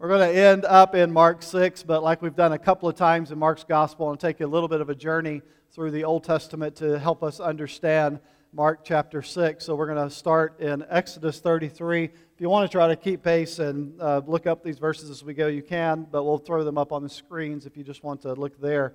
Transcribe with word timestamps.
We're 0.00 0.06
going 0.06 0.32
to 0.32 0.40
end 0.40 0.64
up 0.64 0.94
in 0.94 1.12
Mark 1.12 1.42
6, 1.42 1.82
but 1.82 2.04
like 2.04 2.22
we've 2.22 2.36
done 2.36 2.52
a 2.52 2.58
couple 2.58 2.88
of 2.88 2.94
times 2.94 3.32
in 3.32 3.38
Mark's 3.40 3.64
Gospel, 3.64 4.12
and 4.12 4.20
take 4.20 4.40
a 4.40 4.46
little 4.46 4.68
bit 4.68 4.80
of 4.80 4.88
a 4.90 4.94
journey 4.94 5.42
through 5.72 5.90
the 5.90 6.04
Old 6.04 6.22
Testament 6.22 6.76
to 6.76 7.00
help 7.00 7.24
us 7.24 7.40
understand 7.40 8.20
Mark 8.52 8.84
chapter 8.84 9.22
6. 9.22 9.64
So 9.64 9.74
we're 9.74 9.92
going 9.92 10.08
to 10.08 10.14
start 10.14 10.60
in 10.60 10.84
Exodus 10.88 11.40
33. 11.40 12.04
If 12.04 12.12
you 12.38 12.48
want 12.48 12.70
to 12.70 12.72
try 12.72 12.86
to 12.86 12.94
keep 12.94 13.24
pace 13.24 13.58
and 13.58 14.00
uh, 14.00 14.20
look 14.24 14.46
up 14.46 14.62
these 14.62 14.78
verses 14.78 15.10
as 15.10 15.24
we 15.24 15.34
go, 15.34 15.48
you 15.48 15.64
can, 15.64 16.06
but 16.08 16.22
we'll 16.22 16.38
throw 16.38 16.62
them 16.62 16.78
up 16.78 16.92
on 16.92 17.02
the 17.02 17.10
screens 17.10 17.66
if 17.66 17.76
you 17.76 17.82
just 17.82 18.04
want 18.04 18.22
to 18.22 18.34
look 18.34 18.60
there 18.60 18.94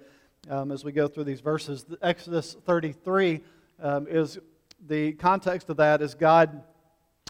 um, 0.50 0.72
as 0.72 0.86
we 0.86 0.94
go 0.94 1.10
through 1.10 1.26
these 1.26 1.42
verses. 1.42 1.86
Exodus 2.02 2.56
33 2.66 3.42
um, 3.82 4.08
is 4.10 4.40
the 4.88 5.12
context 5.12 5.70
of 5.70 5.76
that 5.76 6.02
is 6.02 6.16
God 6.16 6.64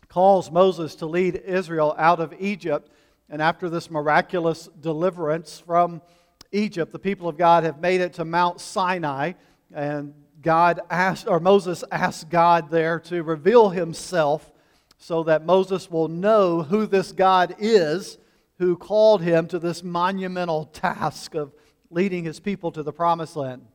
calls 0.09 0.51
Moses 0.51 0.93
to 0.97 1.07
lead 1.07 1.37
Israel 1.37 1.95
out 1.97 2.19
of 2.19 2.35
Egypt. 2.39 2.91
And 3.33 3.41
after 3.41 3.67
this 3.67 3.89
miraculous 3.89 4.69
deliverance 4.79 5.57
from 5.65 6.03
Egypt, 6.51 6.91
the 6.91 6.99
people 6.99 7.27
of 7.27 7.35
God 7.35 7.63
have 7.63 7.81
made 7.81 7.99
it 7.99 8.13
to 8.13 8.25
Mount 8.25 8.61
Sinai. 8.61 9.33
And 9.73 10.13
God 10.43 10.81
asked, 10.91 11.27
or 11.27 11.39
Moses 11.39 11.83
asked 11.91 12.29
God 12.29 12.69
there 12.69 12.99
to 12.99 13.23
reveal 13.23 13.71
himself 13.71 14.51
so 14.99 15.23
that 15.23 15.47
Moses 15.47 15.89
will 15.89 16.09
know 16.09 16.61
who 16.61 16.85
this 16.85 17.11
God 17.11 17.55
is 17.57 18.19
who 18.59 18.77
called 18.77 19.23
him 19.23 19.47
to 19.47 19.57
this 19.57 19.81
monumental 19.81 20.65
task 20.65 21.33
of 21.33 21.53
leading 21.89 22.25
his 22.25 22.39
people 22.39 22.71
to 22.71 22.83
the 22.83 22.93
promised 22.93 23.35
land. 23.35 23.65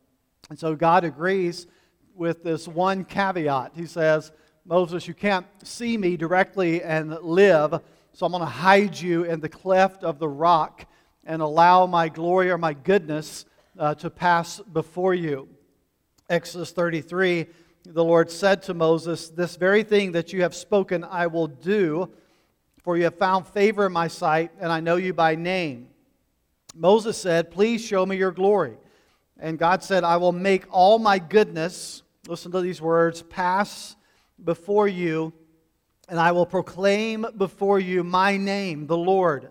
And 0.50 0.56
so 0.56 0.76
God 0.76 1.02
agrees 1.02 1.66
with 2.14 2.44
this 2.44 2.68
one 2.68 3.04
caveat. 3.04 3.72
He 3.74 3.86
says, 3.86 4.30
Moses, 4.64 5.08
you 5.08 5.14
can't 5.14 5.46
see 5.64 5.98
me 5.98 6.16
directly 6.16 6.80
and 6.80 7.10
live, 7.22 7.80
so 8.18 8.26
I'm 8.26 8.32
going 8.32 8.42
to 8.42 8.46
hide 8.46 9.00
you 9.00 9.22
in 9.22 9.38
the 9.38 9.48
cleft 9.48 10.02
of 10.02 10.18
the 10.18 10.26
rock 10.26 10.86
and 11.24 11.40
allow 11.40 11.86
my 11.86 12.08
glory 12.08 12.50
or 12.50 12.58
my 12.58 12.72
goodness 12.72 13.44
uh, 13.78 13.94
to 13.94 14.10
pass 14.10 14.58
before 14.58 15.14
you. 15.14 15.48
Exodus 16.28 16.72
33, 16.72 17.46
the 17.84 18.02
Lord 18.02 18.28
said 18.28 18.60
to 18.64 18.74
Moses, 18.74 19.28
This 19.28 19.54
very 19.54 19.84
thing 19.84 20.10
that 20.12 20.32
you 20.32 20.42
have 20.42 20.52
spoken 20.52 21.04
I 21.04 21.28
will 21.28 21.46
do, 21.46 22.10
for 22.82 22.96
you 22.96 23.04
have 23.04 23.14
found 23.14 23.46
favor 23.46 23.86
in 23.86 23.92
my 23.92 24.08
sight, 24.08 24.50
and 24.58 24.72
I 24.72 24.80
know 24.80 24.96
you 24.96 25.14
by 25.14 25.36
name. 25.36 25.86
Moses 26.74 27.16
said, 27.16 27.52
Please 27.52 27.84
show 27.84 28.04
me 28.04 28.16
your 28.16 28.32
glory. 28.32 28.78
And 29.38 29.60
God 29.60 29.84
said, 29.84 30.02
I 30.02 30.16
will 30.16 30.32
make 30.32 30.64
all 30.72 30.98
my 30.98 31.20
goodness, 31.20 32.02
listen 32.26 32.50
to 32.50 32.62
these 32.62 32.82
words, 32.82 33.22
pass 33.22 33.94
before 34.42 34.88
you, 34.88 35.32
and 36.08 36.18
I 36.18 36.32
will 36.32 36.46
proclaim 36.46 37.26
before 37.36 37.78
you 37.78 38.02
my 38.02 38.36
name, 38.36 38.86
the 38.86 38.96
Lord. 38.96 39.50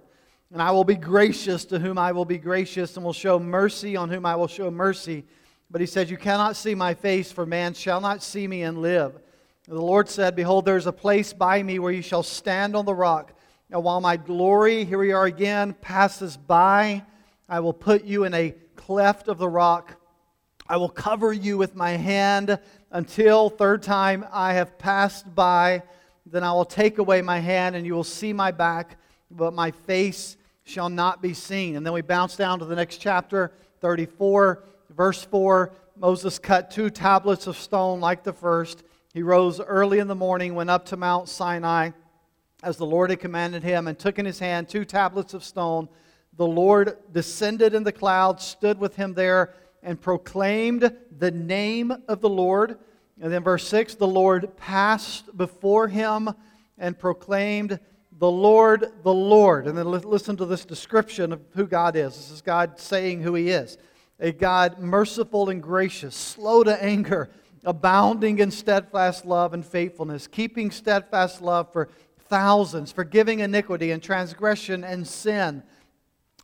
And 0.52 0.62
I 0.62 0.72
will 0.72 0.84
be 0.84 0.96
gracious 0.96 1.66
to 1.66 1.80
whom 1.80 1.98
I 1.98 2.12
will 2.14 2.26
be 2.26 2.38
gracious, 2.38 2.96
and 2.96 3.06
will 3.06 3.14
show 3.14 3.38
mercy 3.38 3.96
on 3.96 4.10
whom 4.10 4.26
I 4.26 4.36
will 4.36 4.48
show 4.48 4.72
mercy. 4.72 5.26
But 5.70 5.82
he 5.82 5.88
said, 5.88 6.10
You 6.10 6.18
cannot 6.18 6.56
see 6.56 6.74
my 6.74 6.94
face, 6.94 7.32
for 7.32 7.46
man 7.46 7.74
shall 7.74 8.02
not 8.02 8.24
see 8.24 8.48
me 8.48 8.64
and 8.64 8.82
live. 8.82 9.16
And 9.68 9.76
the 9.76 9.82
Lord 9.82 10.10
said, 10.10 10.36
Behold, 10.36 10.66
there 10.66 10.78
is 10.78 10.88
a 10.88 10.94
place 10.94 11.34
by 11.34 11.62
me 11.62 11.80
where 11.80 11.92
you 11.92 12.02
shall 12.02 12.24
stand 12.24 12.76
on 12.76 12.86
the 12.86 12.96
rock. 12.96 13.34
And 13.70 13.84
while 13.84 14.00
my 14.00 14.16
glory, 14.16 14.86
here 14.86 15.00
we 15.00 15.12
are 15.12 15.26
again, 15.26 15.74
passes 15.74 16.38
by, 16.38 17.04
I 17.50 17.60
will 17.60 17.74
put 17.74 18.06
you 18.06 18.24
in 18.24 18.34
a 18.34 18.56
cleft 18.78 19.28
of 19.28 19.38
the 19.38 19.50
rock. 19.50 19.96
I 20.70 20.78
will 20.78 20.90
cover 20.90 21.34
you 21.34 21.58
with 21.58 21.76
my 21.76 21.92
hand 21.92 22.60
until 22.92 23.50
third 23.50 23.84
time 23.84 24.26
I 24.32 24.54
have 24.54 24.78
passed 24.78 25.36
by. 25.36 25.84
Then 26.30 26.44
I 26.44 26.52
will 26.52 26.66
take 26.66 26.97
away 26.97 27.22
my 27.22 27.39
hand, 27.39 27.75
and 27.75 27.86
you 27.86 27.94
will 27.94 28.03
see 28.03 28.33
my 28.33 28.52
back, 28.52 28.97
but 29.31 29.53
my 29.53 29.72
face 29.72 30.36
shall 30.64 30.89
not 30.89 31.22
be 31.22 31.33
seen. 31.33 31.78
And 31.78 31.86
then 31.86 31.94
we 31.94 32.02
bounce 32.02 32.36
down 32.36 32.59
to 32.59 32.66
the 32.66 32.75
next 32.75 32.97
chapter, 32.97 33.53
34, 33.80 34.64
verse 34.89 35.23
4. 35.23 35.71
Moses 35.95 36.37
cut 36.37 36.70
two 36.70 36.89
tablets 36.89 37.48
of 37.48 37.58
stone 37.58 38.02
like 38.02 38.23
the 38.23 38.33
first. 38.33 38.83
He 39.14 39.23
rose 39.23 39.61
early 39.61 39.99
in 39.99 40.08
the 40.08 40.16
morning, 40.16 40.54
went 40.54 40.70
up 40.70 40.86
to 40.87 40.98
Mount 40.98 41.30
Sinai 41.30 41.92
as 42.64 42.77
the 42.77 42.86
Lord 42.86 43.10
had 43.10 43.20
commanded 43.20 43.64
him, 43.64 43.87
and 43.87 43.98
took 43.98 44.20
in 44.20 44.26
his 44.26 44.39
hand 44.39 44.67
two 44.67 44.83
tablets 44.83 45.33
of 45.33 45.43
stone. 45.43 45.87
The 46.36 46.45
Lord 46.45 46.98
descended 47.14 47.73
in 47.73 47.83
the 47.83 47.92
cloud, 47.92 48.42
stood 48.42 48.80
with 48.80 48.95
him 48.95 49.14
there 49.14 49.54
and 49.83 49.99
proclaimed 49.99 50.95
the 51.17 51.32
name 51.32 51.93
of 52.08 52.20
the 52.20 52.30
Lord. 52.30 52.77
And 53.22 53.32
then 53.32 53.44
verse 53.44 53.67
6 53.67 53.95
the 53.95 54.08
Lord 54.08 54.55
passed 54.58 55.36
before 55.36 55.88
him 55.88 56.30
and 56.78 56.98
proclaimed, 56.98 57.80
The 58.11 58.30
Lord, 58.30 58.92
the 59.04 59.14
Lord. 59.14 59.67
And 59.67 59.78
then 59.78 59.89
listen 59.89 60.38
to 60.38 60.45
this 60.45 60.66
description 60.66 61.33
of 61.33 61.42
who 61.55 61.66
God 61.66 61.95
is. 61.95 62.16
This 62.16 62.32
is 62.32 62.42
God 62.42 62.80
saying 62.80 63.22
who 63.22 63.36
he 63.36 63.50
is 63.50 63.78
a 64.20 64.32
God 64.32 64.80
merciful 64.80 65.50
and 65.50 65.61
gracious, 65.61 66.16
slow 66.16 66.64
to 66.64 66.83
anger, 66.83 67.30
abounding 67.64 68.39
in 68.39 68.50
steadfast 68.50 69.26
love 69.26 69.54
and 69.54 69.64
faithfulness, 69.64 70.26
keeping 70.26 70.72
steadfast 70.72 71.39
love 71.39 71.72
for 71.72 71.89
thousands, 72.28 72.92
forgiving 72.92 73.42
iniquity 73.42 73.92
and 73.92 74.02
transgression 74.02 74.84
and 74.84 75.08
sin 75.08 75.61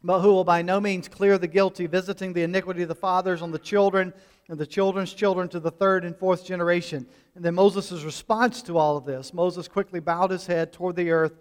but 0.03 0.19
who 0.19 0.33
will 0.33 0.43
by 0.43 0.61
no 0.61 0.81
means 0.81 1.07
clear 1.07 1.37
the 1.37 1.47
guilty, 1.47 1.87
visiting 1.87 2.33
the 2.33 2.43
iniquity 2.43 2.81
of 2.81 2.89
the 2.89 2.95
fathers 2.95 3.41
on 3.41 3.51
the 3.51 3.59
children 3.59 4.13
and 4.53 4.59
the 4.59 4.67
children's 4.67 5.15
children 5.15 5.49
to 5.49 5.59
the 5.59 5.71
third 5.71 6.05
and 6.05 6.15
fourth 6.15 6.45
generation. 6.45 7.07
And 7.33 7.43
then 7.43 7.55
Moses' 7.55 8.03
response 8.03 8.61
to 8.61 8.77
all 8.77 8.97
of 8.97 9.03
this 9.03 9.33
Moses 9.33 9.67
quickly 9.67 9.99
bowed 9.99 10.29
his 10.29 10.45
head 10.45 10.71
toward 10.71 10.95
the 10.95 11.09
earth 11.09 11.33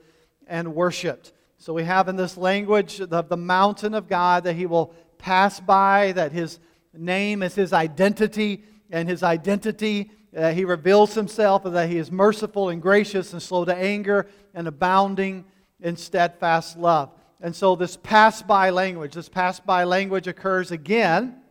and 0.46 0.74
worshiped. 0.74 1.34
So 1.58 1.74
we 1.74 1.84
have 1.84 2.08
in 2.08 2.16
this 2.16 2.38
language 2.38 3.00
of 3.00 3.28
the 3.28 3.36
mountain 3.36 3.92
of 3.92 4.08
God 4.08 4.44
that 4.44 4.54
he 4.54 4.64
will 4.64 4.94
pass 5.18 5.60
by, 5.60 6.12
that 6.12 6.32
his 6.32 6.58
name 6.96 7.42
is 7.42 7.54
his 7.54 7.74
identity, 7.74 8.64
and 8.90 9.06
his 9.06 9.22
identity, 9.22 10.10
uh, 10.34 10.52
he 10.52 10.64
reveals 10.64 11.12
himself, 11.12 11.66
and 11.66 11.76
that 11.76 11.90
he 11.90 11.98
is 11.98 12.10
merciful 12.10 12.70
and 12.70 12.80
gracious 12.80 13.34
and 13.34 13.42
slow 13.42 13.66
to 13.66 13.74
anger 13.74 14.26
and 14.54 14.66
abounding 14.66 15.44
in 15.82 15.98
steadfast 15.98 16.78
love. 16.78 17.10
And 17.42 17.54
so 17.54 17.76
this 17.76 17.94
pass 17.94 18.40
by 18.40 18.70
language, 18.70 19.12
this 19.12 19.28
pass 19.28 19.60
by 19.60 19.84
language 19.84 20.28
occurs 20.28 20.70
again 20.70 21.41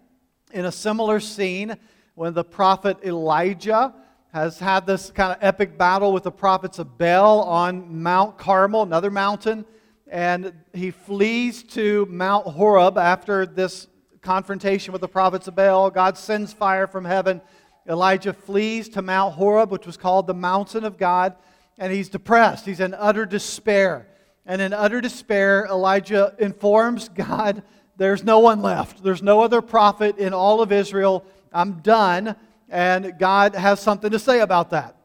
in 0.53 0.65
a 0.65 0.71
similar 0.71 1.19
scene 1.19 1.77
when 2.15 2.33
the 2.33 2.43
prophet 2.43 2.97
Elijah 3.03 3.93
has 4.33 4.59
had 4.59 4.85
this 4.85 5.11
kind 5.11 5.33
of 5.33 5.37
epic 5.41 5.77
battle 5.77 6.13
with 6.13 6.23
the 6.23 6.31
prophets 6.31 6.79
of 6.79 6.97
Baal 6.97 7.41
on 7.41 8.01
Mount 8.01 8.37
Carmel, 8.37 8.83
another 8.83 9.11
mountain, 9.11 9.65
and 10.07 10.53
he 10.73 10.91
flees 10.91 11.63
to 11.63 12.05
Mount 12.09 12.45
Horeb 12.47 12.97
after 12.97 13.45
this 13.45 13.87
confrontation 14.21 14.91
with 14.91 15.01
the 15.01 15.07
prophets 15.07 15.47
of 15.47 15.55
Baal. 15.55 15.89
God 15.89 16.17
sends 16.17 16.53
fire 16.53 16.87
from 16.87 17.05
heaven. 17.05 17.41
Elijah 17.87 18.33
flees 18.33 18.87
to 18.89 19.01
Mount 19.01 19.33
Horeb, 19.33 19.71
which 19.71 19.85
was 19.85 19.97
called 19.97 20.27
the 20.27 20.33
mountain 20.33 20.83
of 20.83 20.97
God, 20.97 21.35
and 21.77 21.91
he's 21.91 22.09
depressed. 22.09 22.65
He's 22.65 22.79
in 22.79 22.93
utter 22.93 23.25
despair. 23.25 24.07
And 24.45 24.61
in 24.61 24.73
utter 24.73 25.01
despair, 25.01 25.65
Elijah 25.65 26.35
informs 26.39 27.09
God, 27.13 27.63
There's 28.01 28.23
no 28.23 28.39
one 28.39 28.63
left. 28.63 29.03
There's 29.03 29.21
no 29.21 29.41
other 29.41 29.61
prophet 29.61 30.17
in 30.17 30.33
all 30.33 30.63
of 30.63 30.71
Israel. 30.71 31.23
I'm 31.53 31.81
done. 31.81 32.35
And 32.67 33.19
God 33.19 33.53
has 33.53 33.79
something 33.79 34.09
to 34.09 34.17
say 34.17 34.39
about 34.39 34.71
that. 34.71 34.95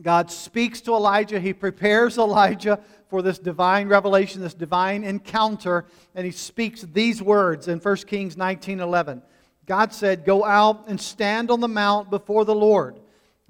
God 0.00 0.30
speaks 0.30 0.80
to 0.82 0.94
Elijah. 0.94 1.40
He 1.40 1.52
prepares 1.52 2.18
Elijah 2.18 2.78
for 3.08 3.22
this 3.22 3.40
divine 3.40 3.88
revelation, 3.88 4.40
this 4.40 4.54
divine 4.54 5.02
encounter, 5.02 5.84
and 6.14 6.24
he 6.24 6.30
speaks 6.30 6.82
these 6.82 7.20
words 7.20 7.66
in 7.66 7.80
1 7.80 8.06
Kings 8.06 8.36
19:11. 8.36 9.20
God 9.66 9.92
said, 9.92 10.24
"Go 10.24 10.44
out 10.44 10.84
and 10.86 11.00
stand 11.00 11.50
on 11.50 11.58
the 11.58 11.66
mount 11.66 12.08
before 12.08 12.44
the 12.44 12.54
Lord." 12.54 13.00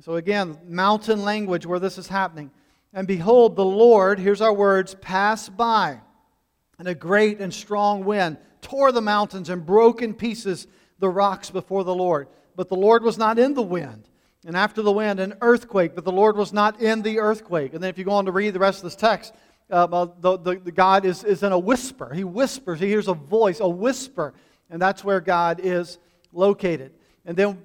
So 0.00 0.14
again, 0.14 0.56
mountain 0.66 1.22
language 1.26 1.66
where 1.66 1.78
this 1.78 1.98
is 1.98 2.08
happening. 2.08 2.50
And 2.94 3.06
behold, 3.06 3.54
the 3.54 3.66
Lord, 3.66 4.18
here's 4.18 4.40
our 4.40 4.54
words, 4.54 4.94
pass 5.02 5.50
by, 5.50 6.00
and 6.82 6.88
a 6.88 6.96
great 6.96 7.38
and 7.38 7.54
strong 7.54 8.04
wind 8.04 8.36
tore 8.60 8.90
the 8.90 9.00
mountains 9.00 9.50
and 9.50 9.64
broke 9.64 10.02
in 10.02 10.12
pieces 10.12 10.66
the 10.98 11.08
rocks 11.08 11.48
before 11.48 11.84
the 11.84 11.94
Lord. 11.94 12.26
But 12.56 12.68
the 12.68 12.74
Lord 12.74 13.04
was 13.04 13.16
not 13.16 13.38
in 13.38 13.54
the 13.54 13.62
wind. 13.62 14.08
And 14.44 14.56
after 14.56 14.82
the 14.82 14.90
wind, 14.90 15.20
an 15.20 15.34
earthquake, 15.42 15.94
but 15.94 16.04
the 16.04 16.10
Lord 16.10 16.36
was 16.36 16.52
not 16.52 16.82
in 16.82 17.02
the 17.02 17.20
earthquake. 17.20 17.72
And 17.72 17.80
then 17.80 17.88
if 17.88 17.98
you 17.98 18.04
go 18.04 18.10
on 18.10 18.24
to 18.24 18.32
read 18.32 18.52
the 18.52 18.58
rest 18.58 18.78
of 18.78 18.82
this 18.82 18.96
text, 18.96 19.32
uh, 19.70 19.86
the, 19.86 20.36
the, 20.38 20.56
the 20.56 20.72
God 20.72 21.04
is, 21.04 21.22
is 21.22 21.44
in 21.44 21.52
a 21.52 21.58
whisper. 21.58 22.12
He 22.12 22.24
whispers, 22.24 22.80
he 22.80 22.88
hears 22.88 23.06
a 23.06 23.14
voice, 23.14 23.60
a 23.60 23.68
whisper. 23.68 24.34
And 24.68 24.82
that's 24.82 25.04
where 25.04 25.20
God 25.20 25.60
is 25.62 26.00
located. 26.32 26.92
And 27.24 27.36
then 27.36 27.64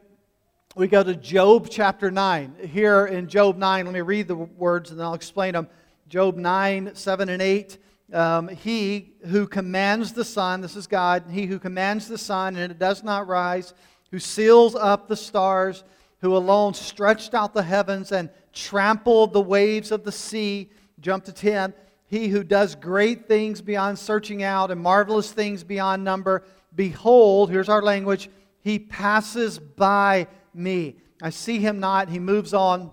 we 0.75 0.87
go 0.87 1.01
to 1.01 1.15
Job 1.15 1.69
chapter 1.71 2.11
9. 2.11 2.69
Here 2.71 3.07
in 3.07 3.27
Job 3.27 3.57
9, 3.57 3.85
let 3.85 3.93
me 3.95 4.01
read 4.01 4.27
the 4.27 4.35
words 4.35 4.91
and 4.91 4.99
then 4.99 5.07
I'll 5.07 5.15
explain 5.15 5.53
them. 5.53 5.69
Job 6.07 6.37
9, 6.37 6.91
7, 6.93 7.29
and 7.29 7.41
8. 7.41 7.79
Um, 8.13 8.47
he 8.47 9.13
who 9.25 9.47
commands 9.47 10.13
the 10.13 10.23
sun, 10.23 10.61
this 10.61 10.75
is 10.75 10.87
God, 10.87 11.25
he 11.29 11.45
who 11.45 11.59
commands 11.59 12.07
the 12.07 12.17
sun 12.17 12.55
and 12.55 12.71
it 12.71 12.79
does 12.79 13.03
not 13.03 13.27
rise, 13.27 13.73
who 14.11 14.19
seals 14.19 14.75
up 14.75 15.07
the 15.07 15.17
stars, 15.17 15.83
who 16.21 16.35
alone 16.35 16.73
stretched 16.73 17.33
out 17.33 17.53
the 17.53 17.63
heavens 17.63 18.11
and 18.11 18.29
trampled 18.53 19.33
the 19.33 19.41
waves 19.41 19.91
of 19.91 20.03
the 20.03 20.11
sea. 20.11 20.69
Jump 20.99 21.25
to 21.25 21.33
10. 21.33 21.73
he 22.07 22.29
who 22.29 22.43
does 22.43 22.75
great 22.75 23.27
things 23.27 23.61
beyond 23.61 23.99
searching 23.99 24.41
out 24.41 24.71
and 24.71 24.81
marvelous 24.81 25.31
things 25.31 25.63
beyond 25.63 26.03
number. 26.03 26.43
Behold, 26.73 27.51
here's 27.51 27.69
our 27.69 27.81
language, 27.81 28.29
he 28.61 28.79
passes 28.79 29.59
by 29.59 30.27
me. 30.53 30.95
I 31.21 31.29
see 31.29 31.59
him 31.59 31.79
not, 31.79 32.09
he 32.09 32.19
moves 32.19 32.53
on, 32.53 32.91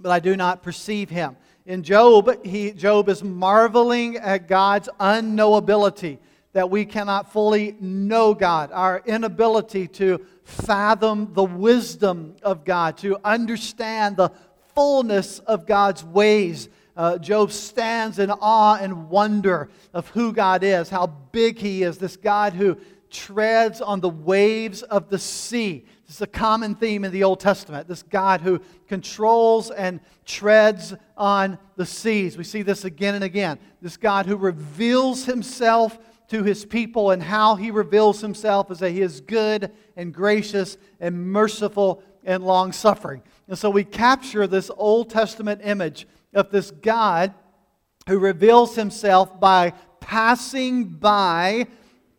but 0.00 0.10
I 0.10 0.20
do 0.20 0.36
not 0.36 0.62
perceive 0.62 1.10
him. 1.10 1.36
In 1.66 1.82
Job, 1.82 2.46
he, 2.46 2.70
Job 2.70 3.08
is 3.08 3.24
marveling 3.24 4.18
at 4.18 4.46
God's 4.46 4.88
unknowability, 5.00 6.18
that 6.52 6.70
we 6.70 6.84
cannot 6.84 7.32
fully 7.32 7.76
know 7.80 8.34
God, 8.34 8.70
our 8.70 9.02
inability 9.04 9.88
to 9.88 10.24
fathom 10.44 11.34
the 11.34 11.42
wisdom 11.42 12.36
of 12.44 12.64
God, 12.64 12.96
to 12.98 13.18
understand 13.24 14.16
the 14.16 14.30
fullness 14.76 15.40
of 15.40 15.66
God's 15.66 16.04
ways. 16.04 16.68
Uh, 16.96 17.18
Job 17.18 17.50
stands 17.50 18.20
in 18.20 18.30
awe 18.30 18.78
and 18.80 19.10
wonder 19.10 19.68
of 19.92 20.06
who 20.10 20.32
God 20.32 20.62
is, 20.62 20.88
how 20.88 21.08
big 21.08 21.58
He 21.58 21.82
is, 21.82 21.98
this 21.98 22.16
God 22.16 22.52
who 22.52 22.78
treads 23.10 23.80
on 23.80 24.00
the 24.00 24.08
waves 24.08 24.82
of 24.82 25.08
the 25.08 25.18
sea. 25.18 25.84
This 26.06 26.16
is 26.16 26.22
a 26.22 26.26
common 26.26 26.74
theme 26.74 27.04
in 27.04 27.12
the 27.12 27.24
Old 27.24 27.40
Testament. 27.40 27.88
This 27.88 28.02
God 28.02 28.40
who 28.40 28.60
controls 28.86 29.70
and 29.70 30.00
treads 30.24 30.94
on 31.16 31.58
the 31.76 31.86
seas. 31.86 32.36
We 32.36 32.44
see 32.44 32.62
this 32.62 32.84
again 32.84 33.14
and 33.14 33.24
again. 33.24 33.58
This 33.82 33.96
God 33.96 34.26
who 34.26 34.36
reveals 34.36 35.24
himself 35.24 35.98
to 36.28 36.42
his 36.42 36.64
people 36.64 37.10
and 37.10 37.22
how 37.22 37.54
he 37.56 37.70
reveals 37.70 38.20
himself 38.20 38.70
is 38.70 38.78
that 38.80 38.90
he 38.90 39.00
is 39.00 39.20
good 39.20 39.72
and 39.96 40.12
gracious 40.12 40.76
and 41.00 41.30
merciful 41.30 42.02
and 42.24 42.44
long 42.44 42.72
suffering. 42.72 43.22
And 43.48 43.58
so 43.58 43.70
we 43.70 43.84
capture 43.84 44.46
this 44.46 44.70
Old 44.76 45.10
Testament 45.10 45.60
image 45.64 46.06
of 46.34 46.50
this 46.50 46.70
God 46.70 47.32
who 48.08 48.18
reveals 48.18 48.76
himself 48.76 49.38
by 49.40 49.72
passing 50.00 50.84
by, 50.84 51.66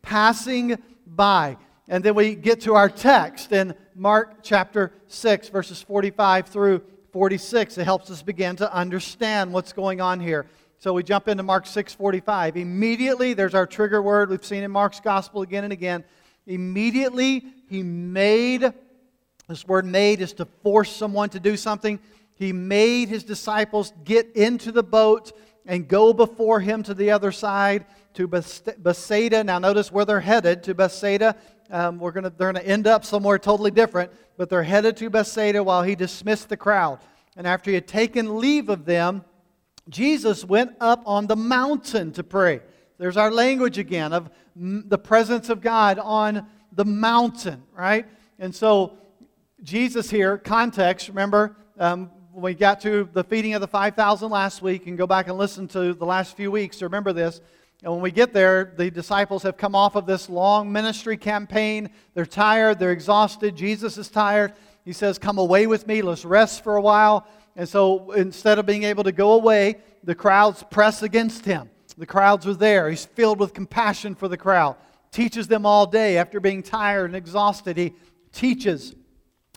passing 0.08 0.78
by. 1.06 1.54
And 1.86 2.02
then 2.02 2.14
we 2.14 2.34
get 2.34 2.62
to 2.62 2.74
our 2.74 2.88
text 2.88 3.52
in 3.52 3.74
Mark 3.94 4.42
chapter 4.42 4.90
6, 5.08 5.50
verses 5.50 5.82
45 5.82 6.46
through 6.46 6.80
46. 7.12 7.76
It 7.76 7.84
helps 7.84 8.10
us 8.10 8.22
begin 8.22 8.56
to 8.56 8.74
understand 8.74 9.52
what's 9.52 9.74
going 9.74 10.00
on 10.00 10.18
here. 10.18 10.46
So 10.78 10.94
we 10.94 11.02
jump 11.02 11.28
into 11.28 11.42
Mark 11.42 11.66
6:45. 11.66 12.56
Immediately, 12.56 13.34
there's 13.34 13.54
our 13.54 13.66
trigger 13.66 14.00
word 14.00 14.30
we've 14.30 14.42
seen 14.42 14.62
in 14.62 14.70
Mark's 14.70 15.00
gospel 15.00 15.42
again 15.42 15.64
and 15.64 15.74
again. 15.74 16.04
Immediately 16.46 17.44
he 17.68 17.82
made 17.82 18.72
this 19.46 19.66
word 19.66 19.84
made 19.84 20.22
is 20.22 20.32
to 20.34 20.46
force 20.62 20.90
someone 20.90 21.28
to 21.30 21.40
do 21.40 21.54
something. 21.54 21.98
He 22.34 22.54
made 22.54 23.10
his 23.10 23.24
disciples 23.24 23.92
get 24.04 24.34
into 24.36 24.72
the 24.72 24.82
boat 24.82 25.32
and 25.66 25.86
go 25.86 26.14
before 26.14 26.60
him 26.60 26.82
to 26.84 26.94
the 26.94 27.10
other 27.10 27.30
side 27.30 27.84
to 28.18 28.26
Bethsaida. 28.26 29.44
Now, 29.44 29.60
notice 29.60 29.92
where 29.92 30.04
they're 30.04 30.18
headed 30.18 30.64
to 30.64 30.74
Bethsaida. 30.74 31.36
Um, 31.70 32.00
we're 32.00 32.10
gonna, 32.10 32.30
they're 32.30 32.52
going 32.52 32.64
to 32.64 32.68
end 32.68 32.88
up 32.88 33.04
somewhere 33.04 33.38
totally 33.38 33.70
different, 33.70 34.10
but 34.36 34.50
they're 34.50 34.64
headed 34.64 34.96
to 34.96 35.08
Bethsaida 35.08 35.62
while 35.62 35.84
he 35.84 35.94
dismissed 35.94 36.48
the 36.48 36.56
crowd. 36.56 36.98
And 37.36 37.46
after 37.46 37.70
he 37.70 37.76
had 37.76 37.86
taken 37.86 38.40
leave 38.40 38.70
of 38.70 38.86
them, 38.86 39.24
Jesus 39.88 40.44
went 40.44 40.72
up 40.80 41.00
on 41.06 41.28
the 41.28 41.36
mountain 41.36 42.10
to 42.14 42.24
pray. 42.24 42.60
There's 42.98 43.16
our 43.16 43.30
language 43.30 43.78
again 43.78 44.12
of 44.12 44.30
the 44.56 44.98
presence 44.98 45.48
of 45.48 45.60
God 45.60 46.00
on 46.00 46.44
the 46.72 46.84
mountain, 46.84 47.62
right? 47.72 48.04
And 48.40 48.52
so, 48.52 48.98
Jesus 49.62 50.10
here, 50.10 50.38
context, 50.38 51.06
remember, 51.06 51.54
um, 51.78 52.10
when 52.32 52.42
we 52.42 52.54
got 52.54 52.80
to 52.80 53.08
the 53.12 53.22
feeding 53.22 53.54
of 53.54 53.60
the 53.60 53.68
5,000 53.68 54.28
last 54.28 54.60
week, 54.60 54.88
and 54.88 54.98
go 54.98 55.06
back 55.06 55.28
and 55.28 55.38
listen 55.38 55.68
to 55.68 55.94
the 55.94 56.04
last 56.04 56.36
few 56.36 56.50
weeks 56.50 56.82
remember 56.82 57.12
this. 57.12 57.40
And 57.82 57.92
when 57.92 58.00
we 58.02 58.10
get 58.10 58.32
there, 58.32 58.72
the 58.76 58.90
disciples 58.90 59.44
have 59.44 59.56
come 59.56 59.74
off 59.74 59.94
of 59.94 60.04
this 60.04 60.28
long 60.28 60.72
ministry 60.72 61.16
campaign. 61.16 61.90
They're 62.14 62.26
tired, 62.26 62.78
they're 62.78 62.92
exhausted. 62.92 63.56
Jesus 63.56 63.98
is 63.98 64.08
tired. 64.08 64.54
He 64.84 64.92
says, 64.92 65.18
Come 65.18 65.38
away 65.38 65.66
with 65.66 65.86
me, 65.86 66.02
let's 66.02 66.24
rest 66.24 66.64
for 66.64 66.76
a 66.76 66.80
while. 66.80 67.26
And 67.54 67.68
so 67.68 68.12
instead 68.12 68.58
of 68.58 68.66
being 68.66 68.82
able 68.84 69.04
to 69.04 69.12
go 69.12 69.32
away, 69.32 69.76
the 70.02 70.14
crowds 70.14 70.64
press 70.70 71.02
against 71.02 71.44
him. 71.44 71.70
The 71.96 72.06
crowds 72.06 72.46
are 72.46 72.54
there. 72.54 72.88
He's 72.88 73.04
filled 73.04 73.40
with 73.40 73.54
compassion 73.54 74.14
for 74.14 74.28
the 74.28 74.36
crowd. 74.36 74.76
Teaches 75.10 75.48
them 75.48 75.66
all 75.66 75.86
day 75.86 76.18
after 76.18 76.38
being 76.38 76.62
tired 76.62 77.06
and 77.06 77.16
exhausted. 77.16 77.76
He 77.76 77.94
teaches. 78.32 78.94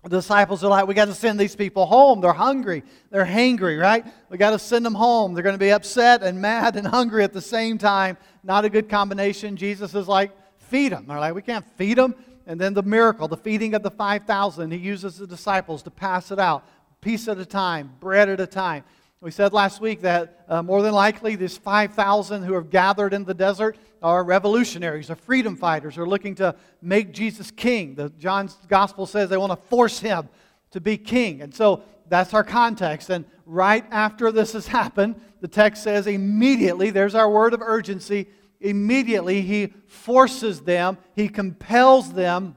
The 0.03 0.09
disciples 0.09 0.63
are 0.63 0.69
like, 0.69 0.87
we 0.87 0.95
got 0.95 1.05
to 1.05 1.13
send 1.13 1.39
these 1.39 1.55
people 1.55 1.85
home. 1.85 2.21
They're 2.21 2.33
hungry. 2.33 2.83
They're 3.11 3.25
hangry, 3.25 3.79
right? 3.79 4.05
We 4.29 4.37
got 4.37 4.51
to 4.51 4.59
send 4.59 4.83
them 4.83 4.95
home. 4.95 5.33
They're 5.33 5.43
going 5.43 5.55
to 5.55 5.59
be 5.59 5.71
upset 5.71 6.23
and 6.23 6.41
mad 6.41 6.75
and 6.75 6.87
hungry 6.99 7.23
at 7.23 7.33
the 7.33 7.41
same 7.41 7.77
time. 7.77 8.17
Not 8.43 8.65
a 8.65 8.69
good 8.69 8.89
combination. 8.89 9.55
Jesus 9.55 9.93
is 9.93 10.07
like, 10.07 10.31
feed 10.57 10.91
them. 10.91 11.05
They're 11.07 11.19
like, 11.19 11.35
we 11.35 11.43
can't 11.43 11.65
feed 11.77 11.97
them. 11.97 12.15
And 12.47 12.59
then 12.59 12.73
the 12.73 12.81
miracle, 12.81 13.27
the 13.27 13.37
feeding 13.37 13.75
of 13.75 13.83
the 13.83 13.91
5,000, 13.91 14.71
he 14.71 14.77
uses 14.77 15.17
the 15.17 15.27
disciples 15.27 15.83
to 15.83 15.91
pass 15.91 16.31
it 16.31 16.39
out 16.39 16.65
piece 17.01 17.27
at 17.27 17.37
a 17.39 17.45
time, 17.45 17.91
bread 17.99 18.29
at 18.29 18.39
a 18.39 18.47
time. 18.47 18.83
We 19.23 19.29
said 19.29 19.53
last 19.53 19.79
week 19.81 20.01
that 20.01 20.43
uh, 20.49 20.63
more 20.63 20.81
than 20.81 20.95
likely 20.95 21.35
these 21.35 21.55
5,000 21.55 22.41
who 22.41 22.53
have 22.53 22.71
gathered 22.71 23.13
in 23.13 23.23
the 23.23 23.35
desert 23.35 23.77
are 24.01 24.23
revolutionaries, 24.23 25.11
are 25.11 25.15
freedom 25.15 25.55
fighters, 25.55 25.95
are 25.99 26.07
looking 26.07 26.33
to 26.35 26.55
make 26.81 27.11
Jesus 27.11 27.51
king. 27.51 27.93
The, 27.93 28.09
John's 28.17 28.57
gospel 28.67 29.05
says 29.05 29.29
they 29.29 29.37
want 29.37 29.51
to 29.51 29.67
force 29.67 29.99
him 29.99 30.27
to 30.71 30.81
be 30.81 30.97
king. 30.97 31.43
And 31.43 31.53
so 31.53 31.83
that's 32.09 32.33
our 32.33 32.43
context. 32.43 33.11
And 33.11 33.25
right 33.45 33.85
after 33.91 34.31
this 34.31 34.53
has 34.53 34.65
happened, 34.81 35.21
the 35.39 35.47
text 35.47 35.83
says 35.83 36.07
immediately, 36.07 36.89
there's 36.89 37.13
our 37.13 37.29
word 37.29 37.53
of 37.53 37.61
urgency, 37.61 38.27
immediately 38.59 39.43
he 39.43 39.67
forces 39.85 40.61
them, 40.61 40.97
he 41.15 41.29
compels 41.29 42.11
them 42.11 42.55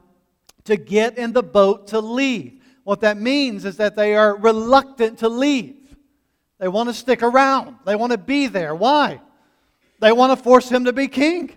to 0.63 0.77
get 0.77 1.19
in 1.19 1.31
the 1.31 1.43
boat 1.43 1.85
to 1.89 1.99
leave. 1.99 2.59
What 2.85 3.01
that 3.01 3.17
means 3.17 3.65
is 3.65 3.77
that 3.77 3.95
they 3.95 4.15
are 4.15 4.35
reluctant 4.35 5.19
to 5.19 5.29
leave. 5.29 5.84
They 6.59 6.67
want 6.67 6.89
to 6.89 6.93
stick 6.93 7.21
around. 7.21 7.77
They 7.85 7.95
want 7.95 8.11
to 8.11 8.17
be 8.17 8.47
there. 8.47 8.73
Why? 8.73 9.21
They 9.99 10.11
want 10.11 10.37
to 10.37 10.43
force 10.43 10.69
him 10.69 10.85
to 10.85 10.93
be 10.93 11.07
king. 11.07 11.51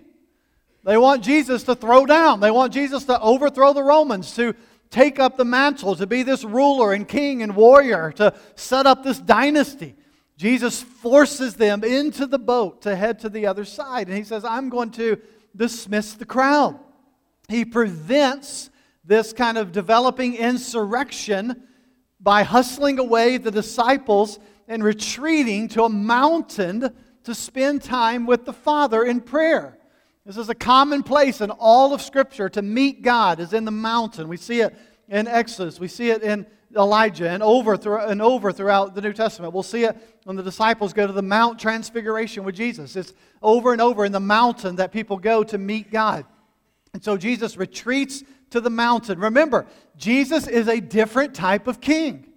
They 0.83 0.97
want 0.97 1.23
Jesus 1.23 1.63
to 1.63 1.75
throw 1.75 2.05
down. 2.05 2.39
They 2.39 2.51
want 2.51 2.73
Jesus 2.73 3.05
to 3.05 3.19
overthrow 3.19 3.73
the 3.73 3.83
Romans, 3.83 4.33
to 4.35 4.55
take 4.89 5.19
up 5.19 5.37
the 5.37 5.45
mantle, 5.45 5.95
to 5.95 6.07
be 6.07 6.23
this 6.23 6.43
ruler 6.43 6.93
and 6.93 7.07
king 7.07 7.43
and 7.43 7.55
warrior, 7.55 8.11
to 8.13 8.33
set 8.55 8.87
up 8.87 9.03
this 9.03 9.19
dynasty. 9.19 9.95
Jesus 10.37 10.81
forces 10.81 11.55
them 11.55 11.83
into 11.83 12.25
the 12.25 12.39
boat 12.39 12.81
to 12.83 12.95
head 12.95 13.19
to 13.19 13.29
the 13.29 13.45
other 13.45 13.65
side. 13.65 14.07
And 14.07 14.17
he 14.17 14.23
says, 14.23 14.45
I'm 14.45 14.69
going 14.69 14.91
to 14.91 15.19
dismiss 15.55 16.13
the 16.13 16.25
crowd. 16.25 16.79
He 17.49 17.65
prevents 17.65 18.69
this 19.03 19.33
kind 19.33 19.57
of 19.57 19.71
developing 19.71 20.35
insurrection 20.35 21.63
by 22.21 22.43
hustling 22.43 22.99
away 22.99 23.37
the 23.37 23.51
disciples 23.51 24.39
and 24.69 24.83
retreating 24.83 25.67
to 25.67 25.83
a 25.83 25.89
mountain 25.89 26.95
to 27.23 27.35
spend 27.35 27.83
time 27.83 28.25
with 28.25 28.45
the 28.45 28.53
Father 28.53 29.03
in 29.03 29.19
prayer. 29.19 29.77
This 30.25 30.37
is 30.37 30.47
a 30.47 30.55
common 30.55 31.01
place 31.01 31.41
in 31.41 31.49
all 31.49 31.91
of 31.91 32.01
Scripture 32.01 32.49
to 32.49 32.61
meet 32.61 33.01
God 33.01 33.39
is 33.39 33.51
in 33.51 33.65
the 33.65 33.71
mountain. 33.71 34.27
We 34.27 34.37
see 34.37 34.61
it 34.61 34.75
in 35.09 35.27
Exodus. 35.27 35.79
We 35.79 35.87
see 35.87 36.11
it 36.11 36.21
in 36.21 36.45
Elijah 36.75 37.27
and 37.27 37.41
over, 37.41 37.75
through, 37.75 38.01
and 38.01 38.21
over 38.21 38.51
throughout 38.51 38.93
the 38.93 39.01
New 39.01 39.11
Testament. 39.11 39.55
We'll 39.55 39.63
see 39.63 39.85
it 39.85 39.97
when 40.25 40.35
the 40.35 40.43
disciples 40.43 40.93
go 40.93 41.07
to 41.07 41.13
the 41.13 41.23
Mount 41.23 41.57
Transfiguration 41.57 42.43
with 42.43 42.53
Jesus. 42.53 42.95
It's 42.95 43.13
over 43.41 43.73
and 43.73 43.81
over 43.81 44.05
in 44.05 44.11
the 44.11 44.19
mountain 44.19 44.75
that 44.75 44.91
people 44.91 45.17
go 45.17 45.43
to 45.43 45.57
meet 45.57 45.89
God. 45.91 46.25
And 46.93 47.03
so 47.03 47.17
Jesus 47.17 47.57
retreats 47.57 48.23
to 48.51 48.61
the 48.61 48.69
mountain. 48.69 49.17
Remember, 49.17 49.65
Jesus 49.97 50.47
is 50.47 50.67
a 50.67 50.79
different 50.79 51.33
type 51.33 51.67
of 51.67 51.81
king. 51.81 52.28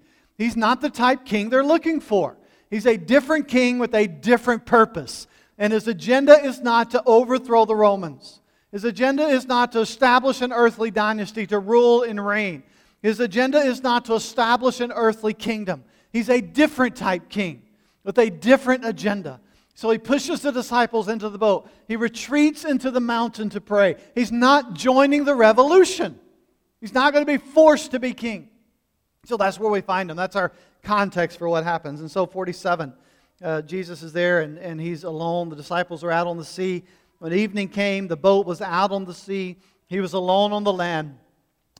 He's 0.42 0.56
not 0.56 0.80
the 0.80 0.90
type 0.90 1.25
king 1.25 1.50
they're 1.50 1.62
looking 1.62 2.00
for. 2.00 2.37
He's 2.68 2.84
a 2.84 2.96
different 2.96 3.46
king 3.46 3.78
with 3.78 3.94
a 3.94 4.08
different 4.08 4.66
purpose. 4.66 5.28
And 5.56 5.72
his 5.72 5.87
agenda 5.87 6.32
is 6.32 6.61
not 6.61 6.90
to 6.90 7.02
overthrow 7.06 7.64
the 7.64 7.76
Romans. 7.76 8.40
His 8.72 8.82
agenda 8.84 9.25
is 9.28 9.46
not 9.46 9.70
to 9.70 9.78
establish 9.78 10.40
an 10.40 10.52
earthly 10.52 10.90
dynasty, 10.90 11.46
to 11.46 11.61
rule 11.61 12.02
and 12.02 12.26
reign. 12.26 12.64
His 13.02 13.20
agenda 13.20 13.58
is 13.58 13.84
not 13.84 14.06
to 14.06 14.14
establish 14.14 14.80
an 14.80 14.90
earthly 14.90 15.32
kingdom. 15.32 15.84
He's 16.12 16.28
a 16.28 16.40
different 16.40 16.96
type 16.96 17.28
king 17.28 17.62
with 18.02 18.18
a 18.18 18.28
different 18.28 18.84
agenda. 18.84 19.40
So 19.75 19.90
he 19.90 19.99
pushes 19.99 20.40
the 20.40 20.50
disciples 20.50 21.06
into 21.06 21.28
the 21.28 21.38
boat. 21.38 21.70
He 21.87 21.94
retreats 21.94 22.64
into 22.64 22.90
the 22.90 23.00
mountain 23.00 23.49
to 23.50 23.61
pray. 23.61 23.94
He's 24.16 24.32
not 24.32 24.75
joining 24.75 25.25
the 25.25 25.37
revolution. 25.37 26.18
He's 26.80 26.94
not 26.94 27.12
going 27.12 27.25
to 27.25 27.32
be 27.32 27.38
forced 27.38 27.92
to 27.92 28.00
be 28.00 28.12
king. 28.12 28.49
So 29.25 29.37
that's 29.37 29.57
where 29.57 29.71
we 29.71 29.81
find 29.81 30.11
him. 30.11 30.17
That's 30.17 30.35
our 30.35 30.50
context 30.83 31.38
for 31.38 31.49
what 31.49 31.62
happens. 31.62 32.00
And 32.00 32.11
so, 32.11 32.26
47, 32.26 32.93
uh, 33.41 33.62
Jesus 33.62 34.02
is 34.02 34.12
there 34.12 34.41
and, 34.41 34.59
and 34.59 34.81
he's 34.81 35.05
alone. 35.05 35.49
The 35.49 35.55
disciples 35.55 36.02
are 36.02 36.11
out 36.11 36.26
on 36.26 36.38
the 36.38 36.45
sea. 36.45 36.83
When 37.21 37.33
evening 37.33 37.69
came, 37.69 38.09
the 38.09 38.17
boat 38.17 38.47
was 38.47 38.61
out 38.61 38.91
on 38.91 39.05
the 39.05 39.14
sea. 39.14 39.59
He 39.87 40.00
was 40.00 40.12
alone 40.12 40.52
on 40.52 40.64
the 40.64 40.73
land. 40.73 41.17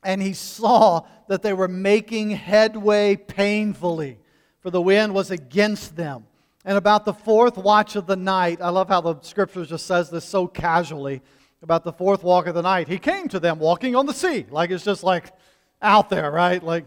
And 0.05 0.21
he 0.21 0.31
saw 0.31 1.05
that 1.27 1.41
they 1.41 1.51
were 1.51 1.67
making 1.67 2.29
headway 2.29 3.17
painfully, 3.17 4.19
for 4.61 4.69
the 4.69 4.81
wind 4.81 5.13
was 5.13 5.29
against 5.29 5.97
them. 5.97 6.25
And 6.63 6.77
about 6.77 7.03
the 7.03 7.13
fourth 7.13 7.57
watch 7.57 7.97
of 7.97 8.07
the 8.07 8.15
night, 8.15 8.61
I 8.61 8.69
love 8.69 8.87
how 8.87 9.01
the 9.01 9.19
scripture 9.19 9.65
just 9.65 9.85
says 9.85 10.09
this 10.09 10.23
so 10.23 10.47
casually 10.47 11.21
about 11.61 11.83
the 11.83 11.91
fourth 11.91 12.23
walk 12.23 12.47
of 12.47 12.55
the 12.55 12.61
night. 12.61 12.87
He 12.87 12.99
came 12.99 13.27
to 13.27 13.39
them 13.41 13.59
walking 13.59 13.97
on 13.97 14.05
the 14.05 14.13
sea. 14.13 14.45
Like 14.49 14.71
it's 14.71 14.85
just 14.85 15.03
like 15.03 15.33
out 15.81 16.09
there, 16.09 16.31
right? 16.31 16.63
Like 16.63 16.85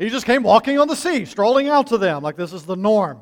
he 0.00 0.08
just 0.08 0.24
came 0.24 0.42
walking 0.42 0.78
on 0.78 0.88
the 0.88 0.96
sea, 0.96 1.26
strolling 1.26 1.68
out 1.68 1.88
to 1.88 1.98
them, 1.98 2.22
like 2.22 2.36
this 2.36 2.52
is 2.52 2.64
the 2.64 2.76
norm. 2.76 3.20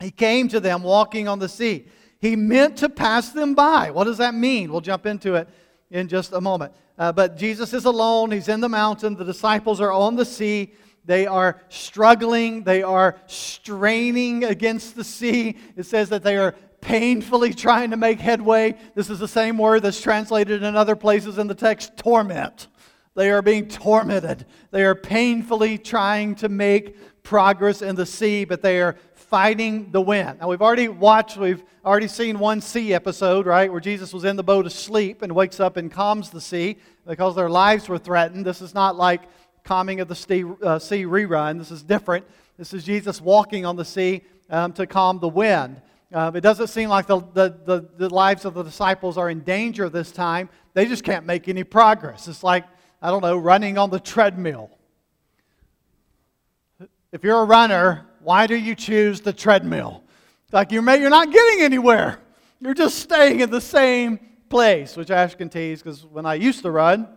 He 0.00 0.10
came 0.10 0.48
to 0.48 0.58
them 0.58 0.82
walking 0.82 1.28
on 1.28 1.38
the 1.38 1.48
sea. 1.48 1.86
He 2.20 2.34
meant 2.34 2.78
to 2.78 2.88
pass 2.88 3.30
them 3.30 3.54
by. 3.54 3.90
What 3.90 4.04
does 4.04 4.18
that 4.18 4.34
mean? 4.34 4.72
We'll 4.72 4.80
jump 4.80 5.06
into 5.06 5.34
it 5.34 5.48
in 5.90 6.08
just 6.08 6.32
a 6.32 6.40
moment. 6.40 6.72
Uh, 6.98 7.12
but 7.12 7.36
Jesus 7.36 7.74
is 7.74 7.84
alone. 7.84 8.30
He's 8.30 8.48
in 8.48 8.60
the 8.60 8.68
mountain. 8.68 9.16
The 9.16 9.24
disciples 9.24 9.80
are 9.80 9.92
on 9.92 10.16
the 10.16 10.24
sea. 10.24 10.72
They 11.04 11.26
are 11.26 11.60
struggling. 11.68 12.64
They 12.64 12.82
are 12.82 13.18
straining 13.26 14.44
against 14.44 14.96
the 14.96 15.04
sea. 15.04 15.56
It 15.76 15.84
says 15.84 16.08
that 16.08 16.22
they 16.22 16.36
are 16.36 16.52
painfully 16.80 17.52
trying 17.52 17.90
to 17.90 17.96
make 17.96 18.18
headway. 18.18 18.76
This 18.94 19.10
is 19.10 19.18
the 19.18 19.28
same 19.28 19.58
word 19.58 19.82
that's 19.82 20.00
translated 20.00 20.62
in 20.62 20.74
other 20.74 20.96
places 20.96 21.38
in 21.38 21.46
the 21.46 21.54
text 21.54 21.96
torment. 21.96 22.68
They 23.18 23.32
are 23.32 23.42
being 23.42 23.66
tormented. 23.66 24.46
They 24.70 24.84
are 24.84 24.94
painfully 24.94 25.76
trying 25.76 26.36
to 26.36 26.48
make 26.48 27.24
progress 27.24 27.82
in 27.82 27.96
the 27.96 28.06
sea, 28.06 28.44
but 28.44 28.62
they 28.62 28.80
are 28.80 28.94
fighting 29.12 29.90
the 29.90 30.00
wind. 30.00 30.38
Now, 30.38 30.46
we've 30.46 30.62
already 30.62 30.86
watched, 30.86 31.36
we've 31.36 31.64
already 31.84 32.06
seen 32.06 32.38
one 32.38 32.60
sea 32.60 32.94
episode, 32.94 33.44
right, 33.44 33.72
where 33.72 33.80
Jesus 33.80 34.12
was 34.12 34.22
in 34.22 34.36
the 34.36 34.44
boat 34.44 34.66
asleep 34.66 35.22
and 35.22 35.34
wakes 35.34 35.58
up 35.58 35.76
and 35.76 35.90
calms 35.90 36.30
the 36.30 36.40
sea 36.40 36.76
because 37.08 37.34
their 37.34 37.50
lives 37.50 37.88
were 37.88 37.98
threatened. 37.98 38.46
This 38.46 38.62
is 38.62 38.72
not 38.72 38.94
like 38.94 39.22
calming 39.64 39.98
of 39.98 40.06
the 40.06 40.14
sea, 40.14 40.44
uh, 40.62 40.78
sea 40.78 41.02
rerun. 41.02 41.58
This 41.58 41.72
is 41.72 41.82
different. 41.82 42.24
This 42.56 42.72
is 42.72 42.84
Jesus 42.84 43.20
walking 43.20 43.66
on 43.66 43.74
the 43.74 43.84
sea 43.84 44.22
um, 44.48 44.72
to 44.74 44.86
calm 44.86 45.18
the 45.18 45.28
wind. 45.28 45.82
Uh, 46.12 46.30
it 46.36 46.40
doesn't 46.42 46.68
seem 46.68 46.88
like 46.88 47.08
the, 47.08 47.18
the, 47.34 47.58
the, 47.64 47.88
the, 47.96 48.14
lives 48.14 48.44
of 48.44 48.54
the 48.54 48.62
disciples 48.62 49.18
are 49.18 49.28
in 49.28 49.40
danger 49.40 49.88
this 49.88 50.12
time. 50.12 50.48
They 50.72 50.86
just 50.86 51.02
can't 51.02 51.26
make 51.26 51.48
any 51.48 51.64
progress. 51.64 52.28
It's 52.28 52.44
like, 52.44 52.64
I 53.00 53.10
don't 53.10 53.22
know, 53.22 53.36
running 53.36 53.78
on 53.78 53.90
the 53.90 54.00
treadmill. 54.00 54.70
If 57.12 57.24
you're 57.24 57.40
a 57.40 57.44
runner, 57.44 58.06
why 58.20 58.46
do 58.46 58.56
you 58.56 58.74
choose 58.74 59.20
the 59.20 59.32
treadmill? 59.32 60.02
Like 60.52 60.72
you're, 60.72 60.82
you're 60.96 61.10
not 61.10 61.32
getting 61.32 61.62
anywhere. 61.62 62.18
You're 62.60 62.74
just 62.74 62.98
staying 62.98 63.40
in 63.40 63.50
the 63.50 63.60
same 63.60 64.18
place, 64.48 64.96
which 64.96 65.10
Ash 65.10 65.34
can 65.34 65.48
tease 65.48 65.82
because 65.82 66.04
when 66.04 66.26
I 66.26 66.34
used 66.34 66.62
to 66.62 66.70
run, 66.70 67.08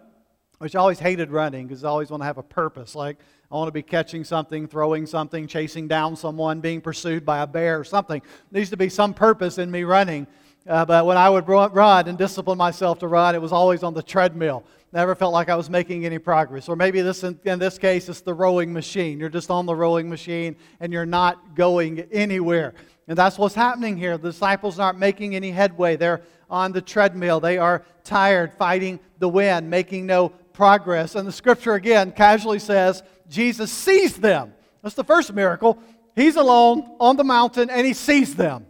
which 0.60 0.76
I 0.76 0.80
always 0.80 1.00
hated 1.00 1.32
running 1.32 1.66
because 1.66 1.84
I 1.84 1.90
always 1.90 2.12
want 2.12 2.22
to 2.22 2.26
have 2.26 2.38
a 2.38 2.44
purpose. 2.44 2.94
Like, 2.94 3.18
I 3.52 3.56
want 3.56 3.68
to 3.68 3.72
be 3.72 3.82
catching 3.82 4.24
something, 4.24 4.68
throwing 4.68 5.08
something, 5.08 5.48
chasing 5.48 5.88
down 5.88 6.16
someone, 6.16 6.62
being 6.62 6.82
pursued 6.82 7.26
by 7.26 7.40
a 7.40 7.48
bear 7.48 7.80
or 7.80 7.84
something. 7.84 8.22
There 8.52 8.60
needs 8.60 8.70
to 8.70 8.78
be 8.78 8.88
some 8.88 9.14
purpose 9.14 9.58
in 9.58 9.72
me 9.72 9.84
running. 9.84 10.28
Uh, 10.68 10.86
but 10.86 11.08
when 11.08 11.18
I 11.18 11.30
would 11.30 11.48
run 11.48 12.08
and 12.08 12.18
discipline 12.18 12.60
myself 12.60 13.00
to 13.00 13.08
run, 13.08 13.34
it 13.34 13.42
was 13.42 13.52
always 13.52 13.82
on 13.82 13.96
the 13.96 14.04
treadmill. 14.04 14.64
Never 14.94 15.16
felt 15.16 15.32
like 15.32 15.48
I 15.48 15.56
was 15.56 15.70
making 15.70 16.06
any 16.06 16.20
progress. 16.20 16.68
Or 16.68 16.76
maybe 16.76 17.02
this, 17.02 17.24
in, 17.24 17.40
in 17.46 17.60
this 17.60 17.78
case, 17.78 18.10
it's 18.10 18.22
the 18.22 18.34
rowing 18.34 18.74
machine. 18.74 19.20
You're 19.20 19.30
just 19.30 19.50
on 19.50 19.66
the 19.66 19.76
rowing 19.76 20.10
machine 20.10 20.58
and 20.82 20.92
you're 20.92 21.06
not 21.06 21.56
going 21.56 22.02
anywhere. 22.12 22.74
And 23.08 23.18
that's 23.18 23.38
what's 23.38 23.56
happening 23.56 23.96
here. 23.96 24.18
The 24.18 24.32
disciples 24.32 24.80
aren't 24.80 25.00
making 25.00 25.34
any 25.34 25.52
headway. 25.52 25.96
They're 25.96 26.22
on 26.50 26.74
the 26.74 26.82
treadmill. 26.82 27.40
They 27.40 27.58
are 27.58 27.86
tired, 28.04 28.54
fighting 28.54 29.00
the 29.20 29.30
wind, 29.30 29.70
making 29.70 30.06
no 30.06 30.30
progress. 30.30 31.16
And 31.16 31.26
the 31.26 31.32
scripture 31.32 31.76
again 31.76 32.12
casually 32.12 32.60
says 32.60 33.02
Jesus 33.30 33.72
sees 33.72 34.18
them. 34.18 34.54
That's 34.82 34.96
the 34.96 35.06
first 35.06 35.34
miracle. 35.34 35.80
He's 36.16 36.36
alone 36.36 36.98
on 37.00 37.16
the 37.16 37.24
mountain 37.24 37.70
and 37.70 37.88
he 37.88 37.94
sees 37.94 38.36
them. 38.36 38.66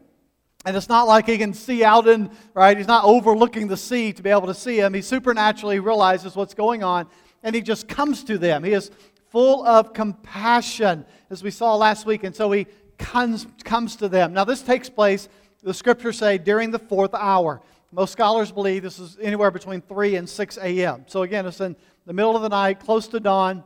And 0.66 0.78
it's 0.78 0.90
not 0.90 1.08
like 1.08 1.26
he 1.26 1.38
can 1.38 1.54
see 1.54 1.84
out 1.84 2.08
in, 2.08 2.30
right? 2.54 2.78
He's 2.78 2.88
not 2.88 3.04
overlooking 3.04 3.68
the 3.68 3.78
sea 3.78 4.14
to 4.14 4.22
be 4.22 4.30
able 4.30 4.48
to 4.48 4.54
see 4.54 4.80
him. 4.80 4.94
He 4.94 5.02
supernaturally 5.02 5.80
realizes 5.80 6.36
what's 6.36 6.54
going 6.54 6.84
on 6.84 7.08
and 7.44 7.56
he 7.56 7.62
just 7.62 7.88
comes 7.88 8.24
to 8.26 8.38
them. 8.38 8.64
He 8.64 8.74
is 8.74 8.92
full 9.30 9.66
of 9.66 9.94
compassion, 9.94 11.06
as 11.30 11.44
we 11.44 11.52
saw 11.52 11.76
last 11.76 12.06
week. 12.06 12.24
And 12.24 12.36
so 12.36 12.52
he 12.52 12.68
comes, 12.98 13.48
comes 13.64 13.96
to 13.98 14.10
them. 14.10 14.34
Now, 14.34 14.44
this 14.44 14.62
takes 14.62 14.90
place, 14.90 15.30
the 15.64 15.74
scriptures 15.74 16.18
say, 16.18 16.38
during 16.38 16.72
the 16.72 16.80
fourth 16.80 17.14
hour. 17.14 17.62
Most 17.92 18.12
scholars 18.12 18.52
believe 18.52 18.84
this 18.84 19.00
is 19.00 19.18
anywhere 19.22 19.52
between 19.52 19.82
3 19.82 20.16
and 20.16 20.30
6 20.30 20.58
a.m. 20.58 21.04
So 21.08 21.24
again, 21.24 21.46
it's 21.46 21.60
in 21.60 21.76
the 22.06 22.14
middle 22.14 22.36
of 22.36 22.42
the 22.42 22.50
night, 22.50 22.80
close 22.80 23.08
to 23.10 23.20
dawn, 23.20 23.64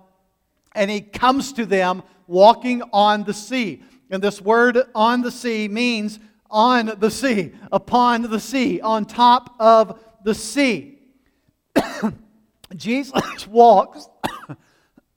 and 0.73 0.89
he 0.89 1.01
comes 1.01 1.53
to 1.53 1.65
them 1.65 2.01
walking 2.27 2.81
on 2.91 3.23
the 3.23 3.33
sea. 3.33 3.83
And 4.09 4.23
this 4.23 4.41
word 4.41 4.79
on 4.93 5.21
the 5.21 5.31
sea 5.31 5.67
means 5.67 6.19
on 6.49 6.93
the 6.99 7.11
sea, 7.11 7.53
upon 7.71 8.23
the 8.23 8.39
sea, 8.39 8.81
on 8.81 9.05
top 9.05 9.55
of 9.59 9.99
the 10.23 10.33
sea. 10.35 10.99
Jesus 12.75 13.47
walks, 13.47 14.07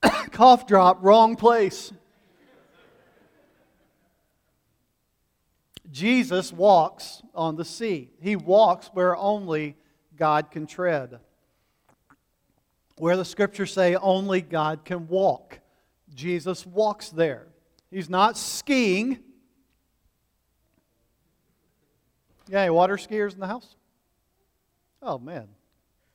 cough 0.32 0.66
drop, 0.66 0.98
wrong 1.02 1.36
place. 1.36 1.92
Jesus 5.90 6.52
walks 6.52 7.22
on 7.34 7.56
the 7.56 7.64
sea. 7.64 8.10
He 8.20 8.36
walks 8.36 8.90
where 8.92 9.16
only 9.16 9.76
God 10.16 10.50
can 10.50 10.66
tread. 10.66 11.18
Where 12.98 13.16
the 13.16 13.24
scriptures 13.24 13.72
say 13.72 13.94
only 13.94 14.42
God 14.42 14.84
can 14.84 15.08
walk. 15.08 15.60
Jesus 16.14 16.66
walks 16.66 17.10
there. 17.10 17.46
He's 17.90 18.10
not 18.10 18.36
skiing. 18.36 19.20
Yeah, 22.48 22.62
any 22.62 22.70
water 22.70 22.96
skiers 22.96 23.34
in 23.34 23.40
the 23.40 23.46
house? 23.46 23.74
Oh, 25.02 25.18
man. 25.18 25.48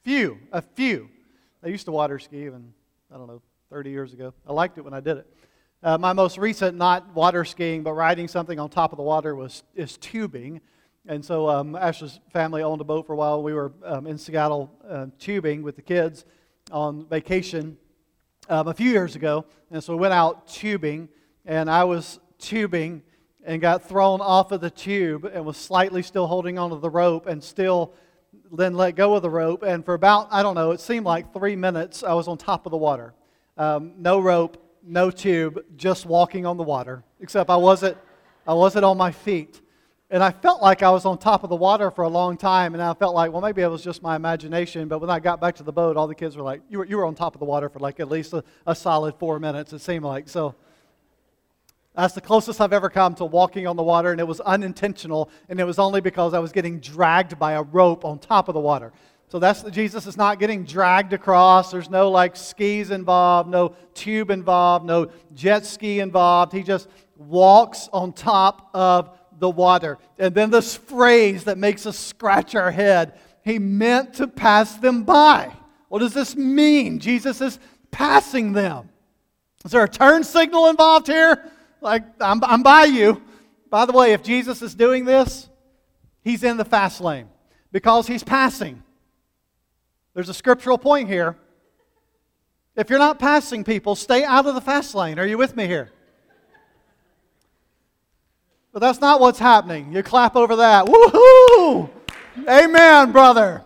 Few, 0.03 0.39
a 0.51 0.61
few. 0.61 1.09
I 1.63 1.67
used 1.67 1.85
to 1.85 1.91
water 1.91 2.17
ski 2.17 2.45
even, 2.45 2.73
I 3.13 3.17
don't 3.17 3.27
know, 3.27 3.41
30 3.69 3.91
years 3.91 4.13
ago. 4.13 4.33
I 4.47 4.51
liked 4.51 4.77
it 4.77 4.81
when 4.81 4.93
I 4.93 4.99
did 4.99 5.17
it. 5.17 5.27
Uh, 5.83 5.97
my 5.97 6.11
most 6.11 6.37
recent, 6.37 6.77
not 6.77 7.13
water 7.13 7.45
skiing, 7.45 7.83
but 7.83 7.93
riding 7.93 8.27
something 8.27 8.59
on 8.59 8.69
top 8.69 8.91
of 8.91 8.97
the 8.97 9.03
water, 9.03 9.35
was 9.35 9.63
is 9.75 9.97
tubing. 9.97 10.59
And 11.05 11.23
so 11.23 11.49
um, 11.49 11.75
Ash's 11.75 12.19
family 12.31 12.63
owned 12.63 12.81
a 12.81 12.85
boat 12.85 13.05
for 13.05 13.13
a 13.13 13.15
while. 13.15 13.43
We 13.43 13.53
were 13.53 13.73
um, 13.83 14.07
in 14.07 14.17
Seattle 14.17 14.71
uh, 14.87 15.07
tubing 15.19 15.61
with 15.61 15.75
the 15.75 15.81
kids 15.81 16.25
on 16.71 17.05
vacation 17.07 17.77
um, 18.49 18.67
a 18.69 18.73
few 18.73 18.89
years 18.89 19.15
ago. 19.15 19.45
And 19.71 19.83
so 19.83 19.93
we 19.93 19.99
went 19.99 20.13
out 20.13 20.47
tubing, 20.47 21.09
and 21.45 21.69
I 21.69 21.83
was 21.83 22.19
tubing 22.39 23.03
and 23.45 23.61
got 23.61 23.87
thrown 23.87 24.21
off 24.21 24.51
of 24.51 24.61
the 24.61 24.69
tube 24.69 25.25
and 25.25 25.45
was 25.45 25.57
slightly 25.57 26.01
still 26.01 26.27
holding 26.27 26.57
onto 26.57 26.79
the 26.79 26.89
rope 26.89 27.25
and 27.27 27.43
still 27.43 27.93
then 28.51 28.75
let 28.75 28.95
go 28.95 29.15
of 29.15 29.21
the 29.21 29.29
rope. 29.29 29.63
And 29.63 29.83
for 29.83 29.93
about, 29.93 30.27
I 30.31 30.43
don't 30.43 30.55
know, 30.55 30.71
it 30.71 30.79
seemed 30.79 31.05
like 31.05 31.33
three 31.33 31.55
minutes, 31.55 32.03
I 32.03 32.13
was 32.13 32.27
on 32.27 32.37
top 32.37 32.65
of 32.65 32.71
the 32.71 32.77
water. 32.77 33.13
Um, 33.57 33.93
no 33.97 34.19
rope, 34.19 34.57
no 34.83 35.11
tube, 35.11 35.63
just 35.75 36.05
walking 36.05 36.45
on 36.45 36.57
the 36.57 36.63
water, 36.63 37.03
except 37.19 37.49
I 37.49 37.55
wasn't, 37.55 37.97
I 38.47 38.53
wasn't 38.53 38.85
on 38.85 38.97
my 38.97 39.11
feet. 39.11 39.61
And 40.09 40.23
I 40.23 40.31
felt 40.31 40.61
like 40.61 40.83
I 40.83 40.91
was 40.91 41.05
on 41.05 41.17
top 41.17 41.43
of 41.43 41.49
the 41.49 41.55
water 41.55 41.89
for 41.89 42.03
a 42.03 42.07
long 42.07 42.37
time, 42.37 42.75
and 42.75 42.83
I 42.83 42.93
felt 42.93 43.15
like, 43.15 43.31
well, 43.31 43.41
maybe 43.41 43.63
it 43.63 43.67
was 43.67 43.83
just 43.83 44.03
my 44.03 44.15
imagination. 44.15 44.87
But 44.87 44.99
when 44.99 45.09
I 45.09 45.19
got 45.19 45.41
back 45.41 45.55
to 45.55 45.63
the 45.63 45.71
boat, 45.71 45.97
all 45.97 46.07
the 46.07 46.13
kids 46.13 46.37
were 46.37 46.43
like, 46.43 46.61
you 46.69 46.77
were, 46.79 46.85
you 46.85 46.97
were 46.97 47.05
on 47.05 47.15
top 47.15 47.33
of 47.33 47.39
the 47.39 47.45
water 47.45 47.67
for 47.67 47.79
like 47.79 47.99
at 47.99 48.09
least 48.09 48.33
a, 48.33 48.43
a 48.67 48.75
solid 48.75 49.15
four 49.15 49.39
minutes, 49.39 49.73
it 49.73 49.79
seemed 49.79 50.05
like. 50.05 50.29
So 50.29 50.53
that's 51.95 52.13
the 52.13 52.21
closest 52.21 52.59
I've 52.59 52.73
ever 52.73 52.89
come 52.89 53.13
to 53.15 53.25
walking 53.25 53.67
on 53.67 53.75
the 53.75 53.83
water, 53.83 54.11
and 54.11 54.19
it 54.19 54.27
was 54.27 54.39
unintentional, 54.41 55.29
and 55.49 55.59
it 55.59 55.63
was 55.63 55.79
only 55.79 56.01
because 56.01 56.33
I 56.33 56.39
was 56.39 56.51
getting 56.51 56.79
dragged 56.79 57.37
by 57.37 57.53
a 57.53 57.61
rope 57.61 58.03
on 58.05 58.19
top 58.19 58.47
of 58.47 58.53
the 58.53 58.59
water. 58.59 58.91
So 59.29 59.39
that's 59.39 59.63
Jesus 59.63 60.05
is 60.05 60.15
not 60.15 60.39
getting 60.39 60.63
dragged 60.63 61.13
across. 61.13 61.71
There's 61.71 61.89
no 61.89 62.09
like 62.09 62.35
skis 62.35 62.91
involved, 62.91 63.49
no 63.49 63.75
tube 63.93 64.29
involved, 64.29 64.85
no 64.85 65.09
jet 65.33 65.65
ski 65.65 65.99
involved. 65.99 66.53
He 66.53 66.61
just 66.61 66.87
walks 67.15 67.89
on 67.91 68.13
top 68.13 68.69
of 68.73 69.17
the 69.39 69.49
water. 69.49 69.97
And 70.19 70.35
then 70.35 70.51
this 70.51 70.75
phrase 70.75 71.45
that 71.45 71.57
makes 71.57 71.85
us 71.85 71.97
scratch 71.97 72.53
our 72.53 72.69
head 72.69 73.13
he 73.43 73.59
meant 73.59 74.15
to 74.15 74.27
pass 74.27 74.75
them 74.75 75.03
by. 75.03 75.51
What 75.89 75.99
does 75.99 76.13
this 76.13 76.35
mean? 76.35 76.99
Jesus 76.99 77.41
is 77.41 77.59
passing 77.91 78.53
them. 78.53 78.89
Is 79.65 79.71
there 79.71 79.83
a 79.83 79.89
turn 79.89 80.23
signal 80.23 80.69
involved 80.69 81.07
here? 81.07 81.51
Like, 81.83 82.03
I'm, 82.21 82.41
I'm 82.45 82.63
by 82.63 82.85
you. 82.85 83.21
By 83.69 83.85
the 83.85 83.91
way, 83.91 84.13
if 84.13 84.23
Jesus 84.23 84.61
is 84.61 84.73
doing 84.73 85.03
this, 85.03 85.49
he's 86.23 86.43
in 86.43 86.57
the 86.57 86.65
fast 86.65 87.01
lane 87.01 87.27
because 87.71 88.07
he's 88.07 88.23
passing. 88.23 88.81
There's 90.13 90.29
a 90.29 90.33
scriptural 90.33 90.77
point 90.77 91.09
here. 91.09 91.35
If 92.75 92.89
you're 92.89 92.99
not 92.99 93.19
passing 93.19 93.63
people, 93.63 93.95
stay 93.95 94.23
out 94.23 94.45
of 94.45 94.55
the 94.55 94.61
fast 94.61 94.95
lane. 94.95 95.19
Are 95.19 95.25
you 95.25 95.37
with 95.37 95.55
me 95.55 95.67
here? 95.67 95.91
But 98.71 98.79
that's 98.79 99.01
not 99.01 99.19
what's 99.19 99.39
happening. 99.39 99.91
You 99.93 100.01
clap 100.01 100.35
over 100.35 100.55
that. 100.55 100.85
Woohoo! 100.85 101.89
Amen, 102.47 103.11
brother. 103.11 103.63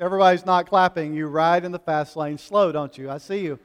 Everybody's 0.00 0.44
not 0.44 0.68
clapping. 0.68 1.14
You 1.14 1.28
ride 1.28 1.64
in 1.64 1.72
the 1.72 1.78
fast 1.78 2.16
lane 2.16 2.36
slow, 2.36 2.72
don't 2.72 2.98
you? 2.98 3.08
I 3.10 3.18
see 3.18 3.40
you. 3.40 3.58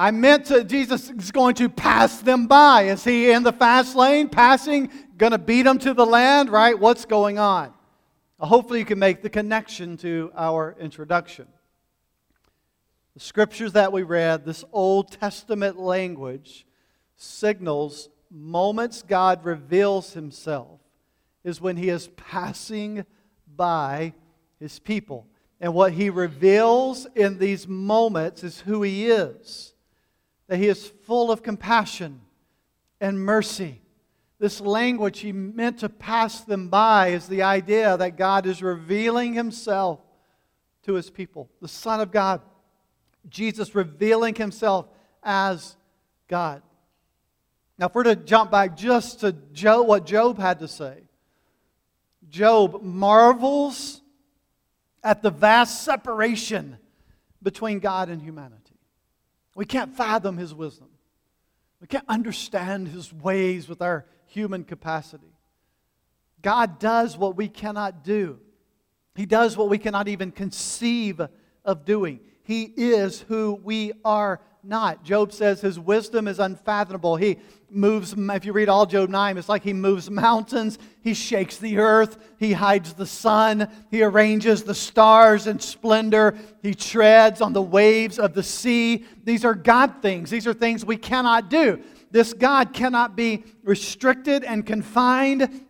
I 0.00 0.12
meant 0.12 0.46
to, 0.46 0.64
Jesus 0.64 1.10
is 1.10 1.30
going 1.30 1.56
to 1.56 1.68
pass 1.68 2.22
them 2.22 2.46
by. 2.46 2.84
Is 2.84 3.04
he 3.04 3.30
in 3.30 3.42
the 3.42 3.52
fast 3.52 3.94
lane, 3.94 4.30
passing, 4.30 4.90
going 5.18 5.32
to 5.32 5.38
beat 5.38 5.64
them 5.64 5.78
to 5.80 5.92
the 5.92 6.06
land, 6.06 6.48
right? 6.48 6.78
What's 6.78 7.04
going 7.04 7.38
on? 7.38 7.74
Hopefully, 8.38 8.78
you 8.78 8.86
can 8.86 8.98
make 8.98 9.20
the 9.20 9.28
connection 9.28 9.98
to 9.98 10.32
our 10.34 10.74
introduction. 10.80 11.46
The 13.12 13.20
scriptures 13.20 13.74
that 13.74 13.92
we 13.92 14.02
read, 14.02 14.46
this 14.46 14.64
Old 14.72 15.10
Testament 15.10 15.78
language, 15.78 16.64
signals 17.16 18.08
moments 18.30 19.02
God 19.02 19.44
reveals 19.44 20.14
himself 20.14 20.80
is 21.44 21.60
when 21.60 21.76
he 21.76 21.90
is 21.90 22.08
passing 22.16 23.04
by 23.54 24.14
his 24.58 24.78
people. 24.78 25.26
And 25.60 25.74
what 25.74 25.92
he 25.92 26.08
reveals 26.08 27.06
in 27.14 27.36
these 27.36 27.68
moments 27.68 28.42
is 28.42 28.60
who 28.60 28.80
he 28.80 29.06
is 29.10 29.74
that 30.50 30.58
he 30.58 30.66
is 30.66 30.84
full 31.04 31.30
of 31.30 31.44
compassion 31.44 32.20
and 33.00 33.24
mercy. 33.24 33.80
This 34.40 34.60
language 34.60 35.20
he 35.20 35.30
meant 35.30 35.78
to 35.78 35.88
pass 35.88 36.40
them 36.40 36.68
by 36.68 37.10
is 37.10 37.28
the 37.28 37.42
idea 37.42 37.96
that 37.96 38.16
God 38.16 38.46
is 38.46 38.60
revealing 38.60 39.32
himself 39.32 40.00
to 40.82 40.94
his 40.94 41.08
people. 41.08 41.48
The 41.62 41.68
Son 41.68 42.00
of 42.00 42.10
God, 42.10 42.40
Jesus 43.28 43.76
revealing 43.76 44.34
himself 44.34 44.88
as 45.22 45.76
God. 46.26 46.62
Now, 47.78 47.86
if 47.86 47.94
we're 47.94 48.02
to 48.02 48.16
jump 48.16 48.50
back 48.50 48.76
just 48.76 49.20
to 49.20 49.30
Job, 49.52 49.86
what 49.86 50.04
Job 50.04 50.36
had 50.36 50.58
to 50.58 50.66
say, 50.66 51.04
Job 52.28 52.82
marvels 52.82 54.00
at 55.04 55.22
the 55.22 55.30
vast 55.30 55.84
separation 55.84 56.76
between 57.40 57.78
God 57.78 58.08
and 58.08 58.20
humanity. 58.20 58.69
We 59.60 59.66
can't 59.66 59.94
fathom 59.94 60.38
his 60.38 60.54
wisdom. 60.54 60.88
We 61.82 61.86
can't 61.86 62.06
understand 62.08 62.88
his 62.88 63.12
ways 63.12 63.68
with 63.68 63.82
our 63.82 64.06
human 64.24 64.64
capacity. 64.64 65.34
God 66.40 66.78
does 66.78 67.18
what 67.18 67.36
we 67.36 67.46
cannot 67.46 68.02
do. 68.02 68.38
He 69.14 69.26
does 69.26 69.58
what 69.58 69.68
we 69.68 69.76
cannot 69.76 70.08
even 70.08 70.30
conceive 70.30 71.20
of 71.62 71.84
doing. 71.84 72.20
He 72.42 72.72
is 72.74 73.20
who 73.20 73.60
we 73.62 73.92
are 74.02 74.40
not. 74.62 75.04
Job 75.04 75.32
says 75.32 75.60
his 75.60 75.78
wisdom 75.78 76.28
is 76.28 76.38
unfathomable. 76.38 77.16
He 77.16 77.38
moves, 77.70 78.14
if 78.16 78.44
you 78.44 78.52
read 78.52 78.68
all 78.68 78.86
Job 78.86 79.08
9, 79.08 79.38
it's 79.38 79.48
like 79.48 79.62
he 79.62 79.72
moves 79.72 80.10
mountains, 80.10 80.78
he 81.02 81.14
shakes 81.14 81.58
the 81.58 81.78
earth, 81.78 82.18
he 82.38 82.52
hides 82.52 82.92
the 82.94 83.06
sun, 83.06 83.70
he 83.90 84.02
arranges 84.02 84.64
the 84.64 84.74
stars 84.74 85.46
in 85.46 85.60
splendor, 85.60 86.36
he 86.62 86.74
treads 86.74 87.40
on 87.40 87.52
the 87.52 87.62
waves 87.62 88.18
of 88.18 88.34
the 88.34 88.42
sea. 88.42 89.04
These 89.24 89.44
are 89.44 89.54
God 89.54 90.02
things, 90.02 90.30
these 90.30 90.46
are 90.46 90.54
things 90.54 90.84
we 90.84 90.96
cannot 90.96 91.48
do. 91.48 91.82
This 92.10 92.32
God 92.32 92.72
cannot 92.72 93.16
be 93.16 93.44
restricted 93.62 94.42
and 94.42 94.66
confined 94.66 95.64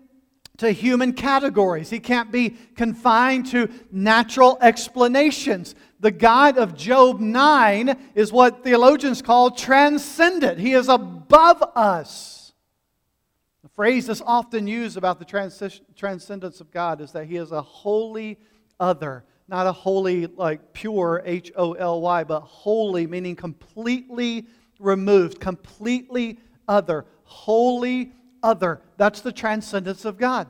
to 0.56 0.70
human 0.70 1.14
categories. 1.14 1.88
He 1.88 2.00
can't 2.00 2.30
be 2.30 2.50
confined 2.76 3.46
to 3.46 3.70
natural 3.90 4.58
explanations. 4.60 5.74
The 6.00 6.10
God 6.10 6.56
of 6.56 6.74
Job 6.74 7.20
9 7.20 7.94
is 8.14 8.32
what 8.32 8.64
theologians 8.64 9.20
call 9.20 9.50
transcendent. 9.50 10.58
He 10.58 10.72
is 10.72 10.88
above 10.88 11.62
us. 11.76 12.54
The 13.62 13.68
phrase 13.68 14.06
that's 14.06 14.22
often 14.22 14.66
used 14.66 14.96
about 14.96 15.18
the 15.18 15.84
transcendence 15.94 16.60
of 16.62 16.70
God 16.70 17.02
is 17.02 17.12
that 17.12 17.26
He 17.26 17.36
is 17.36 17.52
a 17.52 17.60
wholly 17.60 18.38
other. 18.80 19.24
Not 19.46 19.66
a 19.66 19.72
holy, 19.72 20.26
like 20.26 20.72
pure, 20.72 21.22
H 21.24 21.52
O 21.54 21.74
L 21.74 22.00
Y, 22.00 22.24
but 22.24 22.40
wholly, 22.40 23.06
meaning 23.06 23.36
completely 23.36 24.46
removed, 24.78 25.38
completely 25.38 26.38
other. 26.66 27.04
Wholly 27.24 28.12
other. 28.42 28.80
That's 28.96 29.20
the 29.20 29.32
transcendence 29.32 30.06
of 30.06 30.16
God. 30.16 30.46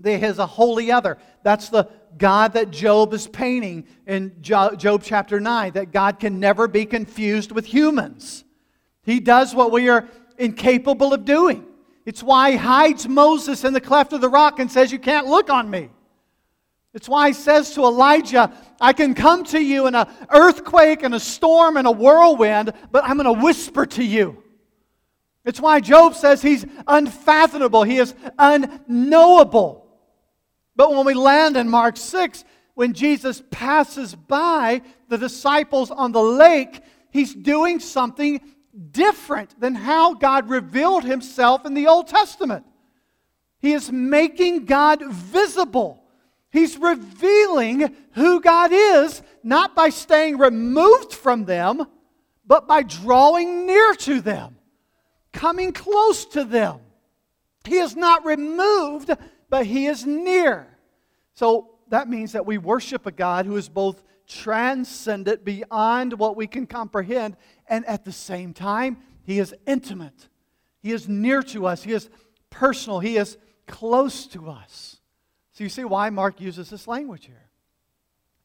There 0.00 0.22
is 0.22 0.38
a 0.38 0.46
wholly 0.46 0.90
other. 0.90 1.16
That's 1.42 1.68
the 1.68 1.88
God 2.18 2.52
that 2.54 2.70
Job 2.70 3.12
is 3.12 3.26
painting 3.26 3.86
in 4.06 4.40
Job 4.40 5.02
chapter 5.02 5.40
9, 5.40 5.72
that 5.72 5.92
God 5.92 6.20
can 6.20 6.40
never 6.40 6.68
be 6.68 6.86
confused 6.86 7.52
with 7.52 7.66
humans. 7.66 8.44
He 9.02 9.20
does 9.20 9.54
what 9.54 9.72
we 9.72 9.88
are 9.88 10.08
incapable 10.38 11.12
of 11.12 11.24
doing. 11.24 11.66
It's 12.06 12.22
why 12.22 12.52
he 12.52 12.56
hides 12.56 13.08
Moses 13.08 13.64
in 13.64 13.72
the 13.72 13.80
cleft 13.80 14.12
of 14.12 14.20
the 14.20 14.28
rock 14.28 14.58
and 14.58 14.70
says, 14.70 14.92
You 14.92 14.98
can't 14.98 15.26
look 15.26 15.50
on 15.50 15.70
me. 15.70 15.90
It's 16.92 17.08
why 17.08 17.28
he 17.28 17.34
says 17.34 17.74
to 17.74 17.82
Elijah, 17.82 18.52
I 18.80 18.92
can 18.92 19.14
come 19.14 19.42
to 19.44 19.58
you 19.58 19.88
in 19.88 19.96
an 19.96 20.06
earthquake 20.30 21.02
and 21.02 21.14
a 21.14 21.20
storm 21.20 21.76
and 21.76 21.88
a 21.88 21.90
whirlwind, 21.90 22.72
but 22.92 23.04
I'm 23.04 23.16
going 23.16 23.34
to 23.34 23.44
whisper 23.44 23.84
to 23.84 24.04
you. 24.04 24.42
It's 25.44 25.60
why 25.60 25.80
Job 25.80 26.14
says 26.14 26.40
he's 26.40 26.64
unfathomable, 26.86 27.82
he 27.82 27.98
is 27.98 28.14
unknowable. 28.38 29.83
But 30.76 30.92
when 30.92 31.06
we 31.06 31.14
land 31.14 31.56
in 31.56 31.68
Mark 31.68 31.96
6, 31.96 32.44
when 32.74 32.92
Jesus 32.92 33.42
passes 33.50 34.14
by 34.14 34.82
the 35.08 35.18
disciples 35.18 35.90
on 35.90 36.12
the 36.12 36.22
lake, 36.22 36.80
he's 37.10 37.34
doing 37.34 37.78
something 37.78 38.40
different 38.90 39.58
than 39.60 39.74
how 39.74 40.14
God 40.14 40.48
revealed 40.48 41.04
himself 41.04 41.64
in 41.64 41.74
the 41.74 41.86
Old 41.86 42.08
Testament. 42.08 42.64
He 43.60 43.72
is 43.72 43.92
making 43.92 44.64
God 44.64 45.04
visible. 45.06 46.02
He's 46.50 46.76
revealing 46.76 47.94
who 48.12 48.40
God 48.40 48.70
is, 48.72 49.22
not 49.42 49.74
by 49.74 49.90
staying 49.90 50.38
removed 50.38 51.12
from 51.12 51.44
them, 51.44 51.86
but 52.46 52.66
by 52.66 52.82
drawing 52.82 53.66
near 53.66 53.94
to 53.94 54.20
them 54.20 54.56
coming 55.34 55.72
close 55.72 56.24
to 56.24 56.44
them. 56.44 56.78
He 57.64 57.76
is 57.76 57.94
not 57.96 58.24
removed, 58.24 59.10
but 59.54 59.66
He 59.66 59.86
is 59.86 60.04
near. 60.04 60.66
So 61.34 61.76
that 61.86 62.08
means 62.08 62.32
that 62.32 62.44
we 62.44 62.58
worship 62.58 63.06
a 63.06 63.12
God 63.12 63.46
who 63.46 63.56
is 63.56 63.68
both 63.68 64.02
transcendent 64.26 65.44
beyond 65.44 66.14
what 66.14 66.34
we 66.34 66.48
can 66.48 66.66
comprehend, 66.66 67.36
and 67.68 67.86
at 67.86 68.04
the 68.04 68.10
same 68.10 68.52
time, 68.52 68.96
He 69.22 69.38
is 69.38 69.54
intimate. 69.64 70.28
He 70.80 70.90
is 70.90 71.08
near 71.08 71.40
to 71.44 71.66
us. 71.66 71.84
He 71.84 71.92
is 71.92 72.10
personal. 72.50 72.98
He 72.98 73.16
is 73.16 73.38
close 73.68 74.26
to 74.26 74.50
us. 74.50 74.98
So 75.52 75.62
you 75.62 75.70
see 75.70 75.84
why 75.84 76.10
Mark 76.10 76.40
uses 76.40 76.68
this 76.68 76.88
language 76.88 77.26
here. 77.26 77.48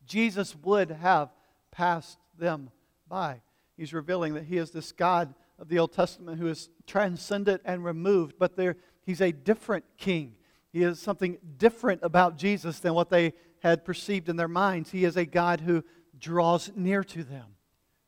Jesus 0.05 0.55
would 0.57 0.91
have 0.91 1.31
passed 1.71 2.19
them 2.37 2.69
by. 3.07 3.41
He's 3.75 3.93
revealing 3.93 4.35
that 4.35 4.43
He 4.43 4.57
is 4.57 4.69
this 4.69 4.91
God 4.91 5.33
of 5.57 5.69
the 5.69 5.79
Old 5.79 5.91
Testament 5.91 6.39
who 6.39 6.45
is 6.45 6.69
transcendent 6.85 7.63
and 7.65 7.83
removed, 7.83 8.35
but 8.37 8.55
there, 8.55 8.77
he's 9.07 9.21
a 9.21 9.31
different 9.31 9.85
king. 9.97 10.35
He 10.71 10.83
is 10.83 10.99
something 10.99 11.37
different 11.57 12.01
about 12.03 12.37
Jesus 12.37 12.79
than 12.79 12.93
what 12.93 13.09
they 13.09 13.33
had 13.59 13.85
perceived 13.85 14.29
in 14.29 14.35
their 14.35 14.47
minds. 14.47 14.91
He 14.91 15.03
is 15.03 15.17
a 15.17 15.25
God 15.25 15.61
who 15.61 15.83
draws 16.17 16.71
near 16.75 17.03
to 17.03 17.23
them, 17.23 17.45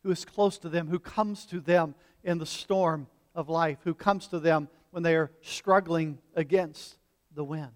who 0.03 0.11
is 0.11 0.25
close 0.25 0.57
to 0.59 0.69
them, 0.69 0.87
who 0.87 0.99
comes 0.99 1.45
to 1.47 1.59
them 1.59 1.95
in 2.23 2.37
the 2.37 2.45
storm 2.45 3.07
of 3.33 3.49
life, 3.49 3.79
who 3.83 3.93
comes 3.93 4.27
to 4.27 4.39
them 4.39 4.67
when 4.91 5.03
they 5.03 5.15
are 5.15 5.31
struggling 5.41 6.19
against 6.35 6.97
the 7.33 7.43
wind. 7.43 7.71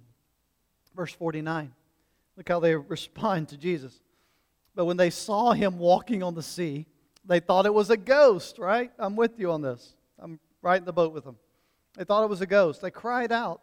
Verse 0.96 1.14
49. 1.14 1.74
Look 2.38 2.50
how 2.50 2.60
they 2.60 2.76
respond 2.76 3.50
to 3.50 3.58
Jesus. 3.58 4.02
But 4.76 4.86
when 4.86 4.98
they 4.98 5.10
saw 5.10 5.54
him 5.54 5.80
walking 5.80 6.22
on 6.22 6.36
the 6.36 6.44
sea, 6.44 6.86
they 7.24 7.40
thought 7.40 7.66
it 7.66 7.74
was 7.74 7.90
a 7.90 7.98
ghost, 7.98 8.60
right? 8.60 8.92
I'm 9.00 9.16
with 9.16 9.40
you 9.40 9.52
on 9.52 9.62
this. 9.62 9.96
I'm 10.20 10.40
right 10.62 10.78
in 10.78 10.86
the 10.86 10.94
boat 10.94 11.14
with 11.14 11.24
them. 11.24 11.38
They 11.98 12.04
thought 12.04 12.24
it 12.24 12.30
was 12.30 12.42
a 12.42 12.46
ghost. 12.46 12.82
They 12.82 12.92
cried 12.92 13.32
out, 13.32 13.62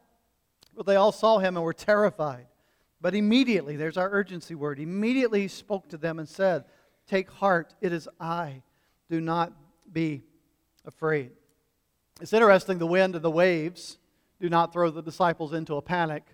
but 0.76 0.86
they 0.86 0.96
all 0.96 1.12
saw 1.12 1.38
him 1.38 1.56
and 1.56 1.64
were 1.64 1.72
terrified. 1.72 2.46
But 3.00 3.14
immediately, 3.14 3.76
there's 3.76 3.96
our 3.96 4.10
urgency 4.10 4.54
word, 4.54 4.78
immediately 4.78 5.42
he 5.42 5.48
spoke 5.48 5.88
to 5.88 5.96
them 5.96 6.18
and 6.18 6.28
said, 6.28 6.64
Take 7.06 7.30
heart, 7.30 7.74
it 7.80 7.92
is 7.92 8.08
I. 8.20 8.62
Do 9.10 9.20
not 9.20 9.52
be 9.92 10.22
afraid. 10.84 11.32
It's 12.20 12.32
interesting, 12.32 12.78
the 12.78 12.86
wind 12.86 13.14
and 13.14 13.24
the 13.24 13.30
waves 13.30 13.98
do 14.40 14.48
not 14.48 14.72
throw 14.72 14.90
the 14.90 15.02
disciples 15.02 15.52
into 15.52 15.76
a 15.76 15.82
panic. 15.82 16.24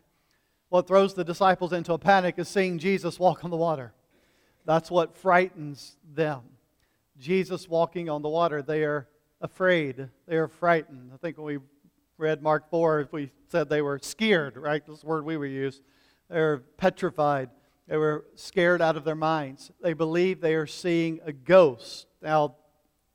What 0.69 0.87
throws 0.87 1.15
the 1.15 1.25
disciples 1.25 1.73
into 1.73 1.95
a 1.95 1.99
panic 1.99 2.35
is 2.39 2.49
seeing 2.49 2.79
Jesus 2.79 3.19
walk 3.19 3.45
on 3.45 3.51
the 3.51 3.57
water. 3.57 3.95
That's 4.67 4.91
what 4.91 5.17
frightens 5.17 5.97
them. 6.15 6.43
Jesus 7.19 7.69
walking 7.69 8.11
on 8.11 8.23
the 8.23 8.29
water, 8.29 8.61
they 8.61 8.85
are 8.85 9.09
afraid. 9.41 10.09
They 10.27 10.37
are 10.37 10.49
frightened. 10.49 11.11
I 11.15 11.17
think 11.17 11.39
when 11.39 11.47
we 11.47 11.59
read 12.19 12.43
Mark 12.43 12.69
4, 12.69 13.09
we 13.13 13.31
said 13.49 13.69
they 13.69 13.81
were 13.81 13.99
scared, 14.03 14.57
right? 14.57 14.85
The 14.85 14.99
word 15.07 15.25
we 15.25 15.37
would 15.37 15.51
use. 15.51 15.81
They're 16.29 16.59
petrified. 16.59 17.49
They 17.87 17.97
were 17.97 18.27
scared 18.35 18.83
out 18.83 18.97
of 18.97 19.05
their 19.05 19.15
minds. 19.15 19.71
They 19.81 19.95
believe 19.95 20.41
they 20.41 20.57
are 20.57 20.67
seeing 20.67 21.21
a 21.25 21.33
ghost. 21.33 22.07
Now, 22.21 22.57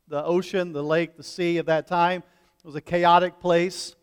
the 0.07 0.23
ocean, 0.23 0.71
the 0.71 0.83
lake, 0.83 1.17
the 1.17 1.23
sea 1.23 1.57
of 1.57 1.65
that 1.67 1.85
time 1.85 2.23
was 2.63 2.75
a 2.75 2.81
chaotic 2.81 3.39
place, 3.39 3.95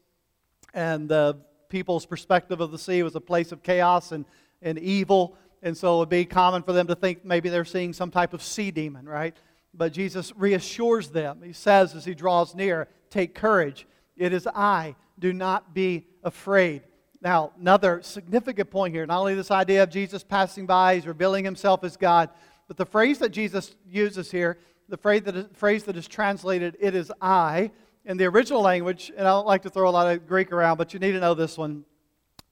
and 0.75 1.09
the 1.09 1.39
people's 1.71 2.05
perspective 2.05 2.61
of 2.61 2.71
the 2.71 2.79
sea 2.79 3.03
was 3.03 3.17
a 3.17 3.21
place 3.21 3.53
of 3.53 3.63
chaos 3.63 4.13
and, 4.13 4.27
and 4.61 4.79
evil. 4.79 5.37
And 5.63 5.77
so 5.77 5.97
it 5.97 5.99
would 6.01 6.09
be 6.11 6.27
common 6.27 6.63
for 6.63 6.73
them 6.73 6.87
to 6.89 6.95
think 6.95 7.25
maybe 7.25 7.49
they're 7.49 7.65
seeing 7.65 7.93
some 7.93 8.11
type 8.11 8.35
of 8.35 8.43
sea 8.43 8.71
demon, 8.71 9.09
right? 9.09 9.35
But 9.73 9.93
Jesus 9.93 10.33
reassures 10.37 11.09
them. 11.09 11.41
He 11.43 11.53
says 11.53 11.95
as 11.95 12.05
he 12.05 12.15
draws 12.15 12.55
near, 12.55 12.89
Take 13.09 13.35
courage. 13.35 13.87
It 14.21 14.35
is 14.35 14.47
I. 14.47 14.95
Do 15.19 15.33
not 15.33 15.73
be 15.75 16.07
afraid. 16.23 16.83
Now, 17.23 17.53
another 17.59 18.03
significant 18.03 18.71
point 18.71 18.95
here 18.95 19.07
not 19.07 19.19
only 19.19 19.35
this 19.35 19.51
idea 19.51 19.83
of 19.83 19.91
Jesus 19.91 20.23
passing 20.23 20.67
by, 20.67 20.95
he's 20.95 21.07
revealing 21.07 21.45
himself 21.45 21.83
as 21.85 21.97
God, 21.97 22.29
but 22.69 22.77
the 22.77 22.85
phrase 22.85 23.19
that 23.19 23.31
Jesus 23.31 23.75
uses 23.89 24.31
here, 24.31 24.59
the 24.91 24.99
phrase 24.99 25.23
that 25.23 25.37
is, 25.37 25.47
phrase 25.55 25.85
that 25.85 25.97
is 25.97 26.07
translated, 26.07 26.77
it 26.81 26.95
is 26.95 27.11
I, 27.21 27.71
in 28.05 28.19
the 28.19 28.27
original 28.27 28.61
language, 28.61 29.11
and 29.17 29.27
I 29.27 29.31
don't 29.31 29.47
like 29.47 29.63
to 29.63 29.71
throw 29.71 29.89
a 29.89 29.91
lot 29.91 30.15
of 30.15 30.27
Greek 30.27 30.53
around, 30.53 30.77
but 30.77 30.93
you 30.93 31.01
need 31.01 31.13
to 31.13 31.21
know 31.21 31.35
this 31.35 31.57
one 31.57 31.85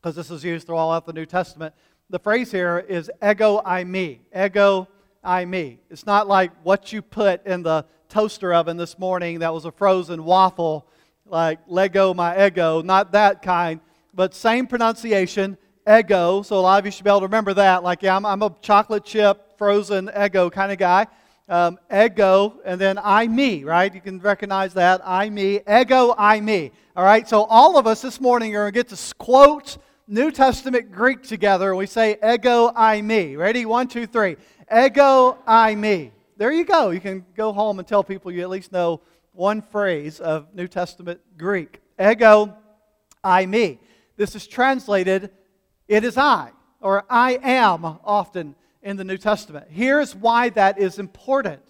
because 0.01 0.17
this 0.17 0.31
is 0.31 0.43
used 0.43 0.67
throughout 0.67 1.05
the 1.05 1.13
New 1.13 1.27
Testament. 1.27 1.75
The 2.09 2.19
phrase 2.19 2.51
here 2.51 2.79
is 2.89 3.11
ego 3.23 3.61
I 3.63 3.85
me. 3.85 4.23
Ego 4.35 4.89
I 5.23 5.45
me. 5.45 5.81
It's 5.91 6.07
not 6.07 6.29
like 6.29 6.51
what 6.63 6.93
you 6.93 7.03
put 7.03 7.47
in 7.47 7.63
the 7.63 7.85
toaster 8.09 8.55
oven 8.55 8.79
this 8.79 8.99
morning 8.99 9.41
that 9.41 9.53
was 9.53 9.67
a 9.67 9.73
frozen 9.73 10.25
waffle, 10.25 10.89
like 11.31 11.61
Lego 11.67 12.15
my 12.15 12.35
Eggo, 12.35 12.85
not 12.85 13.13
that 13.13 13.43
kind 13.43 13.81
but 14.19 14.35
same 14.35 14.67
pronunciation, 14.67 15.57
ego. 15.89 16.43
So 16.43 16.59
a 16.59 16.61
lot 16.61 16.81
of 16.81 16.85
you 16.85 16.91
should 16.91 17.05
be 17.05 17.09
able 17.09 17.21
to 17.21 17.27
remember 17.27 17.55
that. 17.55 17.85
Like, 17.85 18.03
yeah, 18.03 18.17
I'm, 18.17 18.27
I'm 18.27 18.43
a 18.43 18.53
chocolate 18.61 19.05
chip, 19.05 19.57
frozen 19.57 20.09
Eggo 20.09 20.51
kind 20.51 20.73
of 20.73 20.79
guy. 20.79 21.07
Um, 21.49 21.79
Eggo, 21.89 22.57
and 22.65 22.81
then 22.81 22.99
I, 23.01 23.29
me, 23.29 23.63
right? 23.63 23.95
You 23.95 24.01
can 24.01 24.19
recognize 24.19 24.75
that. 24.75 25.03
I, 25.05 25.31
me. 25.31 25.61
Ego, 25.71 26.17
I, 26.19 26.41
me. 26.41 26.73
All 26.97 27.05
right? 27.05 27.29
So 27.29 27.45
all 27.45 27.79
of 27.79 27.87
us 27.87 28.03
this 28.03 28.21
morning 28.21 28.57
are 28.57 28.69
going 28.69 28.73
to 28.73 28.91
get 28.91 28.97
to 28.97 29.15
quote 29.15 29.79
New 30.09 30.33
Testament 30.33 30.91
Greek 30.91 31.23
together. 31.23 31.77
We 31.77 31.87
say, 31.87 32.17
Ego, 32.29 32.73
I, 32.75 33.01
me. 33.01 33.37
Ready? 33.37 33.67
One, 33.67 33.87
two, 33.87 34.09
three. 34.09 34.37
Ego, 34.77 35.39
I, 35.47 35.77
me. 35.77 36.11
There 36.39 36.51
you 36.51 36.65
go. 36.65 36.91
You 36.91 37.01
can 37.01 37.25
go 37.37 37.53
home 37.53 37.79
and 37.79 37.87
tell 37.87 38.03
people 38.03 38.33
you 38.33 38.43
at 38.43 38.51
least 38.51 38.73
know 38.73 39.01
one 39.39 39.63
phrase 39.63 40.19
of 40.19 40.53
New 40.53 40.67
Testament 40.67 41.21
Greek. 41.37 41.81
Ego, 41.99 42.57
I, 43.23 43.47
me. 43.47 43.79
This 44.17 44.35
is 44.35 44.49
translated, 44.49 45.31
it 45.87 46.03
is 46.03 46.19
I, 46.19 46.51
or 46.81 47.05
I 47.09 47.39
am 47.41 47.85
often 47.85 48.57
in 48.83 48.97
the 48.97 49.05
New 49.05 49.17
Testament. 49.17 49.69
Here's 49.71 50.13
why 50.13 50.49
that 50.51 50.81
is 50.81 50.99
important. 50.99 51.63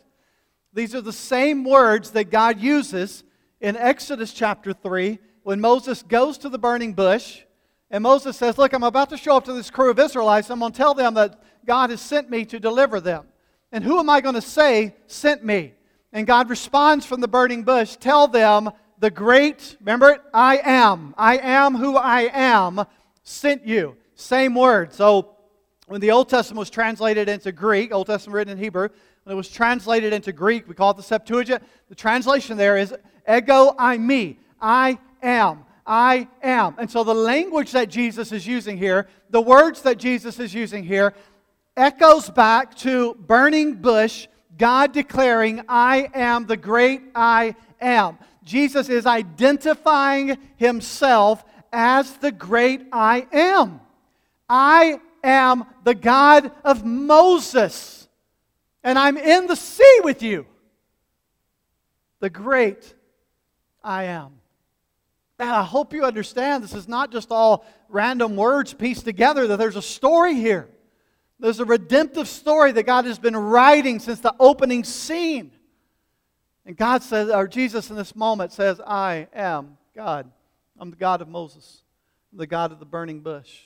These 0.72 0.94
are 0.94 1.02
the 1.02 1.12
same 1.12 1.62
words 1.62 2.12
that 2.12 2.30
God 2.30 2.58
uses 2.58 3.22
in 3.60 3.76
Exodus 3.76 4.32
chapter 4.32 4.72
3 4.72 5.18
when 5.42 5.60
Moses 5.60 6.02
goes 6.02 6.38
to 6.38 6.48
the 6.48 6.58
burning 6.58 6.94
bush 6.94 7.42
and 7.90 8.02
Moses 8.02 8.38
says, 8.38 8.56
Look, 8.56 8.72
I'm 8.72 8.82
about 8.82 9.10
to 9.10 9.18
show 9.18 9.36
up 9.36 9.44
to 9.44 9.52
this 9.52 9.70
crew 9.70 9.90
of 9.90 9.98
Israelites. 9.98 10.50
I'm 10.50 10.60
going 10.60 10.72
to 10.72 10.78
tell 10.78 10.94
them 10.94 11.12
that 11.14 11.42
God 11.66 11.90
has 11.90 12.00
sent 12.00 12.30
me 12.30 12.46
to 12.46 12.58
deliver 12.58 12.98
them. 12.98 13.26
And 13.72 13.84
who 13.84 13.98
am 13.98 14.08
I 14.08 14.22
going 14.22 14.36
to 14.36 14.40
say 14.40 14.96
sent 15.06 15.44
me? 15.44 15.74
And 16.12 16.26
God 16.26 16.48
responds 16.48 17.04
from 17.04 17.20
the 17.20 17.28
burning 17.28 17.62
bush, 17.62 17.96
Tell 17.96 18.28
them 18.28 18.70
the 18.98 19.10
great, 19.10 19.76
remember 19.80 20.10
it? 20.10 20.20
I 20.32 20.60
am. 20.64 21.14
I 21.16 21.38
am 21.38 21.76
who 21.76 21.96
I 21.96 22.30
am 22.32 22.84
sent 23.22 23.66
you. 23.66 23.96
Same 24.14 24.54
word. 24.54 24.92
So 24.92 25.36
when 25.86 26.00
the 26.00 26.10
Old 26.10 26.28
Testament 26.28 26.58
was 26.58 26.70
translated 26.70 27.28
into 27.28 27.52
Greek, 27.52 27.92
Old 27.92 28.06
Testament 28.06 28.34
written 28.34 28.52
in 28.52 28.58
Hebrew, 28.58 28.88
when 29.24 29.34
it 29.34 29.36
was 29.36 29.50
translated 29.50 30.12
into 30.12 30.32
Greek, 30.32 30.66
we 30.66 30.74
call 30.74 30.90
it 30.90 30.96
the 30.96 31.02
Septuagint. 31.02 31.62
The 31.88 31.94
translation 31.94 32.56
there 32.56 32.76
is 32.76 32.94
ego 33.30 33.74
I 33.78 33.98
me. 33.98 34.38
I 34.60 34.98
am. 35.22 35.64
I 35.86 36.28
am. 36.42 36.74
And 36.78 36.90
so 36.90 37.04
the 37.04 37.14
language 37.14 37.72
that 37.72 37.88
Jesus 37.88 38.32
is 38.32 38.46
using 38.46 38.76
here, 38.76 39.06
the 39.30 39.40
words 39.40 39.82
that 39.82 39.98
Jesus 39.98 40.38
is 40.38 40.54
using 40.54 40.84
here, 40.84 41.14
echoes 41.76 42.28
back 42.28 42.74
to 42.76 43.14
burning 43.14 43.74
bush, 43.74 44.26
God 44.58 44.92
declaring, 44.92 45.62
I 45.68 46.10
am 46.12 46.46
the 46.46 46.56
great 46.56 47.00
I 47.14 47.54
am. 47.80 48.18
Jesus 48.44 48.88
is 48.88 49.06
identifying 49.06 50.36
himself 50.56 51.44
as 51.72 52.12
the 52.14 52.32
great 52.32 52.82
I 52.92 53.26
am. 53.32 53.80
I 54.48 55.00
am 55.22 55.64
the 55.84 55.94
God 55.94 56.50
of 56.64 56.84
Moses, 56.84 58.08
and 58.82 58.98
I'm 58.98 59.16
in 59.16 59.46
the 59.46 59.56
sea 59.56 60.00
with 60.02 60.22
you. 60.22 60.46
The 62.20 62.30
great 62.30 62.94
I 63.84 64.04
am. 64.04 64.32
And 65.38 65.50
I 65.50 65.62
hope 65.62 65.92
you 65.92 66.04
understand 66.04 66.64
this 66.64 66.74
is 66.74 66.88
not 66.88 67.12
just 67.12 67.30
all 67.30 67.64
random 67.88 68.34
words 68.34 68.74
pieced 68.74 69.04
together, 69.04 69.46
that 69.46 69.58
there's 69.58 69.76
a 69.76 69.82
story 69.82 70.34
here. 70.34 70.68
There's 71.40 71.60
a 71.60 71.64
redemptive 71.64 72.28
story 72.28 72.72
that 72.72 72.84
God 72.84 73.04
has 73.04 73.18
been 73.18 73.36
writing 73.36 74.00
since 74.00 74.20
the 74.20 74.34
opening 74.40 74.84
scene. 74.84 75.52
And 76.66 76.76
God 76.76 77.02
says, 77.02 77.30
or 77.30 77.46
Jesus 77.46 77.90
in 77.90 77.96
this 77.96 78.16
moment 78.16 78.52
says, 78.52 78.80
I 78.84 79.28
am 79.32 79.78
God. 79.94 80.30
I'm 80.78 80.90
the 80.90 80.96
God 80.96 81.22
of 81.22 81.28
Moses. 81.28 81.82
I'm 82.32 82.38
the 82.38 82.46
God 82.46 82.72
of 82.72 82.78
the 82.78 82.84
burning 82.84 83.20
bush. 83.20 83.62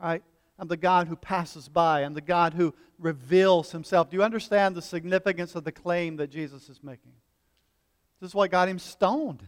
Right? 0.00 0.22
I'm 0.58 0.68
the 0.68 0.76
God 0.76 1.08
who 1.08 1.16
passes 1.16 1.68
by. 1.68 2.04
I'm 2.04 2.14
the 2.14 2.20
God 2.20 2.54
who 2.54 2.74
reveals 2.98 3.72
himself. 3.72 4.10
Do 4.10 4.16
you 4.16 4.22
understand 4.22 4.74
the 4.74 4.82
significance 4.82 5.54
of 5.54 5.64
the 5.64 5.72
claim 5.72 6.16
that 6.16 6.30
Jesus 6.30 6.68
is 6.68 6.82
making? 6.82 7.12
This 8.20 8.30
is 8.30 8.34
what 8.34 8.50
got 8.50 8.68
him 8.68 8.78
stoned. 8.78 9.44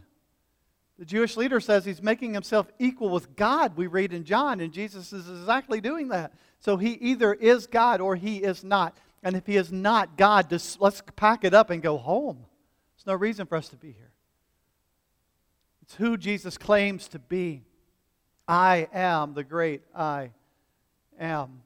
The 0.97 1.05
Jewish 1.05 1.35
leader 1.35 1.59
says 1.59 1.83
he's 1.83 2.01
making 2.01 2.33
himself 2.33 2.71
equal 2.79 3.09
with 3.09 3.35
God, 3.35 3.75
we 3.75 3.87
read 3.87 4.13
in 4.13 4.23
John, 4.23 4.59
and 4.59 4.71
Jesus 4.71 5.11
is 5.11 5.27
exactly 5.27 5.81
doing 5.81 6.09
that. 6.09 6.31
So 6.61 6.77
he 6.77 6.91
either 6.93 7.33
is 7.33 7.67
God 7.67 8.01
or 8.01 8.15
he 8.15 8.37
is 8.37 8.63
not. 8.63 8.95
And 9.23 9.35
if 9.35 9.45
he 9.45 9.57
is 9.57 9.71
not 9.71 10.17
God, 10.17 10.49
just, 10.49 10.79
let's 10.79 11.01
pack 11.15 11.43
it 11.43 11.53
up 11.53 11.69
and 11.69 11.81
go 11.81 11.97
home. 11.97 12.45
There's 12.95 13.07
no 13.07 13.15
reason 13.15 13.47
for 13.47 13.57
us 13.57 13.67
to 13.69 13.75
be 13.75 13.91
here. 13.91 14.11
It's 15.81 15.95
who 15.95 16.17
Jesus 16.17 16.57
claims 16.57 17.07
to 17.09 17.19
be. 17.19 17.63
I 18.47 18.87
am 18.93 19.33
the 19.33 19.43
great 19.43 19.81
I 19.95 20.31
am, 21.19 21.61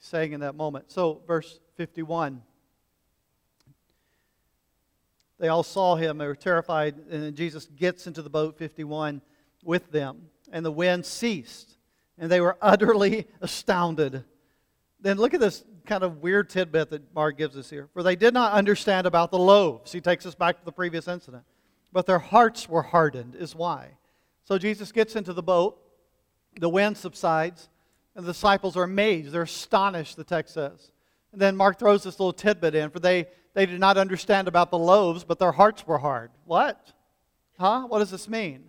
saying 0.00 0.32
in 0.32 0.40
that 0.40 0.54
moment. 0.54 0.90
So, 0.90 1.22
verse 1.26 1.60
51. 1.76 2.42
They 5.38 5.48
all 5.48 5.62
saw 5.62 5.96
him. 5.96 6.18
They 6.18 6.26
were 6.26 6.36
terrified. 6.36 6.96
And 7.10 7.36
Jesus 7.36 7.66
gets 7.76 8.06
into 8.06 8.22
the 8.22 8.30
boat, 8.30 8.56
51, 8.58 9.22
with 9.64 9.90
them. 9.90 10.28
And 10.52 10.64
the 10.64 10.70
wind 10.70 11.06
ceased. 11.06 11.76
And 12.18 12.30
they 12.30 12.40
were 12.40 12.56
utterly 12.60 13.26
astounded. 13.40 14.24
Then 15.02 15.18
look 15.18 15.34
at 15.34 15.40
this 15.40 15.64
kind 15.84 16.04
of 16.04 16.22
weird 16.22 16.48
tidbit 16.48 16.90
that 16.90 17.14
Mark 17.14 17.36
gives 17.36 17.56
us 17.56 17.68
here. 17.68 17.88
For 17.92 18.02
they 18.02 18.16
did 18.16 18.32
not 18.32 18.52
understand 18.52 19.06
about 19.06 19.32
the 19.32 19.38
loaves. 19.38 19.92
He 19.92 20.00
takes 20.00 20.24
us 20.24 20.34
back 20.34 20.58
to 20.58 20.64
the 20.64 20.72
previous 20.72 21.08
incident. 21.08 21.42
But 21.92 22.06
their 22.06 22.20
hearts 22.20 22.68
were 22.68 22.82
hardened, 22.82 23.34
is 23.34 23.54
why. 23.54 23.98
So 24.44 24.58
Jesus 24.58 24.92
gets 24.92 25.16
into 25.16 25.32
the 25.32 25.42
boat, 25.42 25.78
the 26.58 26.68
wind 26.68 26.96
subsides, 26.96 27.68
and 28.14 28.24
the 28.24 28.32
disciples 28.32 28.76
are 28.76 28.84
amazed. 28.84 29.32
They're 29.32 29.42
astonished, 29.42 30.16
the 30.16 30.24
text 30.24 30.54
says. 30.54 30.92
And 31.32 31.40
then 31.40 31.56
Mark 31.56 31.78
throws 31.78 32.04
this 32.04 32.20
little 32.20 32.32
tidbit 32.32 32.74
in, 32.74 32.90
for 32.90 33.00
they, 33.00 33.26
they 33.54 33.66
did 33.66 33.80
not 33.80 33.96
understand 33.96 34.48
about 34.48 34.70
the 34.70 34.78
loaves, 34.78 35.24
but 35.24 35.38
their 35.38 35.52
hearts 35.52 35.86
were 35.86 35.98
hard. 35.98 36.30
What? 36.44 36.92
Huh? 37.58 37.86
What 37.86 37.98
does 37.98 38.10
this 38.10 38.28
mean? 38.28 38.64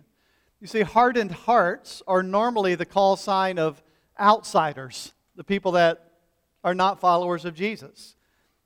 You 0.60 0.66
see, 0.66 0.80
hardened 0.80 1.32
hearts 1.32 2.02
are 2.06 2.22
normally 2.22 2.74
the 2.74 2.86
call 2.86 3.16
sign 3.16 3.58
of 3.58 3.82
outsiders, 4.18 5.12
the 5.36 5.44
people 5.44 5.72
that 5.72 6.03
are 6.64 6.74
not 6.74 7.00
followers 7.00 7.44
of 7.44 7.54
Jesus. 7.54 8.16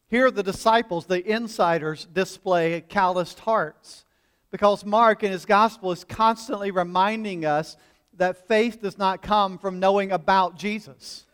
Here, 0.09 0.31
the 0.31 0.43
disciples, 0.43 1.05
the 1.05 1.29
insiders, 1.29 2.07
display 2.07 2.81
calloused 2.81 3.41
hearts 3.41 4.07
because 4.51 4.87
Mark 4.87 5.23
in 5.23 5.31
his 5.31 5.45
gospel 5.45 5.93
is 5.93 6.05
constantly 6.05 6.71
reminding 6.71 7.45
us 7.45 7.77
that 8.17 8.49
faith 8.49 8.81
does 8.81 8.97
not 8.97 9.21
come 9.21 9.59
from 9.59 9.81
knowing 9.81 10.13
about 10.13 10.57
Jesus. 10.57 11.27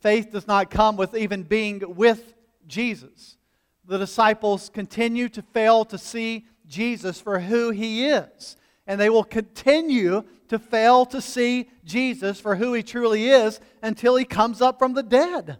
Faith 0.00 0.30
does 0.30 0.46
not 0.46 0.70
come 0.70 0.96
with 0.96 1.16
even 1.16 1.42
being 1.42 1.82
with 1.96 2.34
Jesus. 2.66 3.36
The 3.84 3.98
disciples 3.98 4.70
continue 4.72 5.28
to 5.30 5.42
fail 5.42 5.84
to 5.86 5.98
see 5.98 6.46
Jesus 6.66 7.20
for 7.20 7.40
who 7.40 7.70
he 7.70 8.06
is, 8.06 8.56
and 8.86 9.00
they 9.00 9.10
will 9.10 9.24
continue 9.24 10.22
to 10.48 10.58
fail 10.58 11.04
to 11.06 11.20
see 11.20 11.68
Jesus 11.84 12.40
for 12.40 12.56
who 12.56 12.72
he 12.72 12.82
truly 12.82 13.28
is 13.28 13.60
until 13.82 14.16
he 14.16 14.24
comes 14.24 14.62
up 14.62 14.78
from 14.78 14.94
the 14.94 15.02
dead. 15.02 15.58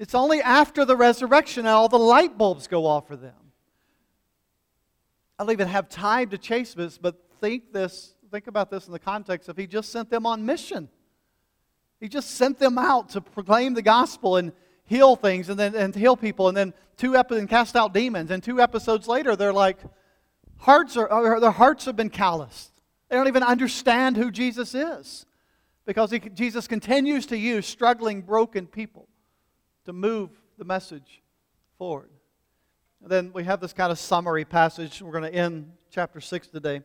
It's 0.00 0.14
only 0.14 0.40
after 0.40 0.86
the 0.86 0.96
resurrection 0.96 1.64
that 1.64 1.72
all 1.72 1.90
the 1.90 1.98
light 1.98 2.38
bulbs 2.38 2.66
go 2.66 2.86
off 2.86 3.06
for 3.06 3.16
them. 3.16 3.34
I 5.38 5.44
don't 5.44 5.52
even 5.52 5.68
have 5.68 5.90
time 5.90 6.30
to 6.30 6.38
chase 6.38 6.72
this, 6.72 6.96
but 6.96 7.16
think 7.38 7.70
this, 7.74 8.14
think 8.30 8.46
about 8.46 8.70
this 8.70 8.86
in 8.86 8.94
the 8.94 8.98
context 8.98 9.50
of 9.50 9.58
he 9.58 9.66
just 9.66 9.92
sent 9.92 10.08
them 10.08 10.24
on 10.24 10.46
mission. 10.46 10.88
He 12.00 12.08
just 12.08 12.30
sent 12.30 12.58
them 12.58 12.78
out 12.78 13.10
to 13.10 13.20
proclaim 13.20 13.74
the 13.74 13.82
gospel 13.82 14.36
and 14.38 14.52
heal 14.86 15.16
things 15.16 15.50
and 15.50 15.60
then 15.60 15.74
and 15.74 15.94
heal 15.94 16.16
people 16.16 16.48
and 16.48 16.56
then 16.56 16.72
two 16.96 17.14
epi- 17.14 17.36
and 17.36 17.48
cast 17.48 17.76
out 17.76 17.92
demons 17.92 18.30
and 18.30 18.42
two 18.42 18.58
episodes 18.58 19.06
later 19.06 19.36
they're 19.36 19.52
like 19.52 19.78
hearts 20.56 20.96
are 20.96 21.38
their 21.40 21.50
hearts 21.50 21.84
have 21.84 21.94
been 21.94 22.08
calloused. 22.08 22.72
They 23.10 23.16
don't 23.16 23.28
even 23.28 23.42
understand 23.42 24.16
who 24.16 24.30
Jesus 24.30 24.74
is 24.74 25.26
because 25.84 26.10
he, 26.10 26.20
Jesus 26.20 26.66
continues 26.66 27.26
to 27.26 27.36
use 27.36 27.66
struggling 27.66 28.22
broken 28.22 28.66
people 28.66 29.09
to 29.84 29.92
move 29.92 30.30
the 30.58 30.64
message 30.64 31.22
forward. 31.78 32.10
And 33.02 33.10
then 33.10 33.32
we 33.32 33.44
have 33.44 33.60
this 33.60 33.72
kind 33.72 33.90
of 33.90 33.98
summary 33.98 34.44
passage. 34.44 35.00
We're 35.00 35.12
going 35.12 35.30
to 35.30 35.34
end 35.34 35.72
chapter 35.90 36.20
6 36.20 36.48
today. 36.48 36.82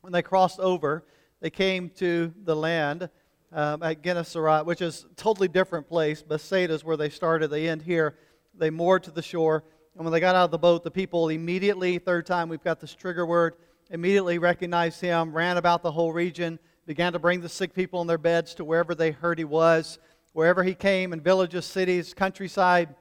When 0.00 0.12
they 0.12 0.22
crossed 0.22 0.60
over, 0.60 1.04
they 1.40 1.50
came 1.50 1.90
to 1.96 2.32
the 2.44 2.54
land 2.54 3.10
um, 3.52 3.82
at 3.82 4.02
Gennesaret, 4.02 4.64
which 4.64 4.80
is 4.80 5.04
a 5.10 5.14
totally 5.14 5.48
different 5.48 5.88
place. 5.88 6.22
Bethsaida 6.22 6.72
is 6.72 6.84
where 6.84 6.96
they 6.96 7.10
started. 7.10 7.48
They 7.48 7.68
end 7.68 7.82
here. 7.82 8.16
They 8.54 8.70
moored 8.70 9.02
to 9.04 9.10
the 9.10 9.22
shore. 9.22 9.64
And 9.96 10.04
when 10.04 10.12
they 10.12 10.20
got 10.20 10.34
out 10.34 10.44
of 10.44 10.50
the 10.50 10.58
boat, 10.58 10.84
the 10.84 10.90
people 10.90 11.28
immediately, 11.28 11.98
third 11.98 12.26
time 12.26 12.48
we've 12.48 12.62
got 12.62 12.80
this 12.80 12.94
trigger 12.94 13.26
word, 13.26 13.56
immediately 13.90 14.38
recognized 14.38 15.00
him, 15.00 15.32
ran 15.32 15.56
about 15.56 15.82
the 15.82 15.92
whole 15.92 16.12
region, 16.12 16.58
began 16.86 17.12
to 17.12 17.18
bring 17.18 17.40
the 17.40 17.48
sick 17.48 17.74
people 17.74 18.00
in 18.00 18.06
their 18.06 18.18
beds 18.18 18.54
to 18.54 18.64
wherever 18.64 18.94
they 18.94 19.10
heard 19.10 19.38
he 19.38 19.44
was. 19.44 19.98
Wherever 20.32 20.62
he 20.62 20.74
came, 20.74 21.12
in 21.12 21.20
villages, 21.20 21.66
cities, 21.66 22.14
countryside, 22.14 22.94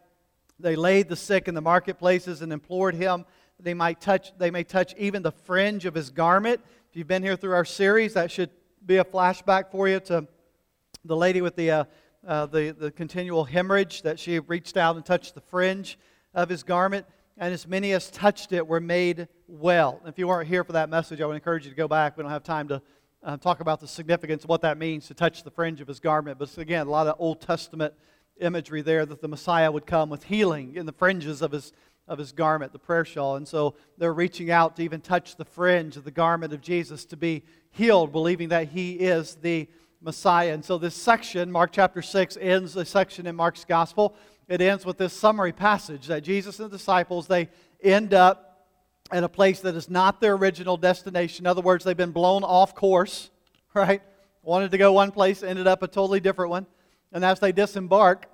they 0.59 0.75
laid 0.75 1.09
the 1.09 1.15
sick 1.15 1.47
in 1.47 1.53
the 1.55 1.61
marketplaces 1.61 2.41
and 2.41 2.51
implored 2.51 2.95
him 2.95 3.25
that 3.57 3.63
they 3.63 3.73
might 3.73 4.01
touch, 4.01 4.37
they 4.37 4.51
may 4.51 4.63
touch 4.63 4.93
even 4.97 5.23
the 5.23 5.31
fringe 5.31 5.85
of 5.85 5.93
his 5.93 6.09
garment. 6.09 6.61
If 6.89 6.97
you've 6.97 7.07
been 7.07 7.23
here 7.23 7.35
through 7.35 7.53
our 7.53 7.65
series, 7.65 8.13
that 8.15 8.31
should 8.31 8.49
be 8.85 8.97
a 8.97 9.03
flashback 9.03 9.71
for 9.71 9.87
you 9.87 9.99
to 10.01 10.27
the 11.05 11.15
lady 11.15 11.41
with 11.41 11.55
the, 11.55 11.71
uh, 11.71 11.83
uh, 12.27 12.45
the, 12.47 12.75
the 12.77 12.91
continual 12.91 13.45
hemorrhage 13.45 14.01
that 14.01 14.19
she 14.19 14.39
reached 14.39 14.77
out 14.77 14.95
and 14.95 15.05
touched 15.05 15.33
the 15.33 15.41
fringe 15.41 15.97
of 16.33 16.49
his 16.49 16.63
garment, 16.63 17.05
and 17.37 17.53
as 17.53 17.67
many 17.67 17.93
as 17.93 18.11
touched 18.11 18.51
it 18.51 18.67
were 18.67 18.79
made 18.79 19.27
well. 19.47 20.01
If 20.05 20.19
you 20.19 20.27
weren't 20.27 20.47
here 20.47 20.63
for 20.63 20.73
that 20.73 20.89
message, 20.89 21.21
I 21.21 21.25
would 21.25 21.35
encourage 21.35 21.63
you 21.63 21.71
to 21.71 21.77
go 21.77 21.87
back. 21.87 22.17
We 22.17 22.23
don't 22.23 22.31
have 22.31 22.43
time 22.43 22.67
to 22.67 22.81
uh, 23.23 23.37
talk 23.37 23.59
about 23.59 23.79
the 23.79 23.87
significance 23.87 24.43
of 24.43 24.49
what 24.49 24.61
that 24.61 24.77
means 24.77 25.07
to 25.07 25.13
touch 25.13 25.43
the 25.43 25.51
fringe 25.51 25.81
of 25.81 25.87
his 25.87 25.99
garment, 25.99 26.39
but 26.39 26.57
again, 26.57 26.87
a 26.87 26.89
lot 26.89 27.07
of 27.07 27.15
Old 27.19 27.41
Testament 27.41 27.93
imagery 28.39 28.81
there 28.81 29.05
that 29.05 29.21
the 29.21 29.27
Messiah 29.27 29.71
would 29.71 29.85
come 29.85 30.09
with 30.09 30.23
healing 30.23 30.75
in 30.75 30.85
the 30.85 30.91
fringes 30.91 31.41
of 31.41 31.51
his, 31.51 31.71
of 32.07 32.17
his 32.17 32.31
garment, 32.31 32.73
the 32.73 32.79
prayer 32.79 33.05
shawl. 33.05 33.35
And 33.35 33.47
so 33.47 33.75
they're 33.97 34.13
reaching 34.13 34.49
out 34.49 34.75
to 34.77 34.83
even 34.83 35.01
touch 35.01 35.35
the 35.35 35.45
fringe 35.45 35.95
of 35.97 36.03
the 36.03 36.11
garment 36.11 36.53
of 36.53 36.61
Jesus 36.61 37.05
to 37.05 37.17
be 37.17 37.43
healed, 37.69 38.11
believing 38.11 38.49
that 38.49 38.69
he 38.69 38.93
is 38.93 39.35
the 39.35 39.67
Messiah. 40.01 40.53
And 40.53 40.65
so 40.65 40.77
this 40.77 40.95
section, 40.95 41.51
Mark 41.51 41.71
chapter 41.71 42.01
6, 42.01 42.37
ends 42.41 42.75
a 42.75 42.83
section 42.83 43.27
in 43.27 43.35
Mark's 43.35 43.65
gospel. 43.65 44.15
It 44.47 44.61
ends 44.61 44.85
with 44.85 44.97
this 44.97 45.13
summary 45.13 45.53
passage 45.53 46.07
that 46.07 46.23
Jesus 46.23 46.59
and 46.59 46.71
the 46.71 46.77
disciples, 46.77 47.27
they 47.27 47.49
end 47.83 48.13
up 48.13 48.50
at 49.11 49.23
a 49.23 49.29
place 49.29 49.59
that 49.61 49.75
is 49.75 49.89
not 49.89 50.21
their 50.21 50.33
original 50.33 50.77
destination. 50.77 51.45
In 51.45 51.47
other 51.47 51.61
words, 51.61 51.83
they've 51.83 51.97
been 51.97 52.11
blown 52.11 52.43
off 52.43 52.73
course, 52.73 53.29
right? 53.73 54.01
Wanted 54.43 54.71
to 54.71 54.77
go 54.77 54.93
one 54.93 55.11
place, 55.11 55.43
ended 55.43 55.67
up 55.67 55.83
a 55.83 55.87
totally 55.87 56.19
different 56.19 56.49
one. 56.49 56.65
And 57.11 57.25
as 57.25 57.39
they 57.39 57.51
disembark, 57.51 58.27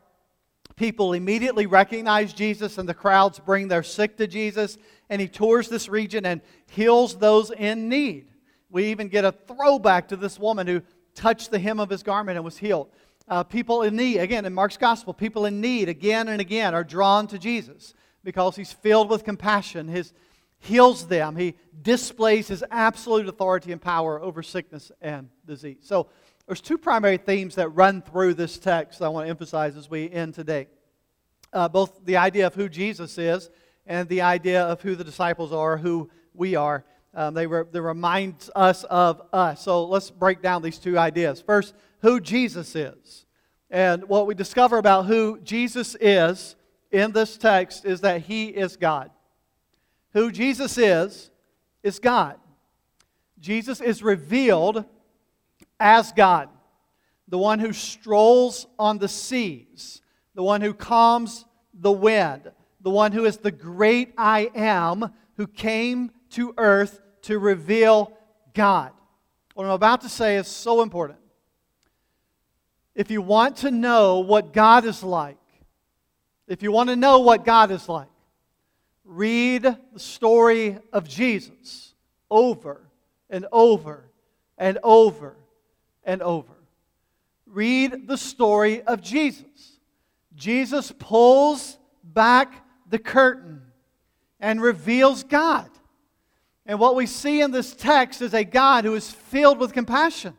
people 0.75 1.13
immediately 1.13 1.65
recognize 1.65 2.31
Jesus, 2.33 2.77
and 2.77 2.87
the 2.87 2.93
crowds 2.93 3.39
bring 3.39 3.67
their 3.67 3.83
sick 3.83 4.17
to 4.17 4.27
Jesus, 4.27 4.77
and 5.09 5.19
he 5.19 5.27
tours 5.27 5.67
this 5.67 5.89
region 5.89 6.25
and 6.25 6.41
heals 6.69 7.17
those 7.17 7.51
in 7.51 7.89
need. 7.89 8.27
We 8.69 8.85
even 8.85 9.07
get 9.07 9.25
a 9.25 9.31
throwback 9.31 10.09
to 10.09 10.15
this 10.15 10.39
woman 10.39 10.67
who 10.67 10.81
touched 11.15 11.51
the 11.51 11.59
hem 11.59 11.79
of 11.79 11.89
his 11.89 12.03
garment 12.03 12.37
and 12.37 12.45
was 12.45 12.57
healed. 12.57 12.89
Uh, 13.27 13.43
people 13.43 13.81
in 13.81 13.95
need, 13.95 14.19
again, 14.19 14.45
in 14.45 14.53
Mark's 14.53 14.77
gospel, 14.77 15.13
people 15.13 15.45
in 15.45 15.59
need 15.59 15.89
again 15.89 16.27
and 16.27 16.39
again 16.39 16.73
are 16.73 16.83
drawn 16.83 17.27
to 17.27 17.39
Jesus 17.39 17.93
because 18.23 18.55
he's 18.55 18.71
filled 18.71 19.09
with 19.09 19.23
compassion. 19.23 19.87
His 19.87 20.13
heals 20.59 21.07
them. 21.07 21.35
He 21.35 21.55
displays 21.81 22.47
his 22.47 22.63
absolute 22.71 23.27
authority 23.27 23.71
and 23.71 23.81
power 23.81 24.21
over 24.21 24.43
sickness 24.43 24.91
and 25.01 25.29
disease. 25.45 25.77
So 25.81 26.09
there's 26.45 26.61
two 26.61 26.77
primary 26.77 27.17
themes 27.17 27.55
that 27.55 27.69
run 27.69 28.01
through 28.01 28.35
this 28.35 28.57
text 28.57 29.01
I 29.01 29.09
want 29.09 29.25
to 29.25 29.29
emphasize 29.29 29.75
as 29.75 29.89
we 29.89 30.09
end 30.09 30.33
today. 30.33 30.67
Uh, 31.53 31.67
both 31.67 32.05
the 32.05 32.17
idea 32.17 32.47
of 32.47 32.55
who 32.55 32.69
Jesus 32.69 33.17
is 33.17 33.49
and 33.85 34.07
the 34.09 34.21
idea 34.21 34.63
of 34.63 34.81
who 34.81 34.95
the 34.95 35.03
disciples 35.03 35.53
are, 35.53 35.77
who 35.77 36.09
we 36.33 36.55
are. 36.55 36.83
Um, 37.13 37.33
they, 37.33 37.47
re- 37.47 37.63
they 37.71 37.79
remind 37.79 38.49
us 38.55 38.83
of 38.85 39.21
us. 39.33 39.61
So 39.63 39.85
let's 39.85 40.11
break 40.11 40.41
down 40.41 40.61
these 40.61 40.77
two 40.77 40.97
ideas. 40.97 41.41
First, 41.41 41.73
who 42.01 42.19
Jesus 42.19 42.75
is. 42.75 43.25
And 43.69 44.07
what 44.07 44.27
we 44.27 44.35
discover 44.35 44.77
about 44.77 45.05
who 45.05 45.39
Jesus 45.41 45.95
is 45.99 46.55
in 46.91 47.11
this 47.11 47.37
text 47.37 47.85
is 47.85 48.01
that 48.01 48.21
he 48.21 48.47
is 48.47 48.77
God. 48.77 49.11
Who 50.13 50.31
Jesus 50.31 50.77
is, 50.77 51.29
is 51.83 51.99
God. 51.99 52.37
Jesus 53.39 53.81
is 53.81 54.01
revealed 54.01 54.85
as 55.79 56.11
God, 56.11 56.49
the 57.27 57.37
one 57.37 57.59
who 57.59 57.73
strolls 57.73 58.67
on 58.79 58.97
the 58.97 59.07
seas, 59.07 60.01
the 60.33 60.43
one 60.43 60.61
who 60.61 60.73
calms 60.73 61.45
the 61.73 61.91
wind, 61.91 62.51
the 62.81 62.89
one 62.89 63.11
who 63.11 63.25
is 63.25 63.37
the 63.37 63.51
great 63.51 64.13
I 64.17 64.49
am 64.55 65.13
who 65.35 65.47
came 65.47 66.11
to 66.31 66.53
earth 66.57 66.99
to 67.23 67.37
reveal 67.37 68.17
God. 68.53 68.91
What 69.53 69.65
I'm 69.65 69.71
about 69.71 70.01
to 70.01 70.09
say 70.09 70.37
is 70.37 70.47
so 70.47 70.81
important. 70.81 71.19
If 72.95 73.11
you 73.11 73.21
want 73.21 73.57
to 73.57 73.71
know 73.71 74.19
what 74.19 74.53
God 74.53 74.85
is 74.85 75.03
like, 75.03 75.37
if 76.47 76.63
you 76.63 76.71
want 76.71 76.89
to 76.89 76.95
know 76.95 77.19
what 77.19 77.45
God 77.45 77.69
is 77.71 77.87
like, 77.87 78.07
read 79.07 79.63
the 79.63 79.99
story 79.99 80.77
of 80.91 81.07
Jesus 81.07 81.93
over 82.29 82.81
and 83.29 83.47
over 83.51 84.03
and 84.57 84.77
over 84.83 85.35
and 86.03 86.21
over. 86.21 86.53
Read 87.45 88.07
the 88.07 88.17
story 88.17 88.81
of 88.81 89.01
Jesus. 89.01 89.79
Jesus 90.35 90.91
pulls 90.99 91.77
back 92.03 92.65
the 92.89 92.99
curtain 92.99 93.61
and 94.39 94.61
reveals 94.61 95.23
God. 95.23 95.69
And 96.65 96.79
what 96.79 96.95
we 96.95 97.05
see 97.05 97.41
in 97.41 97.51
this 97.51 97.73
text 97.73 98.21
is 98.21 98.33
a 98.33 98.43
God 98.43 98.83
who 98.83 98.93
is 98.93 99.09
filled 99.09 99.57
with 99.57 99.71
compassion, 99.71 100.35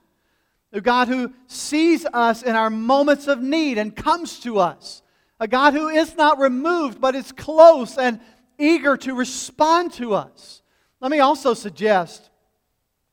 a 0.72 0.80
God 0.82 1.08
who 1.08 1.32
sees 1.46 2.04
us 2.12 2.42
in 2.42 2.54
our 2.54 2.68
moments 2.68 3.26
of 3.26 3.40
need 3.40 3.78
and 3.78 3.96
comes 3.96 4.40
to 4.40 4.58
us, 4.58 5.02
a 5.40 5.48
God 5.48 5.72
who 5.72 5.88
is 5.88 6.14
not 6.16 6.38
removed 6.38 7.00
but 7.00 7.14
is 7.14 7.32
close 7.32 7.96
and 7.96 8.20
eager 8.58 8.96
to 8.96 9.14
respond 9.14 9.92
to 9.94 10.14
us. 10.14 10.62
Let 11.00 11.10
me 11.10 11.20
also 11.20 11.54
suggest, 11.54 12.30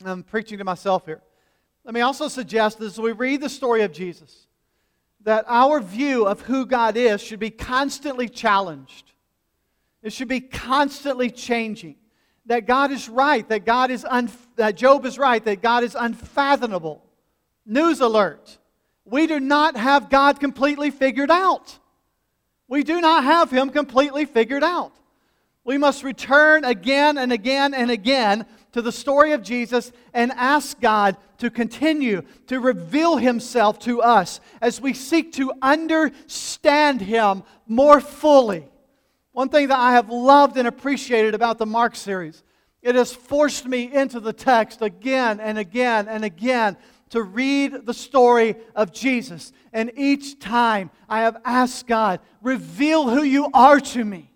I'm 0.04 0.24
preaching 0.24 0.58
to 0.58 0.64
myself 0.64 1.06
here, 1.06 1.22
let 1.84 1.94
me 1.94 2.02
also 2.02 2.28
suggest 2.28 2.82
as 2.82 3.00
we 3.00 3.12
read 3.12 3.42
the 3.42 3.50
story 3.50 3.84
of 3.84 3.92
Jesus, 3.92 4.48
that 5.22 5.46
our 5.48 5.80
view 5.80 6.26
of 6.26 6.42
who 6.42 6.66
God 6.66 6.98
is 6.98 7.22
should 7.22 7.40
be 7.40 7.52
constantly 7.52 8.28
challenged. 8.28 9.12
It 10.02 10.14
should 10.14 10.28
be 10.28 10.42
constantly 10.42 11.30
changing 11.30 11.96
that 12.48 12.68
God 12.68 12.92
is 12.92 13.10
right, 13.10 13.48
that 13.50 13.66
God 13.66 13.92
is 13.92 14.06
un- 14.06 14.32
that 14.56 14.76
Job 14.76 15.06
is 15.06 15.18
right, 15.18 15.44
that 15.46 15.62
God 15.62 15.84
is 15.84 15.96
unfathomable. 16.00 17.04
News 17.66 18.02
alert. 18.02 18.58
We 19.04 19.28
do 19.28 19.40
not 19.40 19.76
have 19.78 20.10
God 20.10 20.40
completely 20.40 20.92
figured 20.92 21.32
out. 21.32 21.80
We 22.68 22.84
do 22.84 23.02
not 23.02 23.24
have 23.24 23.52
him 23.52 23.70
completely 23.70 24.26
figured 24.26 24.64
out. 24.64 24.94
We 25.66 25.80
must 25.80 26.04
return 26.04 26.64
again 26.64 27.18
and 27.18 27.34
again 27.34 27.74
and 27.74 27.90
again 27.90 28.46
to 28.74 28.84
the 28.84 28.92
story 28.92 29.32
of 29.32 29.42
Jesus 29.42 29.92
and 30.14 30.32
ask 30.34 30.80
God 30.80 31.18
to 31.40 31.50
continue 31.50 32.22
to 32.48 32.60
reveal 32.60 33.18
himself 33.18 33.80
to 33.80 34.02
us 34.02 34.40
as 34.62 34.80
we 34.80 34.94
seek 34.94 35.34
to 35.34 35.52
understand 35.64 37.02
him 37.02 37.44
more 37.68 38.00
fully. 38.00 38.68
One 39.32 39.50
thing 39.50 39.70
that 39.70 39.80
I 39.80 39.94
have 39.94 40.10
loved 40.10 40.56
and 40.56 40.68
appreciated 40.68 41.34
about 41.34 41.58
the 41.58 41.66
Mark 41.66 41.96
series, 41.96 42.44
it 42.84 42.94
has 42.94 43.12
forced 43.12 43.66
me 43.66 43.92
into 43.92 44.20
the 44.20 44.34
text 44.34 44.84
again 44.84 45.40
and 45.40 45.58
again 45.58 46.08
and 46.08 46.24
again 46.24 46.78
to 47.10 47.24
read 47.24 47.88
the 47.88 47.94
story 47.94 48.56
of 48.76 48.94
Jesus. 48.94 49.52
And 49.74 49.92
each 49.96 50.40
time 50.40 50.92
I 51.10 51.22
have 51.22 51.42
asked 51.44 51.88
God, 51.88 52.20
reveal 52.42 53.10
who 53.10 53.24
you 53.24 53.50
are 53.52 53.80
to 53.80 54.06
me. 54.06 54.35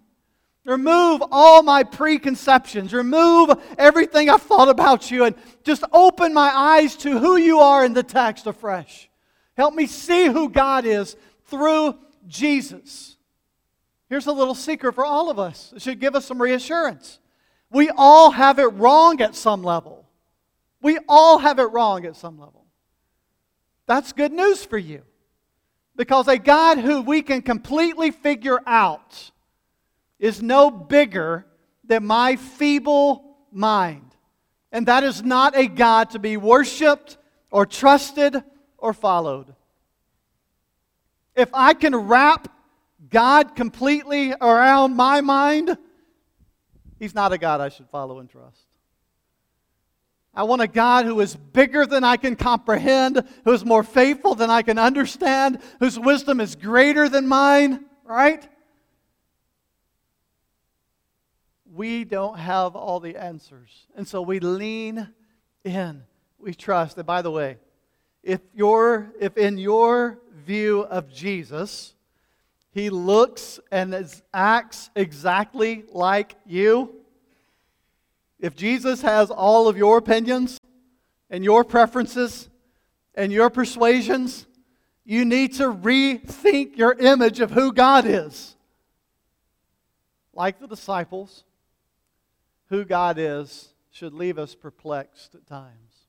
Remove 0.66 1.24
all 1.32 1.64
my 1.64 1.84
preconceptions. 1.84 2.94
Remove 2.94 3.52
everything 3.78 4.30
I've 4.30 4.42
thought 4.42 4.70
about 4.70 5.10
you 5.10 5.24
and 5.26 5.36
just 5.64 5.84
open 5.92 6.34
my 6.34 6.52
eyes 6.54 6.96
to 6.98 7.18
who 7.18 7.38
you 7.38 7.60
are 7.60 7.86
in 7.86 7.94
the 7.94 8.04
text 8.04 8.46
afresh. 8.46 9.10
Help 9.56 9.74
me 9.74 9.88
see 9.88 10.28
who 10.28 10.50
God 10.50 10.86
is 10.86 11.16
through 11.46 11.98
Jesus. 12.28 13.18
Here's 14.10 14.28
a 14.28 14.32
little 14.32 14.56
secret 14.56 14.94
for 14.94 15.06
all 15.06 15.30
of 15.30 15.40
us. 15.40 15.74
It 15.76 15.82
should 15.82 16.00
give 16.00 16.16
us 16.16 16.26
some 16.26 16.42
reassurance. 16.42 17.20
We 17.72 17.90
all 17.96 18.32
have 18.32 18.60
it 18.60 18.74
wrong 18.74 19.22
at 19.22 19.36
some 19.36 19.64
level. 19.64 20.08
We 20.82 20.98
all 21.08 21.38
have 21.40 21.60
it 21.60 21.72
wrong 21.72 22.06
at 22.06 22.16
some 22.16 22.40
level. 22.40 22.66
That's 23.86 24.14
good 24.14 24.32
news 24.32 24.66
for 24.66 24.78
you. 24.78 25.04
Because 25.96 26.28
a 26.28 26.38
God 26.38 26.78
who 26.78 27.02
we 27.02 27.22
can 27.22 27.42
completely 27.42 28.12
figure 28.12 28.60
out 28.66 29.32
is 30.20 30.42
no 30.42 30.70
bigger 30.70 31.46
than 31.84 32.06
my 32.06 32.36
feeble 32.36 33.38
mind. 33.52 34.16
And 34.72 34.88
that 34.88 35.04
is 35.04 35.24
not 35.24 35.58
a 35.58 35.68
God 35.68 36.12
to 36.12 36.20
be 36.20 36.38
worshiped 36.38 37.18
or 37.50 37.66
trusted 37.66 38.44
or 38.78 38.94
followed. 38.94 39.56
If 41.36 41.50
I 41.54 41.74
can 41.74 41.96
wrap 41.96 42.54
God 43.10 43.56
completely 43.56 44.34
around 44.34 44.96
my 44.96 45.22
mind, 45.22 45.78
He's 47.00 47.16
not 47.16 47.32
a 47.32 47.38
God 47.38 47.62
I 47.62 47.70
should 47.70 47.88
follow 47.88 48.20
and 48.20 48.30
trust. 48.30 48.66
I 50.34 50.44
want 50.44 50.62
a 50.62 50.68
God 50.68 51.06
who 51.06 51.20
is 51.22 51.36
bigger 51.36 51.86
than 51.86 52.04
I 52.04 52.18
can 52.18 52.36
comprehend, 52.36 53.24
who 53.46 53.52
is 53.52 53.66
more 53.66 53.84
faithful 53.84 54.36
than 54.36 54.50
I 54.50 54.62
can 54.62 54.78
understand, 54.78 55.60
whose 55.80 55.98
wisdom 55.98 56.40
is 56.40 56.56
greater 56.56 57.10
than 57.10 57.28
mine, 57.28 57.86
right? 58.04 58.48
We 61.80 62.04
don't 62.04 62.38
have 62.38 62.76
all 62.76 63.00
the 63.00 63.16
answers. 63.16 63.88
And 63.96 64.06
so 64.06 64.22
we 64.22 64.42
lean 64.42 65.08
in. 65.64 66.04
We 66.38 66.54
trust. 66.54 66.98
And 66.98 67.08
by 67.08 67.22
the 67.22 67.32
way, 67.32 67.56
if 68.22 68.42
you're 68.54 69.14
if 69.18 69.38
in 69.38 69.58
your 69.58 70.20
view 70.46 70.82
of 70.82 71.10
Jesus, 71.10 71.96
he 72.72 72.90
looks 72.90 73.62
and 73.72 73.96
acts 74.34 74.90
exactly 74.94 75.86
like 75.90 76.36
you, 76.46 76.96
if 78.42 78.58
Jesus 78.58 79.02
has 79.02 79.32
all 79.32 79.70
of 79.70 79.78
your 79.78 80.00
opinions 80.00 80.60
and 81.30 81.46
your 81.46 81.64
preferences 81.64 82.50
and 83.16 83.32
your 83.32 83.50
persuasions, 83.50 84.48
you 85.06 85.24
need 85.24 85.54
to 85.54 85.72
rethink 85.72 86.76
your 86.76 86.92
image 86.92 87.40
of 87.40 87.52
who 87.52 87.72
God 87.72 88.06
is. 88.06 88.58
Like 90.34 90.60
the 90.60 90.68
disciples, 90.68 91.46
who 92.70 92.86
God 92.86 93.18
is 93.18 93.74
should 93.92 94.14
leave 94.14 94.38
us 94.38 94.56
perplexed 94.56 95.36
at 95.36 95.48
times, 95.48 96.08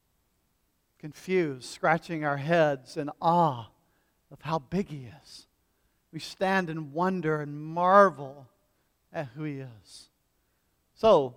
confused, 0.99 1.65
scratching 1.65 2.25
our 2.25 2.37
heads 2.37 2.97
in 2.97 3.11
awe 3.21 3.67
of 4.31 4.43
how 4.43 4.59
big 4.59 4.89
He 4.89 5.09
is. 5.23 5.47
We 6.13 6.21
stand 6.21 6.71
in 6.71 6.93
wonder 6.93 7.41
and 7.41 7.61
marvel 7.61 8.49
at 9.13 9.29
who 9.35 9.45
He 9.45 9.61
is. 9.61 10.09
So, 10.95 11.35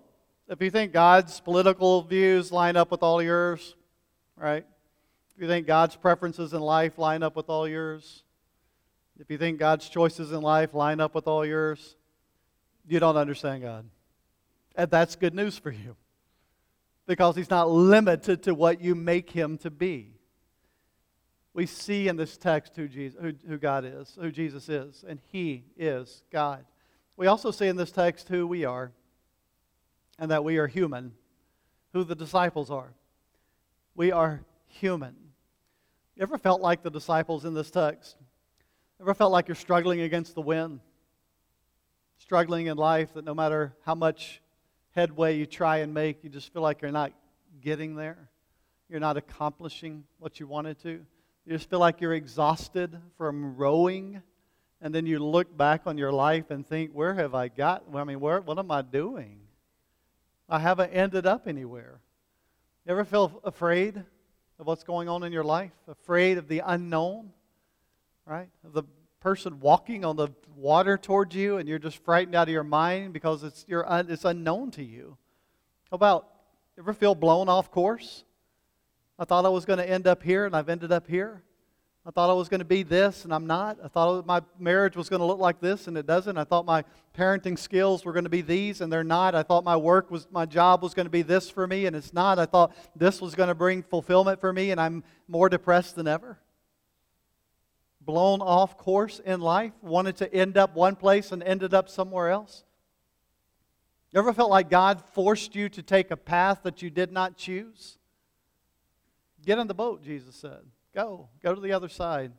if 0.48 0.60
you 0.60 0.70
think 0.70 0.92
God's 0.92 1.40
political 1.40 2.02
views 2.02 2.52
line 2.52 2.76
up 2.76 2.90
with 2.90 3.02
all 3.02 3.22
yours, 3.22 3.74
right? 4.36 4.64
If 5.34 5.42
you 5.42 5.48
think 5.48 5.66
God's 5.66 5.96
preferences 5.96 6.52
in 6.52 6.60
life 6.60 6.98
line 6.98 7.22
up 7.22 7.34
with 7.34 7.48
all 7.48 7.66
yours, 7.66 8.22
if 9.18 9.30
you 9.30 9.38
think 9.38 9.58
God's 9.58 9.88
choices 9.88 10.32
in 10.32 10.42
life 10.42 10.74
line 10.74 11.00
up 11.00 11.14
with 11.14 11.26
all 11.26 11.46
yours, 11.46 11.96
you 12.86 13.00
don't 13.00 13.16
understand 13.16 13.62
God. 13.62 13.86
And 14.74 14.90
that's 14.90 15.16
good 15.16 15.34
news 15.34 15.58
for 15.58 15.70
you 15.70 15.96
because 17.06 17.36
He's 17.36 17.50
not 17.50 17.70
limited 17.70 18.42
to 18.44 18.54
what 18.54 18.80
you 18.80 18.94
make 18.94 19.30
Him 19.30 19.58
to 19.58 19.70
be. 19.70 20.14
We 21.52 21.66
see 21.66 22.08
in 22.08 22.16
this 22.16 22.36
text 22.36 22.74
who, 22.74 22.88
Jesus, 22.88 23.20
who, 23.20 23.32
who 23.46 23.58
God 23.58 23.84
is, 23.84 24.18
who 24.20 24.32
Jesus 24.32 24.68
is, 24.68 25.04
and 25.06 25.20
He 25.30 25.64
is 25.76 26.24
God. 26.32 26.64
We 27.16 27.28
also 27.28 27.52
see 27.52 27.68
in 27.68 27.76
this 27.76 27.92
text 27.92 28.28
who 28.28 28.46
we 28.46 28.64
are 28.64 28.92
and 30.18 30.30
that 30.30 30.42
we 30.42 30.58
are 30.58 30.66
human, 30.66 31.12
who 31.92 32.02
the 32.02 32.16
disciples 32.16 32.70
are. 32.70 32.92
We 33.94 34.10
are 34.10 34.44
human. 34.66 35.14
You 36.16 36.22
ever 36.22 36.38
felt 36.38 36.60
like 36.60 36.82
the 36.82 36.90
disciples 36.90 37.44
in 37.44 37.54
this 37.54 37.70
text? 37.70 38.16
Ever 39.00 39.14
felt 39.14 39.32
like 39.32 39.46
you're 39.48 39.54
struggling 39.54 40.00
against 40.00 40.34
the 40.34 40.40
wind? 40.40 40.80
Struggling 42.18 42.66
in 42.66 42.76
life 42.76 43.14
that 43.14 43.24
no 43.24 43.34
matter 43.34 43.76
how 43.84 43.94
much 43.94 44.40
headway 44.94 45.36
you 45.36 45.46
try 45.46 45.78
and 45.78 45.92
make, 45.92 46.22
you 46.22 46.30
just 46.30 46.52
feel 46.52 46.62
like 46.62 46.82
you're 46.82 46.92
not 46.92 47.12
getting 47.60 47.96
there. 47.96 48.30
You're 48.88 49.00
not 49.00 49.16
accomplishing 49.16 50.04
what 50.18 50.38
you 50.38 50.46
wanted 50.46 50.78
to. 50.82 50.90
You 50.90 51.52
just 51.52 51.68
feel 51.68 51.78
like 51.78 52.00
you're 52.00 52.14
exhausted 52.14 52.96
from 53.18 53.56
rowing. 53.56 54.22
And 54.80 54.94
then 54.94 55.06
you 55.06 55.18
look 55.18 55.56
back 55.56 55.82
on 55.86 55.98
your 55.98 56.12
life 56.12 56.50
and 56.50 56.66
think, 56.66 56.92
where 56.92 57.14
have 57.14 57.34
I 57.34 57.48
got? 57.48 57.84
I 57.92 58.04
mean, 58.04 58.20
where, 58.20 58.40
what 58.40 58.58
am 58.58 58.70
I 58.70 58.82
doing? 58.82 59.40
I 60.48 60.58
haven't 60.58 60.90
ended 60.90 61.26
up 61.26 61.48
anywhere. 61.48 62.00
You 62.86 62.92
ever 62.92 63.04
feel 63.04 63.40
afraid 63.44 63.96
of 64.58 64.66
what's 64.66 64.84
going 64.84 65.08
on 65.08 65.22
in 65.22 65.32
your 65.32 65.44
life? 65.44 65.72
Afraid 65.88 66.38
of 66.38 66.48
the 66.48 66.62
unknown? 66.64 67.30
Right? 68.26 68.48
Of 68.64 68.74
the 68.74 68.84
person 69.24 69.58
walking 69.58 70.04
on 70.04 70.16
the 70.16 70.28
water 70.54 70.98
towards 70.98 71.34
you 71.34 71.56
and 71.56 71.66
you're 71.66 71.78
just 71.78 71.96
frightened 72.04 72.34
out 72.34 72.46
of 72.46 72.52
your 72.52 72.62
mind 72.62 73.14
because 73.14 73.42
it's, 73.42 73.64
you're 73.66 73.90
un, 73.90 74.06
it's 74.10 74.26
unknown 74.26 74.70
to 74.70 74.84
you. 74.84 75.16
How 75.90 75.94
about, 75.94 76.28
ever 76.78 76.92
feel 76.92 77.14
blown 77.14 77.48
off 77.48 77.70
course? 77.70 78.22
I 79.18 79.24
thought 79.24 79.46
I 79.46 79.48
was 79.48 79.64
going 79.64 79.78
to 79.78 79.88
end 79.88 80.06
up 80.06 80.22
here 80.22 80.44
and 80.44 80.54
I've 80.54 80.68
ended 80.68 80.92
up 80.92 81.08
here. 81.08 81.42
I 82.06 82.10
thought 82.10 82.28
I 82.28 82.34
was 82.34 82.50
going 82.50 82.58
to 82.58 82.66
be 82.66 82.82
this, 82.82 83.24
and 83.24 83.32
I'm 83.32 83.46
not. 83.46 83.78
I 83.82 83.88
thought 83.88 84.26
my 84.26 84.42
marriage 84.58 84.94
was 84.94 85.08
going 85.08 85.20
to 85.20 85.24
look 85.24 85.38
like 85.38 85.58
this, 85.58 85.88
and 85.88 85.96
it 85.96 86.06
doesn't. 86.06 86.36
I 86.36 86.44
thought 86.44 86.66
my 86.66 86.84
parenting 87.16 87.58
skills 87.58 88.04
were 88.04 88.12
going 88.12 88.24
to 88.24 88.30
be 88.30 88.42
these, 88.42 88.82
and 88.82 88.92
they're 88.92 89.02
not. 89.02 89.34
I 89.34 89.42
thought 89.42 89.64
my 89.64 89.78
work 89.78 90.10
was, 90.10 90.28
my 90.30 90.44
job 90.44 90.82
was 90.82 90.92
going 90.92 91.06
to 91.06 91.10
be 91.10 91.22
this 91.22 91.48
for 91.48 91.66
me, 91.66 91.86
and 91.86 91.96
it's 91.96 92.12
not. 92.12 92.38
I 92.38 92.44
thought 92.44 92.76
this 92.94 93.22
was 93.22 93.34
going 93.34 93.48
to 93.48 93.54
bring 93.54 93.82
fulfillment 93.82 94.38
for 94.38 94.52
me, 94.52 94.70
and 94.70 94.78
I'm 94.78 95.02
more 95.28 95.48
depressed 95.48 95.96
than 95.96 96.06
ever. 96.06 96.38
Blown 98.04 98.42
off 98.42 98.76
course 98.76 99.20
in 99.24 99.40
life, 99.40 99.72
wanted 99.82 100.16
to 100.16 100.32
end 100.32 100.56
up 100.56 100.74
one 100.74 100.96
place 100.96 101.32
and 101.32 101.42
ended 101.42 101.72
up 101.72 101.88
somewhere 101.88 102.30
else. 102.30 102.64
Ever 104.14 104.32
felt 104.32 104.50
like 104.50 104.70
God 104.70 105.02
forced 105.12 105.56
you 105.56 105.68
to 105.70 105.82
take 105.82 106.10
a 106.10 106.16
path 106.16 106.60
that 106.62 106.82
you 106.82 106.90
did 106.90 107.10
not 107.10 107.36
choose? 107.36 107.98
Get 109.44 109.58
in 109.58 109.66
the 109.66 109.74
boat, 109.74 110.02
Jesus 110.02 110.36
said. 110.36 110.60
Go. 110.94 111.28
Go 111.42 111.54
to 111.54 111.60
the 111.60 111.72
other 111.72 111.88
side. 111.88 112.32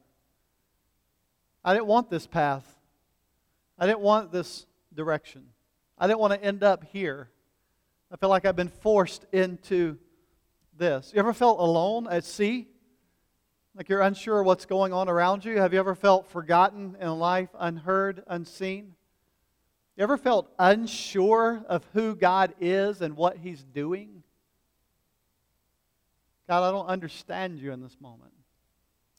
I 1.64 1.74
didn't 1.74 1.88
want 1.88 2.10
this 2.10 2.28
path. 2.28 2.66
I 3.78 3.86
didn't 3.86 4.00
want 4.00 4.32
this 4.32 4.66
direction. 4.94 5.48
I 5.98 6.08
didn't 6.08 6.20
want 6.20 6.34
to 6.34 6.44
end 6.44 6.64
up 6.64 6.86
here. 6.86 7.30
I 8.12 8.16
feel 8.18 8.30
like 8.30 8.46
I've 8.46 8.56
been 8.56 8.70
forced 8.70 9.26
into 9.34 9.98
this. 10.78 11.12
You 11.14 11.20
ever 11.20 11.34
felt 11.34 11.60
alone 11.60 12.08
at 12.10 12.24
sea? 12.24 12.68
Like 13.76 13.90
you're 13.90 14.02
unsure 14.02 14.42
what's 14.42 14.66
going 14.66 14.94
on 14.94 15.10
around 15.10 15.44
you? 15.44 15.58
Have 15.60 15.74
you 15.74 15.80
ever 15.80 15.96
felt 15.96 16.30
forgotten 16.30 16.96
in 17.02 17.10
life, 17.20 17.50
unheard, 17.60 18.24
unseen? 18.26 18.96
You 19.98 20.04
ever 20.04 20.18
felt 20.18 20.50
unsure 20.58 21.62
of 21.68 21.86
who 21.92 22.16
God 22.16 22.54
is 22.62 23.02
and 23.02 23.18
what 23.18 23.36
He's 23.38 23.62
doing? 23.62 24.24
God, 26.48 26.64
I 26.64 26.72
don't 26.72 26.88
understand 26.88 27.60
you 27.60 27.74
in 27.74 27.82
this 27.82 27.98
moment. 28.00 28.32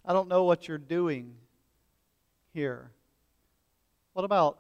I 0.07 0.15
don't 0.15 0.29
know 0.29 0.45
what 0.45 0.69
you're 0.69 0.79
doing 0.79 1.35
here. 2.55 2.91
What 4.15 4.25
about, 4.25 4.59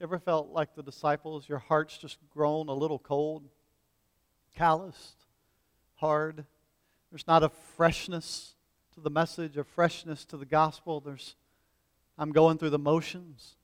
ever 0.00 0.18
felt 0.18 0.50
like 0.50 0.74
the 0.74 0.82
disciples, 0.82 1.48
your 1.48 1.58
heart's 1.58 1.96
just 1.98 2.18
grown 2.34 2.68
a 2.68 2.74
little 2.74 2.98
cold, 2.98 3.44
calloused, 4.56 5.24
hard? 5.94 6.44
There's 7.12 7.28
not 7.28 7.44
a 7.44 7.50
freshness 7.76 8.55
to 8.96 9.00
the 9.00 9.10
message, 9.10 9.56
a 9.56 9.64
freshness 9.64 10.24
to 10.26 10.36
the 10.36 10.44
gospel. 10.44 11.00
There's, 11.00 11.36
I'm 12.18 12.32
going 12.32 12.58
through 12.58 12.70
the 12.70 12.78
motions. 12.78 13.56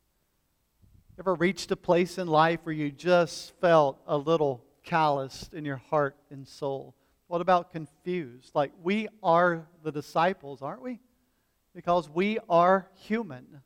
Ever 1.19 1.35
reached 1.35 1.71
a 1.73 1.77
place 1.77 2.17
in 2.19 2.29
life 2.29 2.61
where 2.63 2.75
you 2.75 2.91
just 2.91 3.53
felt 3.61 4.01
a 4.07 4.17
little 4.17 4.65
calloused 4.85 5.53
in 5.53 5.65
your 5.65 5.77
heart 5.77 6.17
and 6.31 6.47
soul? 6.47 6.95
What 7.27 7.41
about 7.41 7.73
confused? 7.73 8.53
Like 8.55 8.73
we 8.83 9.09
are 9.23 9.67
the 9.83 9.91
disciples, 9.91 10.63
aren't 10.63 10.83
we? 10.83 11.01
because 11.75 12.09
we 12.09 12.39
are 12.49 12.89
human. 12.95 13.63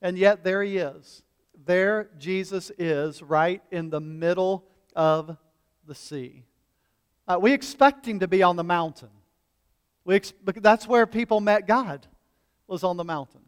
And 0.00 0.18
yet, 0.18 0.44
there 0.44 0.62
he 0.62 0.78
is. 0.78 1.22
There 1.64 2.10
Jesus 2.18 2.70
is, 2.78 3.22
right 3.22 3.62
in 3.70 3.90
the 3.90 4.00
middle 4.00 4.64
of 4.94 5.36
the 5.86 5.94
sea. 5.94 6.44
Uh, 7.26 7.38
we 7.40 7.52
expect 7.52 8.06
him 8.06 8.20
to 8.20 8.28
be 8.28 8.42
on 8.42 8.56
the 8.56 8.64
mountain. 8.64 9.08
We 10.04 10.20
that's 10.44 10.86
where 10.86 11.06
people 11.06 11.40
met 11.40 11.66
God, 11.66 12.06
was 12.66 12.84
on 12.84 12.96
the 12.96 13.04
mountain. 13.04 13.40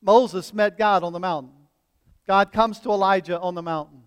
Moses 0.00 0.54
met 0.54 0.78
God 0.78 1.02
on 1.02 1.12
the 1.12 1.20
mountain. 1.20 1.52
God 2.26 2.52
comes 2.52 2.78
to 2.80 2.90
Elijah 2.90 3.40
on 3.40 3.54
the 3.54 3.62
mountain. 3.62 4.02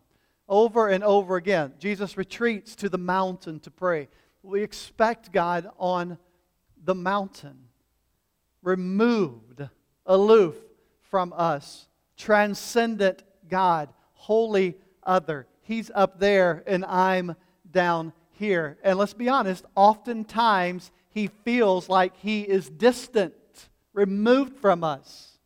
Over 0.48 0.88
and 0.88 1.04
over 1.04 1.36
again, 1.36 1.74
Jesus 1.80 2.18
retreats 2.18 2.76
to 2.78 2.90
the 2.90 2.98
mountain 2.98 3.60
to 3.62 3.72
pray. 3.72 4.10
We 4.44 4.64
expect 4.64 5.32
God 5.32 5.70
on 5.78 6.18
the 6.84 6.96
mountain 6.96 7.68
removed, 8.62 9.68
aloof 10.06 10.56
from 11.10 11.34
us, 11.36 11.88
transcendent 12.18 13.24
God, 13.50 13.90
wholly 14.14 14.78
other. 15.04 15.48
He's 15.64 15.92
up 15.94 16.20
there 16.20 16.64
and 16.68 16.86
I'm 16.86 17.36
down 17.70 18.14
here. 18.32 18.78
And 18.84 18.98
let's 18.98 19.14
be 19.14 19.30
honest, 19.30 19.66
oftentimes 19.76 20.92
he 21.12 21.28
feels 21.28 21.90
like 21.90 22.18
he 22.18 22.42
is 22.42 22.70
distant, 22.70 23.34
removed 23.94 24.58
from 24.58 24.84
us. 24.84 25.38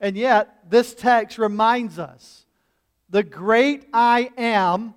And 0.00 0.16
yet, 0.16 0.68
this 0.68 0.94
text 0.94 1.38
reminds 1.38 1.98
us 1.98 2.44
the 3.08 3.22
great 3.22 3.86
I 3.92 4.30
am 4.36 4.94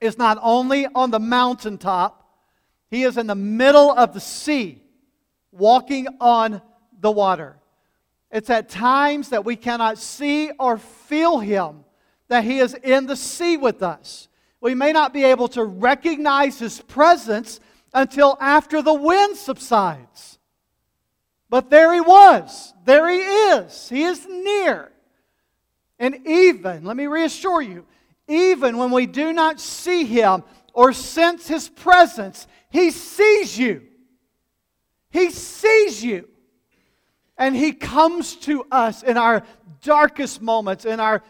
is 0.00 0.18
not 0.18 0.38
only 0.42 0.86
on 0.86 1.10
the 1.10 1.20
mountaintop, 1.20 2.26
he 2.88 3.02
is 3.02 3.16
in 3.16 3.26
the 3.26 3.34
middle 3.34 3.90
of 3.90 4.14
the 4.14 4.20
sea 4.20 4.82
walking 5.52 6.06
on 6.20 6.60
the 7.00 7.10
water. 7.10 7.56
It's 8.30 8.50
at 8.50 8.68
times 8.68 9.30
that 9.30 9.44
we 9.44 9.56
cannot 9.56 9.98
see 9.98 10.50
or 10.58 10.78
feel 10.78 11.38
Him, 11.38 11.84
that 12.28 12.44
He 12.44 12.58
is 12.58 12.74
in 12.74 13.06
the 13.06 13.16
sea 13.16 13.56
with 13.56 13.82
us. 13.82 14.28
We 14.60 14.74
may 14.74 14.92
not 14.92 15.12
be 15.12 15.24
able 15.24 15.48
to 15.48 15.64
recognize 15.64 16.58
His 16.58 16.80
presence 16.80 17.60
until 17.94 18.36
after 18.40 18.82
the 18.82 18.94
wind 18.94 19.36
subsides. 19.36 20.38
But 21.48 21.70
there 21.70 21.94
He 21.94 22.00
was. 22.00 22.74
There 22.84 23.08
He 23.08 23.18
is. 23.18 23.88
He 23.88 24.02
is 24.02 24.26
near. 24.28 24.92
And 25.98 26.26
even, 26.26 26.84
let 26.84 26.96
me 26.96 27.06
reassure 27.06 27.62
you, 27.62 27.86
even 28.28 28.76
when 28.76 28.90
we 28.90 29.06
do 29.06 29.32
not 29.32 29.60
see 29.60 30.04
Him 30.04 30.42
or 30.74 30.92
sense 30.92 31.46
His 31.46 31.68
presence, 31.68 32.46
He 32.70 32.90
sees 32.90 33.56
you. 33.58 33.82
He 35.10 35.30
sees 35.30 36.04
you. 36.04 36.28
And 37.38 37.56
He 37.56 37.72
comes 37.72 38.36
to 38.36 38.66
us 38.70 39.02
in 39.02 39.16
our 39.16 39.42
darkest 39.82 40.42
moments, 40.42 40.84
in 40.84 41.00
our 41.00 41.22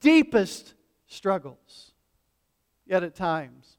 deepest 0.00 0.74
struggles. 1.06 1.92
Yet 2.86 3.02
at 3.02 3.14
times, 3.14 3.76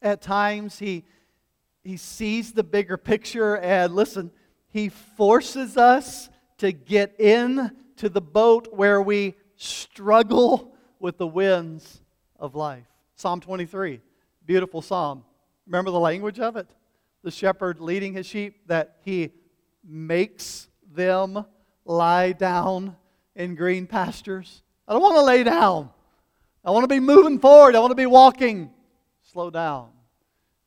at 0.00 0.22
times, 0.22 0.78
He, 0.78 1.04
he 1.82 1.96
sees 1.96 2.52
the 2.52 2.64
bigger 2.64 2.96
picture 2.96 3.56
and 3.56 3.94
listen, 3.94 4.30
He 4.68 4.88
forces 4.88 5.76
us 5.76 6.28
to 6.58 6.72
get 6.72 7.18
in 7.18 7.70
to 7.96 8.08
the 8.08 8.20
boat 8.20 8.68
where 8.72 9.00
we 9.00 9.34
struggle 9.56 10.74
with 11.00 11.18
the 11.18 11.26
winds 11.26 12.00
of 12.38 12.54
life. 12.54 12.86
Psalm 13.14 13.40
23, 13.40 14.00
beautiful 14.44 14.82
psalm. 14.82 15.24
Remember 15.66 15.90
the 15.90 15.98
language 15.98 16.40
of 16.40 16.56
it? 16.56 16.68
The 17.22 17.30
shepherd 17.30 17.80
leading 17.80 18.12
his 18.12 18.26
sheep, 18.26 18.68
that 18.68 18.98
he 19.04 19.30
makes 19.84 20.68
them 20.92 21.44
lie 21.84 22.32
down 22.32 22.96
in 23.34 23.54
green 23.54 23.86
pastures. 23.86 24.62
I 24.86 24.92
don't 24.92 25.02
want 25.02 25.16
to 25.16 25.22
lay 25.22 25.42
down. 25.42 25.90
I 26.64 26.70
want 26.70 26.84
to 26.84 26.88
be 26.88 27.00
moving 27.00 27.38
forward. 27.38 27.74
I 27.74 27.80
want 27.80 27.90
to 27.90 27.96
be 27.96 28.06
walking. 28.06 28.70
Slow 29.22 29.50
down. 29.50 29.90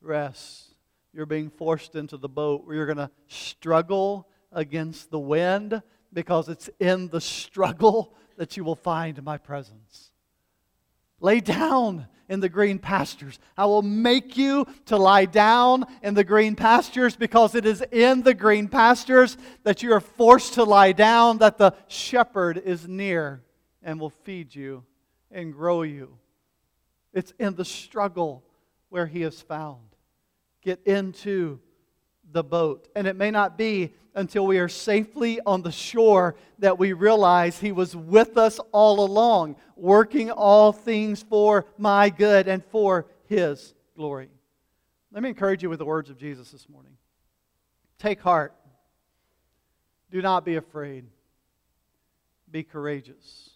Rest. 0.00 0.71
You're 1.12 1.26
being 1.26 1.50
forced 1.50 1.94
into 1.94 2.16
the 2.16 2.28
boat 2.28 2.64
where 2.64 2.76
you're 2.76 2.86
going 2.86 2.96
to 2.96 3.10
struggle 3.28 4.28
against 4.50 5.10
the 5.10 5.18
wind 5.18 5.82
because 6.12 6.48
it's 6.48 6.70
in 6.78 7.08
the 7.08 7.20
struggle 7.20 8.14
that 8.36 8.56
you 8.56 8.64
will 8.64 8.76
find 8.76 9.22
my 9.22 9.38
presence. 9.38 10.10
Lay 11.20 11.40
down 11.40 12.06
in 12.28 12.40
the 12.40 12.48
green 12.48 12.78
pastures. 12.78 13.38
I 13.56 13.66
will 13.66 13.82
make 13.82 14.36
you 14.36 14.66
to 14.86 14.96
lie 14.96 15.26
down 15.26 15.84
in 16.02 16.14
the 16.14 16.24
green 16.24 16.56
pastures 16.56 17.14
because 17.14 17.54
it 17.54 17.66
is 17.66 17.84
in 17.92 18.22
the 18.22 18.34
green 18.34 18.68
pastures 18.68 19.36
that 19.64 19.82
you 19.82 19.92
are 19.92 20.00
forced 20.00 20.54
to 20.54 20.64
lie 20.64 20.92
down, 20.92 21.38
that 21.38 21.58
the 21.58 21.74
shepherd 21.88 22.56
is 22.56 22.88
near 22.88 23.42
and 23.82 24.00
will 24.00 24.10
feed 24.10 24.54
you 24.54 24.84
and 25.30 25.52
grow 25.52 25.82
you. 25.82 26.16
It's 27.12 27.34
in 27.38 27.54
the 27.54 27.64
struggle 27.64 28.42
where 28.88 29.06
he 29.06 29.22
is 29.22 29.40
found. 29.42 29.91
Get 30.62 30.80
into 30.86 31.60
the 32.30 32.42
boat. 32.42 32.88
And 32.96 33.06
it 33.06 33.16
may 33.16 33.30
not 33.30 33.58
be 33.58 33.92
until 34.14 34.46
we 34.46 34.58
are 34.58 34.68
safely 34.68 35.40
on 35.46 35.62
the 35.62 35.72
shore 35.72 36.36
that 36.58 36.78
we 36.78 36.92
realize 36.92 37.58
He 37.58 37.72
was 37.72 37.96
with 37.96 38.36
us 38.36 38.60
all 38.72 39.04
along, 39.04 39.56
working 39.76 40.30
all 40.30 40.72
things 40.72 41.22
for 41.22 41.66
my 41.78 42.10
good 42.10 42.48
and 42.48 42.64
for 42.66 43.06
His 43.26 43.74
glory. 43.96 44.30
Let 45.12 45.22
me 45.22 45.28
encourage 45.28 45.62
you 45.62 45.70
with 45.70 45.78
the 45.78 45.84
words 45.84 46.10
of 46.10 46.18
Jesus 46.18 46.50
this 46.50 46.68
morning. 46.68 46.96
Take 47.98 48.20
heart. 48.20 48.54
Do 50.10 50.22
not 50.22 50.44
be 50.44 50.56
afraid. 50.56 51.06
Be 52.50 52.62
courageous. 52.62 53.50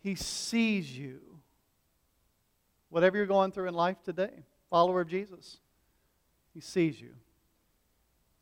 He 0.00 0.14
sees 0.14 0.96
you. 0.96 1.20
Whatever 2.90 3.16
you're 3.16 3.26
going 3.26 3.50
through 3.50 3.68
in 3.68 3.74
life 3.74 4.02
today, 4.04 4.44
follower 4.76 5.00
of 5.00 5.08
Jesus, 5.08 5.56
He 6.52 6.60
sees 6.60 7.00
you. 7.00 7.14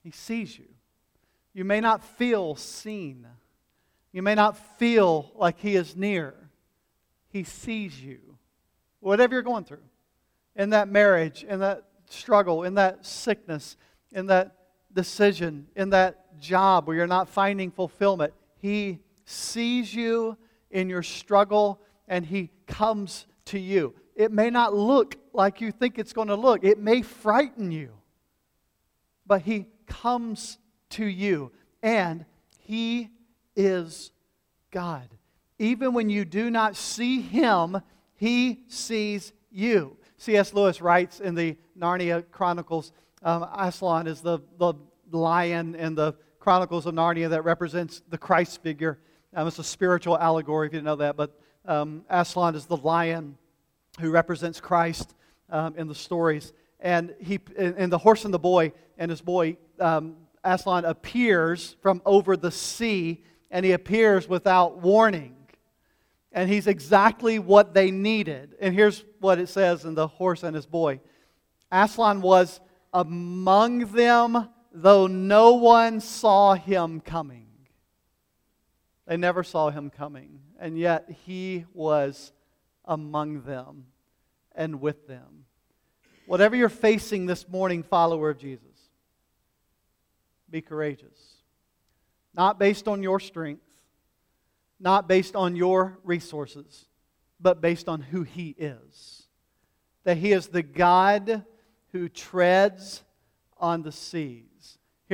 He 0.02 0.10
sees 0.10 0.58
you. 0.58 0.64
You 1.52 1.64
may 1.64 1.80
not 1.80 2.02
feel 2.02 2.56
seen. 2.56 3.24
You 4.10 4.20
may 4.20 4.34
not 4.34 4.58
feel 4.76 5.30
like 5.36 5.60
He 5.60 5.76
is 5.76 5.94
near. 5.94 6.34
He 7.28 7.44
sees 7.44 8.02
you. 8.02 8.18
Whatever 8.98 9.34
you're 9.34 9.42
going 9.42 9.62
through, 9.62 9.86
in 10.56 10.70
that 10.70 10.88
marriage, 10.88 11.44
in 11.44 11.60
that 11.60 11.84
struggle, 12.10 12.64
in 12.64 12.74
that 12.74 13.06
sickness, 13.06 13.76
in 14.10 14.26
that 14.26 14.56
decision, 14.92 15.68
in 15.76 15.90
that 15.90 16.40
job 16.40 16.88
where 16.88 16.96
you're 16.96 17.06
not 17.06 17.28
finding 17.28 17.70
fulfillment, 17.70 18.34
He 18.56 18.98
sees 19.24 19.94
you 19.94 20.36
in 20.68 20.88
your 20.88 21.04
struggle 21.04 21.80
and 22.08 22.26
He 22.26 22.50
comes 22.66 23.26
to 23.44 23.60
you. 23.60 23.94
It 24.14 24.30
may 24.32 24.50
not 24.50 24.74
look 24.74 25.16
like 25.32 25.60
you 25.60 25.72
think 25.72 25.98
it's 25.98 26.12
going 26.12 26.28
to 26.28 26.36
look, 26.36 26.64
it 26.64 26.78
may 26.78 27.02
frighten 27.02 27.70
you, 27.70 27.90
but 29.26 29.42
He 29.42 29.66
comes 29.86 30.58
to 30.90 31.04
you, 31.04 31.50
and 31.82 32.24
He 32.58 33.10
is 33.56 34.12
God. 34.70 35.08
Even 35.58 35.94
when 35.94 36.10
you 36.10 36.24
do 36.24 36.50
not 36.50 36.76
see 36.76 37.20
Him, 37.20 37.80
He 38.16 38.60
sees 38.68 39.32
you. 39.50 39.96
C.S. 40.16 40.54
Lewis 40.54 40.80
writes 40.80 41.20
in 41.20 41.34
the 41.34 41.56
Narnia 41.78 42.24
Chronicles 42.30 42.92
um, 43.24 43.48
Aslan 43.56 44.06
is 44.06 44.20
the, 44.20 44.40
the 44.58 44.74
lion 45.10 45.74
in 45.74 45.94
the 45.94 46.14
Chronicles 46.38 46.84
of 46.84 46.94
Narnia 46.94 47.30
that 47.30 47.42
represents 47.42 48.02
the 48.10 48.18
Christ 48.18 48.62
figure. 48.62 48.98
Um, 49.32 49.48
it's 49.48 49.58
a 49.58 49.64
spiritual 49.64 50.18
allegory, 50.18 50.66
if 50.66 50.74
you 50.74 50.82
know 50.82 50.96
that, 50.96 51.16
but 51.16 51.40
um, 51.64 52.04
Aslan 52.10 52.54
is 52.54 52.66
the 52.66 52.76
lion 52.76 53.38
who 54.00 54.10
represents 54.10 54.60
Christ 54.60 55.14
um, 55.50 55.74
in 55.76 55.88
the 55.88 55.94
stories. 55.94 56.52
And, 56.80 57.14
he, 57.20 57.40
and 57.56 57.92
the 57.92 57.98
horse 57.98 58.24
and 58.24 58.34
the 58.34 58.38
boy 58.38 58.72
and 58.98 59.10
his 59.10 59.20
boy 59.20 59.56
um, 59.80 60.16
Aslan 60.44 60.84
appears 60.84 61.76
from 61.80 62.02
over 62.04 62.36
the 62.36 62.50
sea, 62.50 63.22
and 63.50 63.64
he 63.64 63.72
appears 63.72 64.28
without 64.28 64.78
warning. 64.78 65.34
And 66.32 66.50
he's 66.50 66.66
exactly 66.66 67.38
what 67.38 67.74
they 67.74 67.90
needed. 67.90 68.56
And 68.60 68.74
here's 68.74 69.04
what 69.20 69.38
it 69.38 69.48
says 69.48 69.84
in 69.84 69.94
The 69.94 70.08
Horse 70.08 70.42
and 70.42 70.54
His 70.54 70.66
Boy 70.66 71.00
Aslan 71.70 72.20
was 72.20 72.60
among 72.92 73.86
them, 73.92 74.48
though 74.72 75.06
no 75.06 75.54
one 75.54 76.00
saw 76.00 76.54
him 76.54 77.00
coming. 77.00 77.46
They 79.06 79.16
never 79.16 79.42
saw 79.42 79.70
him 79.70 79.90
coming, 79.90 80.40
and 80.58 80.78
yet 80.78 81.08
he 81.26 81.64
was 81.74 82.32
among 82.84 83.42
them 83.42 83.86
and 84.54 84.80
with 84.80 85.06
them. 85.06 85.46
Whatever 86.26 86.56
you're 86.56 86.68
facing 86.68 87.26
this 87.26 87.48
morning, 87.48 87.82
follower 87.82 88.30
of 88.30 88.38
Jesus, 88.38 88.64
be 90.50 90.62
courageous. 90.62 91.34
Not 92.34 92.58
based 92.58 92.88
on 92.88 93.02
your 93.02 93.20
strength, 93.20 93.62
not 94.80 95.08
based 95.08 95.36
on 95.36 95.56
your 95.56 95.98
resources, 96.02 96.86
but 97.40 97.60
based 97.60 97.88
on 97.88 98.00
who 98.00 98.22
He 98.22 98.54
is. 98.58 99.24
That 100.04 100.16
He 100.16 100.32
is 100.32 100.48
the 100.48 100.62
God 100.62 101.44
who 101.92 102.08
treads 102.08 103.02
on 103.58 103.82
the 103.82 103.92
seas. 103.92 104.53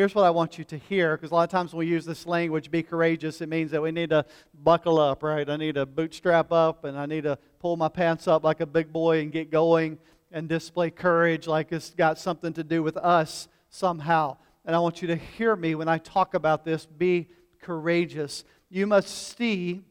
Here's 0.01 0.15
what 0.15 0.25
I 0.25 0.31
want 0.31 0.57
you 0.57 0.65
to 0.65 0.79
hear, 0.79 1.15
because 1.15 1.31
a 1.31 1.35
lot 1.35 1.43
of 1.43 1.51
times 1.51 1.75
when 1.75 1.81
we 1.81 1.93
use 1.93 2.07
this 2.07 2.25
language, 2.25 2.71
be 2.71 2.83
courageous, 2.83 3.43
it 3.43 3.51
means 3.51 3.71
that 3.73 3.83
we 3.83 3.93
need 3.93 4.09
to 4.09 4.25
buckle 4.65 4.99
up, 4.99 5.23
right? 5.23 5.47
I 5.47 5.59
need 5.59 5.75
to 5.75 5.85
bootstrap 5.85 6.53
up 6.53 6.85
and 6.85 6.97
I 6.99 7.05
need 7.05 7.25
to 7.25 7.39
pull 7.59 7.77
my 7.77 7.91
pants 7.91 8.27
up 8.27 8.43
like 8.43 8.61
a 8.61 8.67
big 8.67 8.95
boy 8.95 9.21
and 9.21 9.31
get 9.31 9.51
going 9.51 9.99
and 10.33 10.49
display 10.49 10.89
courage 10.89 11.47
like 11.47 11.71
it's 11.71 11.91
got 11.91 12.17
something 12.17 12.55
to 12.55 12.65
do 12.65 12.83
with 12.83 12.97
us 12.97 13.47
somehow 13.69 14.39
and 14.65 14.75
I 14.75 14.79
want 14.79 15.03
you 15.03 15.09
to 15.09 15.17
hear 15.17 15.55
me 15.55 15.75
when 15.75 15.87
I 15.87 15.99
talk 15.99 16.33
about 16.33 16.65
this. 16.65 16.87
Be 16.87 17.29
courageous. 17.61 18.45
You 18.71 18.87
must 18.87 19.37
see 19.37 19.83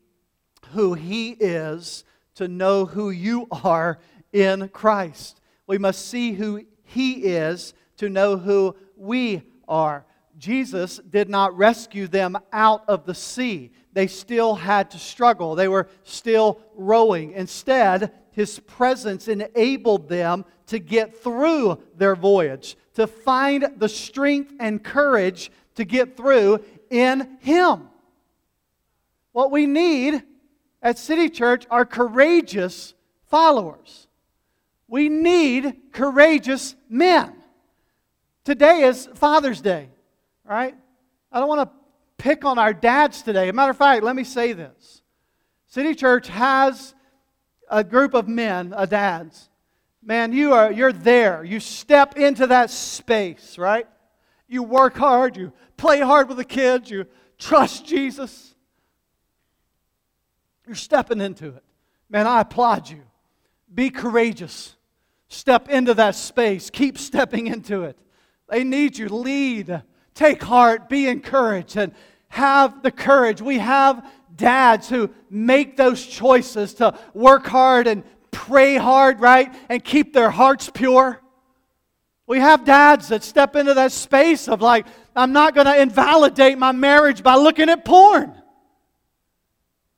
who 0.71 0.95
He 0.95 1.33
is 1.33 2.03
to 2.33 2.47
know 2.47 2.87
who 2.87 3.11
you 3.11 3.47
are 3.51 3.99
in 4.33 4.69
Christ. 4.69 5.39
We 5.67 5.77
must 5.77 6.07
see 6.07 6.31
who 6.33 6.65
He 6.81 7.25
is 7.25 7.75
to 7.97 8.09
know 8.09 8.37
who 8.37 8.75
we 8.95 9.43
are. 9.69 10.05
Jesus 10.37 10.99
did 11.09 11.29
not 11.29 11.57
rescue 11.57 12.07
them 12.07 12.37
out 12.51 12.83
of 12.87 13.05
the 13.05 13.13
sea. 13.13 13.71
They 13.93 14.07
still 14.07 14.55
had 14.55 14.91
to 14.91 14.99
struggle. 14.99 15.55
They 15.55 15.67
were 15.67 15.87
still 16.03 16.61
rowing. 16.75 17.33
Instead, 17.33 18.11
his 18.31 18.59
presence 18.59 19.27
enabled 19.27 20.07
them 20.07 20.45
to 20.67 20.79
get 20.79 21.21
through 21.21 21.81
their 21.95 22.15
voyage, 22.15 22.77
to 22.93 23.07
find 23.07 23.73
the 23.77 23.89
strength 23.89 24.53
and 24.59 24.83
courage 24.83 25.51
to 25.75 25.83
get 25.83 26.15
through 26.15 26.63
in 26.89 27.37
Him. 27.39 27.89
What 29.31 29.51
we 29.51 29.65
need 29.65 30.23
at 30.81 30.97
City 30.97 31.29
Church 31.29 31.65
are 31.69 31.85
courageous 31.85 32.93
followers. 33.27 34.07
We 34.87 35.09
need 35.09 35.91
courageous 35.91 36.75
men. 36.89 37.38
Today 38.49 38.81
is 38.81 39.07
Father's 39.13 39.61
Day, 39.61 39.89
right? 40.43 40.73
I 41.31 41.39
don't 41.39 41.47
want 41.47 41.69
to 41.69 41.75
pick 42.17 42.43
on 42.43 42.57
our 42.57 42.73
dads 42.73 43.21
today. 43.21 43.43
As 43.43 43.49
a 43.51 43.53
matter 43.53 43.69
of 43.69 43.77
fact, 43.77 44.01
let 44.01 44.15
me 44.15 44.23
say 44.23 44.53
this 44.53 45.03
City 45.67 45.93
Church 45.93 46.27
has 46.29 46.95
a 47.69 47.83
group 47.83 48.15
of 48.15 48.27
men, 48.27 48.73
a 48.75 48.87
dads, 48.87 49.51
man, 50.01 50.33
you 50.33 50.53
are 50.53 50.71
you're 50.71 50.91
there. 50.91 51.43
You 51.43 51.59
step 51.59 52.17
into 52.17 52.47
that 52.47 52.71
space, 52.71 53.59
right? 53.59 53.85
You 54.47 54.63
work 54.63 54.97
hard, 54.97 55.37
you 55.37 55.53
play 55.77 55.99
hard 55.99 56.27
with 56.27 56.37
the 56.37 56.43
kids, 56.43 56.89
you 56.89 57.05
trust 57.37 57.85
Jesus. 57.85 58.55
You're 60.65 60.75
stepping 60.75 61.21
into 61.21 61.49
it. 61.49 61.63
Man, 62.09 62.25
I 62.25 62.41
applaud 62.41 62.89
you. 62.89 63.03
Be 63.71 63.91
courageous. 63.91 64.75
Step 65.27 65.69
into 65.69 65.93
that 65.93 66.15
space. 66.15 66.71
Keep 66.71 66.97
stepping 66.97 67.45
into 67.45 67.83
it. 67.83 67.95
They 68.49 68.63
need 68.63 68.97
you. 68.97 69.07
To 69.07 69.15
lead. 69.15 69.81
Take 70.13 70.43
heart. 70.43 70.89
Be 70.89 71.07
encouraged. 71.07 71.77
And 71.77 71.93
have 72.29 72.83
the 72.83 72.91
courage. 72.91 73.41
We 73.41 73.57
have 73.59 74.05
dads 74.35 74.89
who 74.89 75.09
make 75.29 75.77
those 75.77 76.05
choices 76.05 76.75
to 76.75 76.97
work 77.13 77.45
hard 77.45 77.87
and 77.87 78.03
pray 78.31 78.77
hard, 78.77 79.19
right? 79.19 79.53
And 79.67 79.83
keep 79.83 80.13
their 80.13 80.29
hearts 80.29 80.69
pure. 80.73 81.21
We 82.27 82.39
have 82.39 82.63
dads 82.63 83.07
that 83.07 83.23
step 83.23 83.55
into 83.55 83.73
that 83.73 83.91
space 83.91 84.47
of 84.47 84.61
like, 84.61 84.85
I'm 85.15 85.33
not 85.33 85.55
going 85.55 85.65
to 85.65 85.81
invalidate 85.81 86.57
my 86.57 86.71
marriage 86.71 87.23
by 87.23 87.35
looking 87.35 87.69
at 87.69 87.83
porn. 87.83 88.33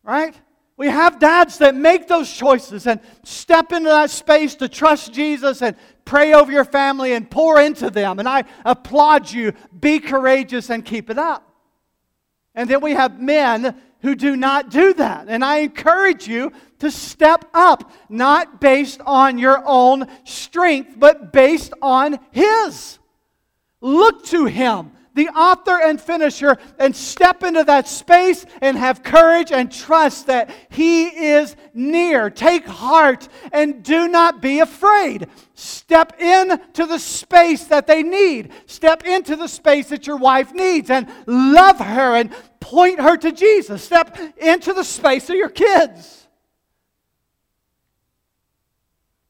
Right? 0.03 0.33
We 0.77 0.87
have 0.87 1.19
dads 1.19 1.59
that 1.59 1.75
make 1.75 2.07
those 2.07 2.31
choices 2.31 2.87
and 2.87 3.01
step 3.23 3.71
into 3.71 3.89
that 3.89 4.09
space 4.09 4.55
to 4.55 4.69
trust 4.69 5.13
Jesus 5.13 5.61
and 5.61 5.75
pray 6.11 6.33
over 6.33 6.51
your 6.51 6.65
family 6.65 7.13
and 7.13 7.31
pour 7.31 7.57
into 7.57 7.89
them. 7.89 8.19
And 8.19 8.27
I 8.27 8.43
applaud 8.65 9.31
you. 9.31 9.53
Be 9.79 10.01
courageous 10.01 10.69
and 10.69 10.83
keep 10.83 11.09
it 11.09 11.17
up. 11.17 11.55
And 12.53 12.69
then 12.69 12.81
we 12.81 12.91
have 12.91 13.21
men 13.21 13.81
who 14.01 14.15
do 14.15 14.35
not 14.35 14.69
do 14.69 14.93
that. 14.95 15.29
And 15.29 15.41
I 15.41 15.59
encourage 15.59 16.27
you 16.27 16.51
to 16.79 16.91
step 16.91 17.45
up, 17.53 17.93
not 18.09 18.59
based 18.59 18.99
on 19.05 19.37
your 19.37 19.63
own 19.65 20.05
strength, 20.25 20.95
but 20.97 21.31
based 21.31 21.71
on 21.81 22.19
His. 22.31 22.99
Look 23.79 24.25
to 24.25 24.47
Him 24.47 24.91
the 25.13 25.27
author 25.29 25.79
and 25.81 25.99
finisher, 25.99 26.57
and 26.79 26.95
step 26.95 27.43
into 27.43 27.63
that 27.65 27.87
space 27.87 28.45
and 28.61 28.77
have 28.77 29.03
courage 29.03 29.51
and 29.51 29.71
trust 29.71 30.27
that 30.27 30.49
He 30.69 31.07
is 31.07 31.55
near. 31.73 32.29
Take 32.29 32.65
heart 32.65 33.27
and 33.51 33.83
do 33.83 34.07
not 34.07 34.41
be 34.41 34.59
afraid. 34.59 35.27
Step 35.53 36.19
into 36.21 36.85
the 36.85 36.99
space 36.99 37.65
that 37.65 37.87
they 37.87 38.03
need. 38.03 38.51
Step 38.65 39.03
into 39.03 39.35
the 39.35 39.47
space 39.47 39.89
that 39.89 40.07
your 40.07 40.17
wife 40.17 40.53
needs 40.53 40.89
and 40.89 41.07
love 41.27 41.79
her 41.79 42.15
and 42.15 42.31
point 42.59 42.99
her 42.99 43.17
to 43.17 43.31
Jesus. 43.31 43.83
Step 43.83 44.17
into 44.37 44.73
the 44.73 44.83
space 44.83 45.29
of 45.29 45.35
your 45.35 45.49
kids. 45.49 46.27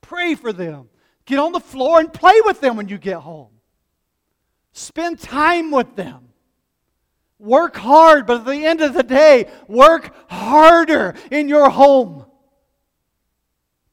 Pray 0.02 0.36
for 0.36 0.54
them. 0.54 0.90
Get 1.26 1.40
on 1.40 1.54
the 1.54 1.60
floor 1.60 2.00
and 2.00 2.12
play 2.12 2.40
with 2.44 2.60
them 2.60 2.76
when 2.76 2.90
you 2.90 2.98
get 2.98 3.18
home. 3.18 3.61
Spend 4.74 5.20
time 5.20 5.72
with 5.72 5.96
them. 5.96 6.30
Work 7.40 7.76
hard, 7.76 8.28
but 8.28 8.42
at 8.42 8.46
the 8.46 8.66
end 8.66 8.82
of 8.82 8.94
the 8.94 9.04
day, 9.04 9.50
work 9.68 10.14
harder 10.30 11.16
in 11.32 11.50
your 11.50 11.70
home. 11.70 12.26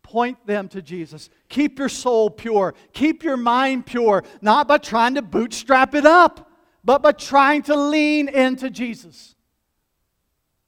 Point 0.03 0.47
them 0.47 0.69
to 0.69 0.83
Jesus. 0.83 1.29
Keep 1.49 1.79
your 1.79 1.89
soul 1.89 2.31
pure. 2.31 2.75
Keep 2.93 3.23
your 3.23 3.37
mind 3.37 3.87
pure, 3.87 4.25
not 4.41 4.69
by 4.69 4.79
trying 4.79 5.15
to 5.15 5.23
bootstrap 5.23 5.95
it 5.95 6.07
up, 6.07 6.51
but 6.85 7.03
by 7.03 7.13
trying 7.13 7.63
to 7.65 7.77
lean 7.77 8.29
into 8.29 8.71
Jesus. 8.71 9.35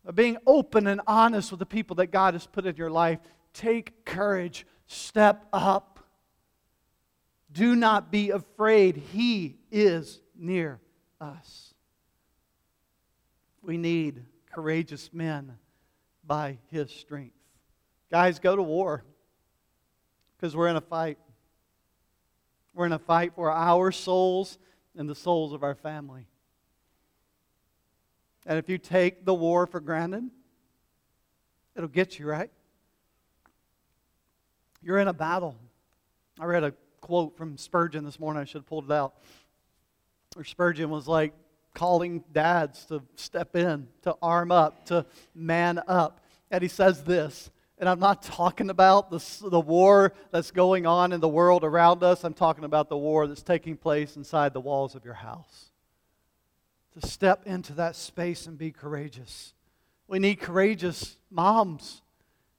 By 0.05 0.13
being 0.13 0.37
open 0.47 0.87
and 0.87 1.01
honest 1.07 1.51
with 1.51 1.61
the 1.61 1.67
people 1.67 1.97
that 1.97 2.09
God 2.09 2.35
has 2.35 2.47
put 2.47 2.67
in 2.67 2.77
your 2.77 2.91
life. 2.91 3.19
Take 3.53 4.05
courage. 4.05 4.67
Step 4.87 5.47
up. 5.53 5.90
Do 7.53 7.75
not 7.75 8.11
be 8.11 8.31
afraid. 8.31 8.97
He 8.97 9.57
is 9.71 10.21
near 10.37 10.81
us. 11.21 11.75
We 13.63 13.77
need 13.77 14.25
courageous 14.53 15.11
men 15.13 15.59
by 16.25 16.59
his 16.71 16.91
strength. 16.91 17.35
Guys, 18.11 18.39
go 18.39 18.57
to 18.57 18.63
war 18.63 19.05
because 20.37 20.57
we're 20.57 20.69
in 20.69 20.77
a 20.77 20.81
fight. 20.81 21.19
We're 22.75 22.87
in 22.87 22.93
a 22.93 22.99
fight 22.99 23.35
for 23.35 23.51
our 23.51 23.93
souls 23.93 24.59
and 24.97 25.09
the 25.09 25.15
souls 25.15 25.53
of 25.53 25.63
our 25.63 25.75
family. 25.75 26.27
And 28.47 28.59
if 28.59 28.69
you 28.69 28.79
take 28.79 29.25
the 29.25 29.35
war 29.35 29.67
for 29.67 29.81
granted, 29.81 30.31
it'll 31.77 31.89
get 31.89 32.19
you, 32.19 32.27
right? 32.27 32.51
You're 34.83 34.99
in 34.99 35.09
a 35.09 35.13
battle. 35.13 35.57
I 36.39 36.47
read 36.47 36.65
a 36.65 36.73
quote 37.01 37.37
from 37.37 37.57
Spurgeon 37.57 38.05
this 38.05 38.21
morning. 38.21 38.41
I 38.41 38.45
should 38.45 38.61
have 38.61 38.67
pulled 38.67 38.87
it 38.87 38.93
out. 38.93 39.15
Or 40.37 40.45
Spurgeon 40.45 40.91
was 40.91 41.09
like 41.09 41.33
calling 41.75 42.25
dads 42.33 42.85
to 42.87 43.03
step 43.17 43.57
in, 43.57 43.89
to 44.03 44.17
arm 44.23 44.53
up, 44.53 44.87
to 44.87 45.07
man 45.35 45.81
up. 45.87 46.21
And 46.51 46.63
he 46.63 46.69
says 46.69 47.05
this, 47.05 47.51
and 47.79 47.89
I'm 47.89 47.99
not 47.99 48.23
talking 48.23 48.69
about 48.69 49.11
the, 49.11 49.25
the 49.49 49.61
war 49.61 50.13
that's 50.31 50.51
going 50.51 50.87
on 50.87 51.13
in 51.13 51.21
the 51.21 51.29
world 51.29 51.65
around 51.65 52.03
us. 52.03 52.25
I'm 52.25 52.35
talking 52.35 52.65
about 52.65 52.89
the 52.89 52.97
war 52.97 53.27
that's 53.27 53.43
taking 53.43 53.77
place 53.77 54.17
inside 54.17 54.53
the 54.53 54.61
walls 54.61 54.95
of 54.95 55.05
your 55.05 55.15
house. 55.15 55.71
To 57.01 57.07
step 57.07 57.47
into 57.47 57.73
that 57.75 57.97
space 57.97 58.47
and 58.47 58.59
be 58.59 58.71
courageous. 58.71 59.55
We 60.09 60.19
need 60.19 60.41
courageous 60.41 61.17
moms. 61.31 62.03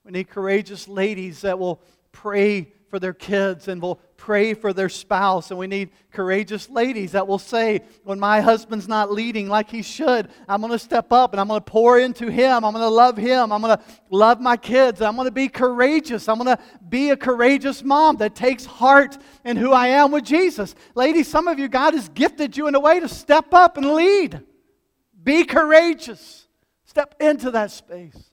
We 0.04 0.10
need 0.10 0.28
courageous 0.28 0.88
ladies 0.88 1.42
that 1.42 1.58
will 1.58 1.80
pray 2.12 2.72
for 2.92 2.98
their 2.98 3.14
kids 3.14 3.68
and 3.68 3.80
will 3.80 3.98
pray 4.18 4.52
for 4.52 4.74
their 4.74 4.90
spouse. 4.90 5.50
And 5.50 5.58
we 5.58 5.66
need 5.66 5.90
courageous 6.12 6.68
ladies 6.68 7.12
that 7.12 7.26
will 7.26 7.38
say, 7.38 7.80
when 8.04 8.20
my 8.20 8.42
husband's 8.42 8.86
not 8.86 9.10
leading 9.10 9.48
like 9.48 9.70
he 9.70 9.80
should, 9.80 10.28
I'm 10.46 10.60
going 10.60 10.72
to 10.72 10.78
step 10.78 11.10
up 11.10 11.32
and 11.32 11.40
I'm 11.40 11.48
going 11.48 11.60
to 11.60 11.64
pour 11.64 11.98
into 11.98 12.30
him. 12.30 12.64
I'm 12.64 12.72
going 12.72 12.84
to 12.84 12.88
love 12.88 13.16
him. 13.16 13.50
I'm 13.50 13.62
going 13.62 13.78
to 13.78 13.82
love 14.10 14.40
my 14.40 14.58
kids. 14.58 15.00
I'm 15.00 15.16
going 15.16 15.26
to 15.26 15.32
be 15.32 15.48
courageous. 15.48 16.28
I'm 16.28 16.36
going 16.36 16.54
to 16.54 16.62
be 16.86 17.10
a 17.10 17.16
courageous 17.16 17.82
mom 17.82 18.18
that 18.18 18.34
takes 18.34 18.66
heart 18.66 19.16
in 19.44 19.56
who 19.56 19.72
I 19.72 19.88
am 19.88 20.12
with 20.12 20.24
Jesus. 20.24 20.74
Ladies, 20.94 21.28
some 21.28 21.48
of 21.48 21.58
you, 21.58 21.68
God 21.68 21.94
has 21.94 22.10
gifted 22.10 22.58
you 22.58 22.66
in 22.68 22.74
a 22.74 22.80
way 22.80 23.00
to 23.00 23.08
step 23.08 23.54
up 23.54 23.78
and 23.78 23.94
lead. 23.94 24.42
Be 25.22 25.44
courageous. 25.44 26.46
Step 26.84 27.14
into 27.20 27.52
that 27.52 27.70
space. 27.70 28.31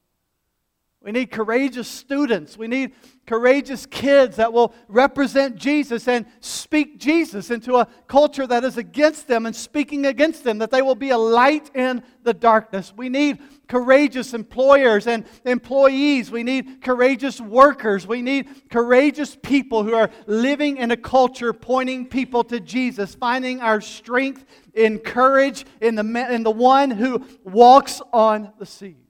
We 1.02 1.14
need 1.14 1.32
courageous 1.32 1.88
students. 1.88 2.58
We 2.58 2.68
need 2.68 2.92
courageous 3.26 3.86
kids 3.86 4.36
that 4.36 4.52
will 4.52 4.74
represent 4.90 5.56
Jesus 5.56 6.10
and 6.10 6.26
speak 6.42 7.00
Jesus 7.00 7.52
into 7.52 7.78
a 7.78 7.88
culture 8.08 8.46
that 8.46 8.66
is 8.66 8.76
against 8.76 9.26
them 9.26 9.46
and 9.46 9.56
speaking 9.56 10.06
against 10.06 10.44
them, 10.44 10.58
that 10.58 10.72
they 10.72 10.82
will 10.82 10.96
be 10.96 11.12
a 11.12 11.18
light 11.18 11.74
in 11.74 12.04
the 12.24 12.34
darkness. 12.34 12.92
We 12.94 13.08
need 13.08 13.40
courageous 13.70 14.34
employers 14.34 15.08
and 15.08 15.24
employees. 15.46 16.32
We 16.32 16.44
need 16.44 16.82
courageous 16.82 17.40
workers. 17.40 18.06
We 18.06 18.22
need 18.22 18.70
courageous 18.70 19.38
people 19.42 19.86
who 19.86 19.94
are 19.94 20.10
living 20.28 20.76
in 20.76 20.92
a 20.92 20.98
culture 20.98 21.54
pointing 21.54 22.08
people 22.08 22.44
to 22.46 22.60
Jesus, 22.60 23.16
finding 23.16 23.62
our 23.62 23.80
strength 23.80 24.44
in 24.74 25.00
courage 25.00 25.66
in 25.80 25.96
the, 25.96 26.28
in 26.30 26.44
the 26.44 26.52
one 26.52 26.92
who 26.92 27.26
walks 27.46 28.02
on 28.12 28.52
the 28.60 28.66
seas 28.66 29.09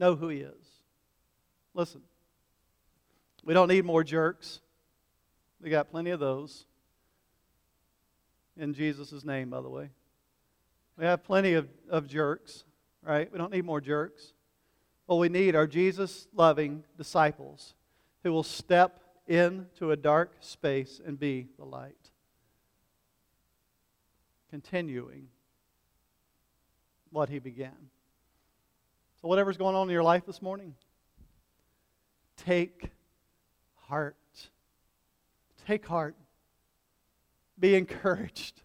know 0.00 0.16
who 0.16 0.28
He 0.28 0.38
is. 0.38 0.66
Listen, 1.74 2.00
we 3.44 3.54
don't 3.54 3.68
need 3.68 3.84
more 3.84 4.02
jerks. 4.02 4.60
We 5.62 5.70
got 5.70 5.90
plenty 5.90 6.10
of 6.10 6.18
those. 6.18 6.66
In 8.56 8.74
Jesus' 8.74 9.24
name, 9.24 9.50
by 9.50 9.60
the 9.60 9.68
way. 9.68 9.90
We 10.98 11.04
have 11.04 11.22
plenty 11.22 11.54
of, 11.54 11.68
of 11.88 12.06
jerks, 12.06 12.64
right? 13.02 13.30
We 13.30 13.38
don't 13.38 13.52
need 13.52 13.64
more 13.64 13.80
jerks. 13.80 14.32
What 15.06 15.16
we 15.16 15.28
need 15.28 15.54
are 15.54 15.66
Jesus 15.66 16.26
loving 16.34 16.84
disciples 16.96 17.74
who 18.22 18.32
will 18.32 18.42
step 18.42 19.00
into 19.26 19.92
a 19.92 19.96
dark 19.96 20.36
space 20.40 21.00
and 21.04 21.18
be 21.18 21.48
the 21.58 21.64
light. 21.64 21.94
Continuing 24.50 25.28
what 27.10 27.28
he 27.28 27.38
began. 27.38 27.90
So, 29.22 29.28
whatever's 29.28 29.58
going 29.58 29.76
on 29.76 29.88
in 29.88 29.92
your 29.92 30.02
life 30.02 30.24
this 30.24 30.40
morning, 30.40 30.74
take 32.38 32.90
heart. 33.88 34.16
Take 35.66 35.86
heart. 35.86 36.16
Be 37.58 37.74
encouraged. 37.74 38.62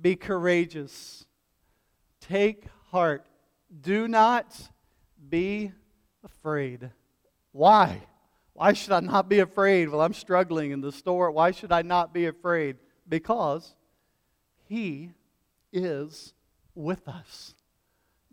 Be 0.00 0.16
courageous. 0.16 1.26
Take 2.20 2.64
heart. 2.90 3.26
Do 3.82 4.08
not 4.08 4.58
be 5.28 5.72
afraid. 6.24 6.90
Why? 7.52 8.00
Why 8.54 8.72
should 8.72 8.92
I 8.92 9.00
not 9.00 9.28
be 9.28 9.40
afraid? 9.40 9.90
Well, 9.90 10.00
I'm 10.00 10.14
struggling 10.14 10.70
in 10.70 10.80
the 10.80 10.92
store. 10.92 11.30
Why 11.30 11.50
should 11.50 11.70
I 11.70 11.82
not 11.82 12.14
be 12.14 12.26
afraid? 12.26 12.76
Because 13.06 13.74
He 14.68 15.10
is 15.70 16.32
with 16.74 17.06
us. 17.08 17.54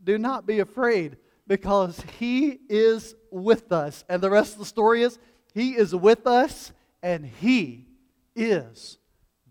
Do 0.04 0.18
not 0.18 0.45
be 0.45 0.60
afraid. 0.60 1.18
because 1.48 2.04
He 2.20 2.60
is 2.70 3.16
with 3.32 3.72
us. 3.72 4.04
And 4.10 4.22
the 4.22 4.30
rest 4.30 4.54
of 4.54 4.60
the 4.60 4.66
story 4.66 5.02
is 5.02 5.18
He 5.54 5.76
is 5.76 5.95
with 5.95 6.28
us 6.28 6.72
and 7.02 7.26
He 7.26 7.88
is 8.36 8.98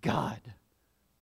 God. 0.01 0.40